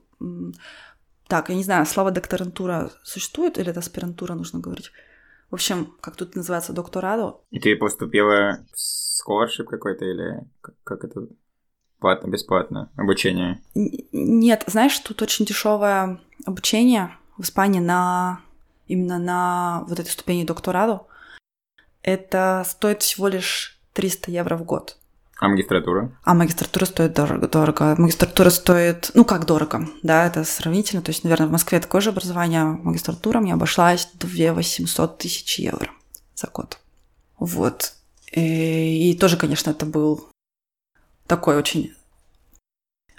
Так, 1.27 1.49
я 1.49 1.55
не 1.55 1.64
знаю, 1.64 1.87
слово 1.87 2.11
докторантура 2.11 2.91
существует 3.03 3.57
или 3.57 3.70
это 3.70 3.81
аспирантура, 3.81 4.35
нужно 4.35 4.61
говорить? 4.61 4.93
В 5.51 5.55
общем, 5.55 5.95
как 6.03 6.16
тут 6.16 6.37
называется, 6.37 6.74
докторадо. 6.74 7.39
И 7.51 7.59
ты 7.59 7.77
поступила 7.77 8.59
в 8.74 9.29
scholarship 9.31 9.64
какой-то 9.64 10.05
или 10.05 10.45
как, 10.61 10.74
как 10.85 11.05
это? 11.05 11.29
Платно, 11.99 12.29
бесплатно? 12.29 12.91
Обучение? 12.97 13.62
Нет, 13.74 14.64
знаешь, 14.66 14.99
тут 14.99 15.22
очень 15.22 15.47
дешевое 15.47 16.20
обучение 16.45 17.16
в 17.39 17.43
Испании 17.43 17.81
на 17.81 18.41
именно 18.87 19.18
на 19.18 19.85
вот 19.89 19.99
этой 19.99 20.11
ступени 20.11 20.45
докторадо. 20.45 21.07
Это 22.07 22.65
стоит 22.67 23.03
всего 23.03 23.27
лишь 23.27 23.81
300 23.95 24.31
евро 24.31 24.57
в 24.57 24.63
год. 24.63 24.97
А 25.39 25.49
магистратура? 25.49 26.17
А 26.23 26.35
магистратура 26.35 26.85
стоит 26.85 27.13
дорого, 27.13 27.49
дорого. 27.49 27.97
Магистратура 27.99 28.49
стоит, 28.51 29.11
ну 29.15 29.25
как 29.25 29.45
дорого, 29.45 29.89
да, 30.05 30.25
это 30.25 30.45
сравнительно. 30.45 31.03
То 31.03 31.11
есть, 31.11 31.25
наверное, 31.25 31.49
в 31.49 31.51
Москве 31.51 31.81
такое 31.81 32.01
же 32.01 32.11
образование. 32.11 32.63
Магистратура 32.65 33.41
мне 33.41 33.53
обошлась 33.53 34.09
2 34.15 34.53
800 34.55 35.19
тысяч 35.19 35.59
евро 35.59 35.91
за 36.37 36.47
год. 36.47 36.79
Вот. 37.39 37.95
И, 38.31 39.11
и 39.11 39.19
тоже, 39.19 39.37
конечно, 39.37 39.71
это 39.71 39.85
был 39.85 40.29
такой 41.27 41.57
очень 41.57 41.93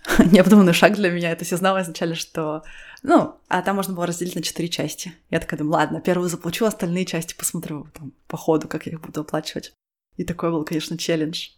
необдуманный 0.31 0.73
шаг 0.73 0.95
для 0.95 1.09
меня. 1.09 1.31
Это 1.31 1.45
я 1.45 1.57
знала 1.57 1.81
изначально, 1.81 2.15
что... 2.15 2.63
Ну, 3.03 3.35
а 3.47 3.61
там 3.61 3.75
можно 3.75 3.93
было 3.93 4.07
разделить 4.07 4.35
на 4.35 4.41
четыре 4.41 4.69
части. 4.69 5.13
Я 5.29 5.39
такая 5.39 5.57
думаю, 5.59 5.73
ладно, 5.73 6.01
первую 6.01 6.29
заплачу, 6.29 6.65
остальные 6.65 7.05
части 7.05 7.35
посмотрю 7.37 7.87
там, 7.93 8.13
по 8.27 8.37
ходу, 8.37 8.67
как 8.67 8.85
я 8.85 8.93
их 8.93 9.01
буду 9.01 9.21
оплачивать. 9.21 9.73
И 10.15 10.23
такой 10.23 10.51
был, 10.51 10.63
конечно, 10.63 10.97
челлендж 10.97 11.49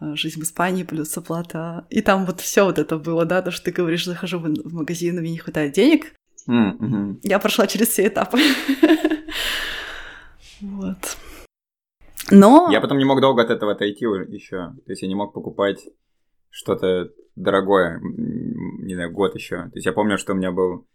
э, 0.00 0.14
жизнь 0.16 0.40
в 0.40 0.42
Испании 0.42 0.82
плюс 0.82 1.16
оплата. 1.16 1.86
И 1.90 2.00
там 2.02 2.26
вот 2.26 2.40
все 2.40 2.64
вот 2.64 2.78
это 2.78 2.98
было, 2.98 3.24
да, 3.24 3.42
то, 3.42 3.50
что 3.50 3.66
ты 3.66 3.72
говоришь, 3.72 4.04
захожу 4.04 4.38
в 4.38 4.72
магазин, 4.72 5.20
мне 5.20 5.32
не 5.32 5.38
хватает 5.38 5.72
денег. 5.72 6.14
Мгм. 6.46 7.20
Я 7.22 7.38
прошла 7.38 7.66
через 7.66 7.88
все 7.88 8.08
этапы. 8.08 8.38
Вот. 10.60 11.16
Но... 12.30 12.68
Я 12.70 12.80
потом 12.80 12.96
не 12.98 13.04
мог 13.04 13.20
долго 13.20 13.42
от 13.42 13.50
этого 13.50 13.72
отойти 13.72 14.04
еще. 14.04 14.72
То 14.86 14.92
есть 14.92 15.02
я 15.02 15.08
не 15.08 15.16
мог 15.16 15.34
покупать 15.34 15.88
что-то 16.50 17.10
дорогое, 17.36 18.00
не 18.02 18.94
знаю, 18.94 19.12
год 19.12 19.34
еще. 19.34 19.56
То 19.56 19.72
есть 19.74 19.86
я 19.86 19.92
помню, 19.92 20.18
что 20.18 20.32
у 20.32 20.36
меня 20.36 20.52
был... 20.52 20.86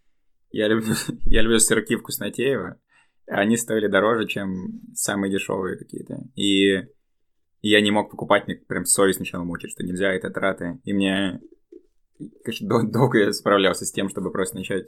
Я 0.50 0.68
люблю, 0.68 0.94
я 1.26 1.42
люблю 1.42 1.58
сырки 1.58 1.96
вкуснотеева, 1.96 2.78
они 3.26 3.56
стоили 3.56 3.88
дороже, 3.88 4.26
чем 4.26 4.80
самые 4.94 5.30
дешевые 5.30 5.76
какие-то. 5.76 6.22
И 6.34 6.86
я 7.60 7.80
не 7.80 7.90
мог 7.90 8.10
покупать, 8.10 8.46
мне 8.46 8.56
прям 8.56 8.84
совесть 8.84 9.16
сначала 9.16 9.44
мучить, 9.44 9.70
что 9.70 9.84
нельзя, 9.84 10.12
это 10.12 10.30
траты. 10.30 10.78
И 10.84 10.92
мне, 10.92 11.40
конечно, 12.44 12.68
дол- 12.68 12.90
долго 12.90 13.18
я 13.18 13.32
справлялся 13.32 13.84
с 13.84 13.92
тем, 13.92 14.08
чтобы 14.08 14.30
просто 14.30 14.56
начать, 14.56 14.86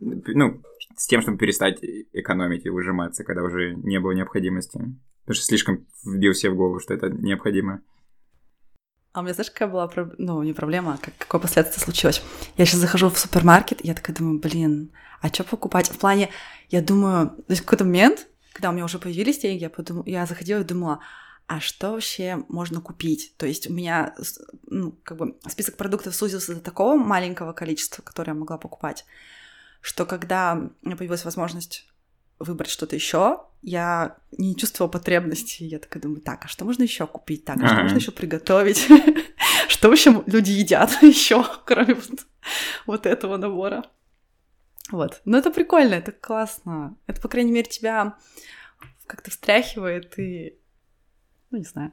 ну, 0.00 0.62
с 0.96 1.06
тем, 1.06 1.20
чтобы 1.20 1.38
перестать 1.38 1.78
экономить 2.12 2.66
и 2.66 2.70
выжиматься, 2.70 3.24
когда 3.24 3.42
уже 3.42 3.74
не 3.74 4.00
было 4.00 4.12
необходимости. 4.12 4.78
Потому 5.22 5.34
что 5.34 5.44
слишком 5.44 5.86
вбил 6.04 6.34
себе 6.34 6.52
в 6.52 6.56
голову, 6.56 6.80
что 6.80 6.94
это 6.94 7.10
необходимо. 7.10 7.82
А 9.16 9.20
у 9.20 9.22
меня, 9.22 9.32
знаешь, 9.32 9.50
какая 9.50 9.68
была, 9.68 9.90
ну, 10.18 10.42
не 10.42 10.52
проблема, 10.52 10.92
а 10.92 10.96
как, 10.98 11.14
какое 11.16 11.40
последствие 11.40 11.82
случилось? 11.82 12.22
Я 12.58 12.66
сейчас 12.66 12.80
захожу 12.80 13.08
в 13.08 13.18
супермаркет, 13.18 13.82
и 13.82 13.88
я 13.88 13.94
такая 13.94 14.14
думаю, 14.14 14.38
блин, 14.38 14.92
а 15.22 15.28
что 15.28 15.42
покупать? 15.42 15.88
В 15.88 15.96
плане, 15.96 16.28
я 16.68 16.82
думаю, 16.82 17.28
то 17.30 17.44
есть 17.48 17.62
какой-то 17.62 17.84
момент, 17.84 18.26
когда 18.52 18.68
у 18.68 18.72
меня 18.74 18.84
уже 18.84 18.98
появились 18.98 19.38
деньги, 19.38 19.62
я, 19.62 19.70
подум... 19.70 20.02
я 20.04 20.26
заходила 20.26 20.60
и 20.60 20.64
думала, 20.64 21.00
а 21.46 21.60
что 21.60 21.92
вообще 21.92 22.44
можно 22.50 22.82
купить? 22.82 23.32
То 23.38 23.46
есть 23.46 23.70
у 23.70 23.72
меня 23.72 24.14
ну, 24.66 24.92
как 25.02 25.16
бы 25.16 25.38
список 25.48 25.78
продуктов 25.78 26.14
сузился 26.14 26.54
до 26.54 26.60
такого 26.60 26.98
маленького 26.98 27.54
количества, 27.54 28.02
которое 28.02 28.32
я 28.32 28.38
могла 28.38 28.58
покупать, 28.58 29.06
что 29.80 30.04
когда 30.04 30.60
появилась 30.82 31.24
возможность 31.24 31.88
выбрать 32.38 32.70
что-то 32.70 32.94
еще, 32.94 33.42
я 33.62 34.16
не 34.32 34.56
чувствовала 34.56 34.90
потребности. 34.90 35.64
Я 35.64 35.78
такая 35.78 36.02
думаю, 36.02 36.20
так, 36.20 36.44
а 36.44 36.48
что 36.48 36.64
можно 36.64 36.82
еще 36.82 37.06
купить? 37.06 37.44
Так, 37.44 37.58
а 37.62 37.66
что 37.66 37.82
можно 37.82 37.96
еще 37.96 38.12
приготовить? 38.12 38.86
Что 39.68 39.88
вообще 39.88 40.22
люди 40.26 40.52
едят 40.52 40.90
еще, 41.02 41.44
кроме 41.64 41.96
вот 42.86 43.04
этого 43.04 43.36
набора? 43.36 43.84
Вот. 44.92 45.20
Но 45.24 45.38
это 45.38 45.50
прикольно, 45.50 45.94
это 45.94 46.12
классно. 46.12 46.96
Это, 47.08 47.20
по 47.20 47.28
крайней 47.28 47.50
мере, 47.50 47.68
тебя 47.68 48.16
как-то 49.06 49.30
встряхивает 49.30 50.18
и... 50.18 50.58
Ну, 51.50 51.58
не 51.58 51.64
знаю. 51.64 51.92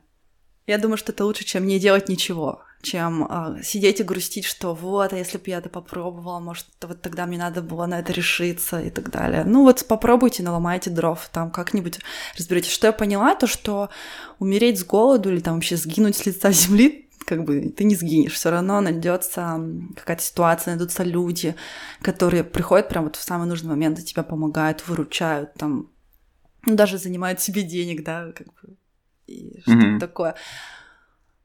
Я 0.67 0.77
думаю, 0.77 0.97
что 0.97 1.11
это 1.11 1.25
лучше, 1.25 1.43
чем 1.43 1.65
не 1.65 1.79
делать 1.79 2.07
ничего, 2.09 2.63
чем 2.83 3.25
э, 3.27 3.63
сидеть 3.63 4.01
и 4.01 4.03
грустить, 4.03 4.45
что 4.45 4.75
вот, 4.75 5.13
а 5.13 5.17
если 5.17 5.37
бы 5.37 5.45
я 5.47 5.57
это 5.59 5.69
попробовала, 5.69 6.39
может, 6.39 6.67
вот 6.81 7.01
тогда 7.01 7.25
мне 7.25 7.37
надо 7.37 7.61
было 7.61 7.85
на 7.85 7.99
это 7.99 8.11
решиться 8.11 8.81
и 8.81 8.89
так 8.89 9.09
далее. 9.09 9.43
Ну 9.45 9.63
вот 9.63 9.85
попробуйте, 9.87 10.43
наломайте 10.43 10.89
дров, 10.89 11.29
там 11.31 11.49
как-нибудь 11.49 11.99
разберитесь. 12.37 12.71
Что 12.71 12.87
я 12.87 12.93
поняла, 12.93 13.35
то 13.35 13.47
что 13.47 13.89
умереть 14.37 14.79
с 14.79 14.83
голоду 14.83 15.31
или 15.31 15.39
там 15.39 15.55
вообще 15.55 15.77
сгинуть 15.77 16.17
с 16.17 16.25
лица 16.25 16.51
земли 16.51 16.99
как 17.25 17.45
бы 17.45 17.69
ты 17.69 17.85
не 17.85 17.95
сгинешь, 17.95 18.33
все 18.33 18.51
равно 18.51 18.81
найдется 18.81 19.57
какая-то 19.95 20.21
ситуация, 20.21 20.73
найдутся 20.73 21.03
люди, 21.03 21.55
которые 22.01 22.43
приходят 22.43 22.89
прямо 22.89 23.05
вот 23.05 23.15
в 23.15 23.23
самый 23.23 23.47
нужный 23.47 23.69
момент 23.69 23.97
и 23.97 24.03
тебя 24.03 24.23
помогают, 24.23 24.85
выручают, 24.85 25.53
там, 25.53 25.89
ну, 26.65 26.75
даже 26.75 26.97
занимают 26.97 27.39
себе 27.39 27.63
денег, 27.63 28.03
да, 28.03 28.33
как 28.33 28.47
бы, 28.47 28.75
и 29.25 29.61
что-то 29.61 29.77
mm-hmm. 29.77 29.99
такое. 29.99 30.35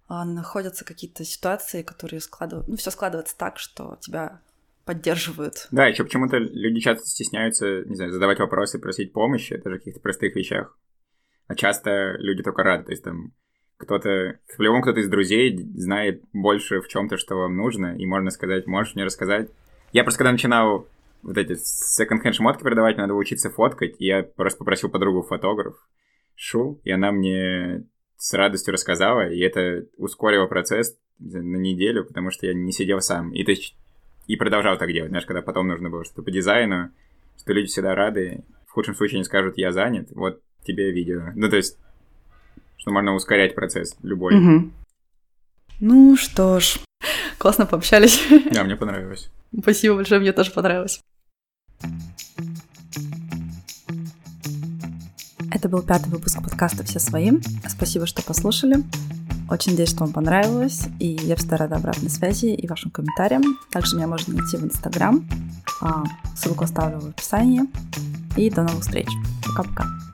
А 0.09 0.25
находятся 0.25 0.85
какие-то 0.85 1.25
ситуации, 1.25 1.83
которые 1.83 2.21
складывают, 2.21 2.67
ну, 2.67 2.77
все 2.77 2.91
складывается 2.91 3.37
так, 3.37 3.59
что 3.59 3.99
тебя 4.01 4.41
поддерживают. 4.87 5.69
Да, 5.71 5.87
еще 5.87 6.03
почему-то 6.03 6.39
люди 6.39 6.81
часто 6.81 7.07
стесняются, 7.07 7.85
не 7.85 7.95
знаю, 7.95 8.11
задавать 8.11 8.39
вопросы, 8.39 8.79
просить 8.79 9.13
помощи, 9.13 9.59
даже 9.59 9.77
в 9.77 9.79
каких-то 9.81 10.01
простых 10.01 10.35
вещах. 10.35 10.79
А 11.47 11.55
часто 11.55 12.17
люди 12.19 12.43
только 12.43 12.63
рады, 12.63 12.85
то 12.85 12.93
есть 12.93 13.05
там 13.05 13.35
кто-то, 13.77 14.39
в 14.57 14.61
любом 14.61 14.81
кто-то 14.81 15.01
из 15.01 15.09
друзей 15.09 15.57
знает 15.77 16.23
больше 16.33 16.81
в 16.81 16.89
чем-то, 16.89 17.19
что 17.19 17.37
вам 17.37 17.57
нужно, 17.57 17.97
и 17.97 18.07
можно 18.07 18.31
сказать, 18.31 18.67
можешь 18.67 18.95
мне 18.95 19.05
рассказать. 19.05 19.51
Я 19.93 20.05
просто 20.05 20.19
когда 20.19 20.33
начинал 20.33 20.89
вот 21.23 21.37
эти 21.37 21.55
секонд-хенд 21.55 22.35
шмотки 22.35 22.63
продавать, 22.63 22.97
надо 22.97 23.13
учиться 23.13 23.51
фоткать, 23.51 23.97
я 23.99 24.23
просто 24.23 24.59
попросил 24.59 24.89
подругу 24.89 25.23
фотограф, 25.23 25.77
Шу, 26.35 26.81
и 26.85 26.91
она 26.91 27.13
мне 27.13 27.85
с 28.19 28.35
радостью 28.35 28.75
рассказала, 28.75 29.29
и 29.29 29.41
это 29.41 29.87
ускорило 29.97 30.47
процесс 30.47 30.97
на 31.19 31.57
неделю, 31.57 32.05
потому 32.05 32.31
что 32.31 32.47
я 32.47 32.55
не 32.55 32.73
сидел 32.73 33.01
сам. 33.01 33.33
И, 33.33 33.45
то 33.45 33.53
есть, 33.53 33.77
и 34.27 34.37
продолжал 34.37 34.77
так 34.77 34.93
делать, 34.93 35.11
знаешь, 35.11 35.25
когда 35.25 35.41
потом 35.41 35.69
нужно 35.69 35.89
было 35.89 36.05
что-то 36.05 36.23
по 36.23 36.31
дизайну, 36.31 36.91
что 37.41 37.53
люди 37.53 37.69
всегда 37.69 37.95
рады, 37.95 38.45
в 38.66 38.73
худшем 38.73 38.95
случае 38.95 39.19
они 39.19 39.25
скажут, 39.25 39.57
я 39.57 39.73
занят, 39.73 40.09
вот 40.11 40.43
тебе 40.64 40.91
видео. 40.91 41.33
Ну, 41.35 41.49
то 41.49 41.57
есть, 41.57 41.79
что 42.77 42.91
можно 42.91 43.14
ускорять 43.14 43.55
процесс 43.55 43.97
любой. 44.03 44.35
Угу. 44.35 44.71
Ну 45.81 46.16
что 46.16 46.59
ж, 46.59 46.79
классно 47.39 47.66
пообщались. 47.66 48.21
Да, 48.53 48.64
мне 48.64 48.77
понравилось. 48.77 49.31
Спасибо 49.57 49.95
большое, 49.95 50.21
мне 50.21 50.33
тоже 50.33 50.51
понравилось. 50.51 51.01
Это 55.59 55.69
был 55.69 55.83
пятый 55.83 56.09
выпуск 56.11 56.41
подкаста 56.41 56.85
«Все 56.85 57.01
своим». 57.01 57.43
Спасибо, 57.69 58.07
что 58.07 58.23
послушали. 58.23 58.85
Очень 59.51 59.73
надеюсь, 59.73 59.91
что 59.91 60.05
вам 60.05 60.13
понравилось, 60.13 60.83
и 61.01 61.19
я 61.25 61.35
всегда 61.35 61.57
рада 61.57 61.75
обратной 61.75 62.11
связи 62.11 62.55
и 62.55 62.69
вашим 62.69 62.93
комментариям. 62.93 63.43
Также 63.73 63.97
меня 63.97 64.07
можно 64.07 64.35
найти 64.35 64.57
в 64.57 64.65
Инстаграм. 64.65 65.29
А, 65.81 66.05
ссылку 66.37 66.63
оставлю 66.63 67.01
в 67.01 67.09
описании. 67.09 67.63
И 68.37 68.51
до 68.51 68.63
новых 68.63 68.83
встреч. 68.83 69.09
Пока-пока. 69.45 70.08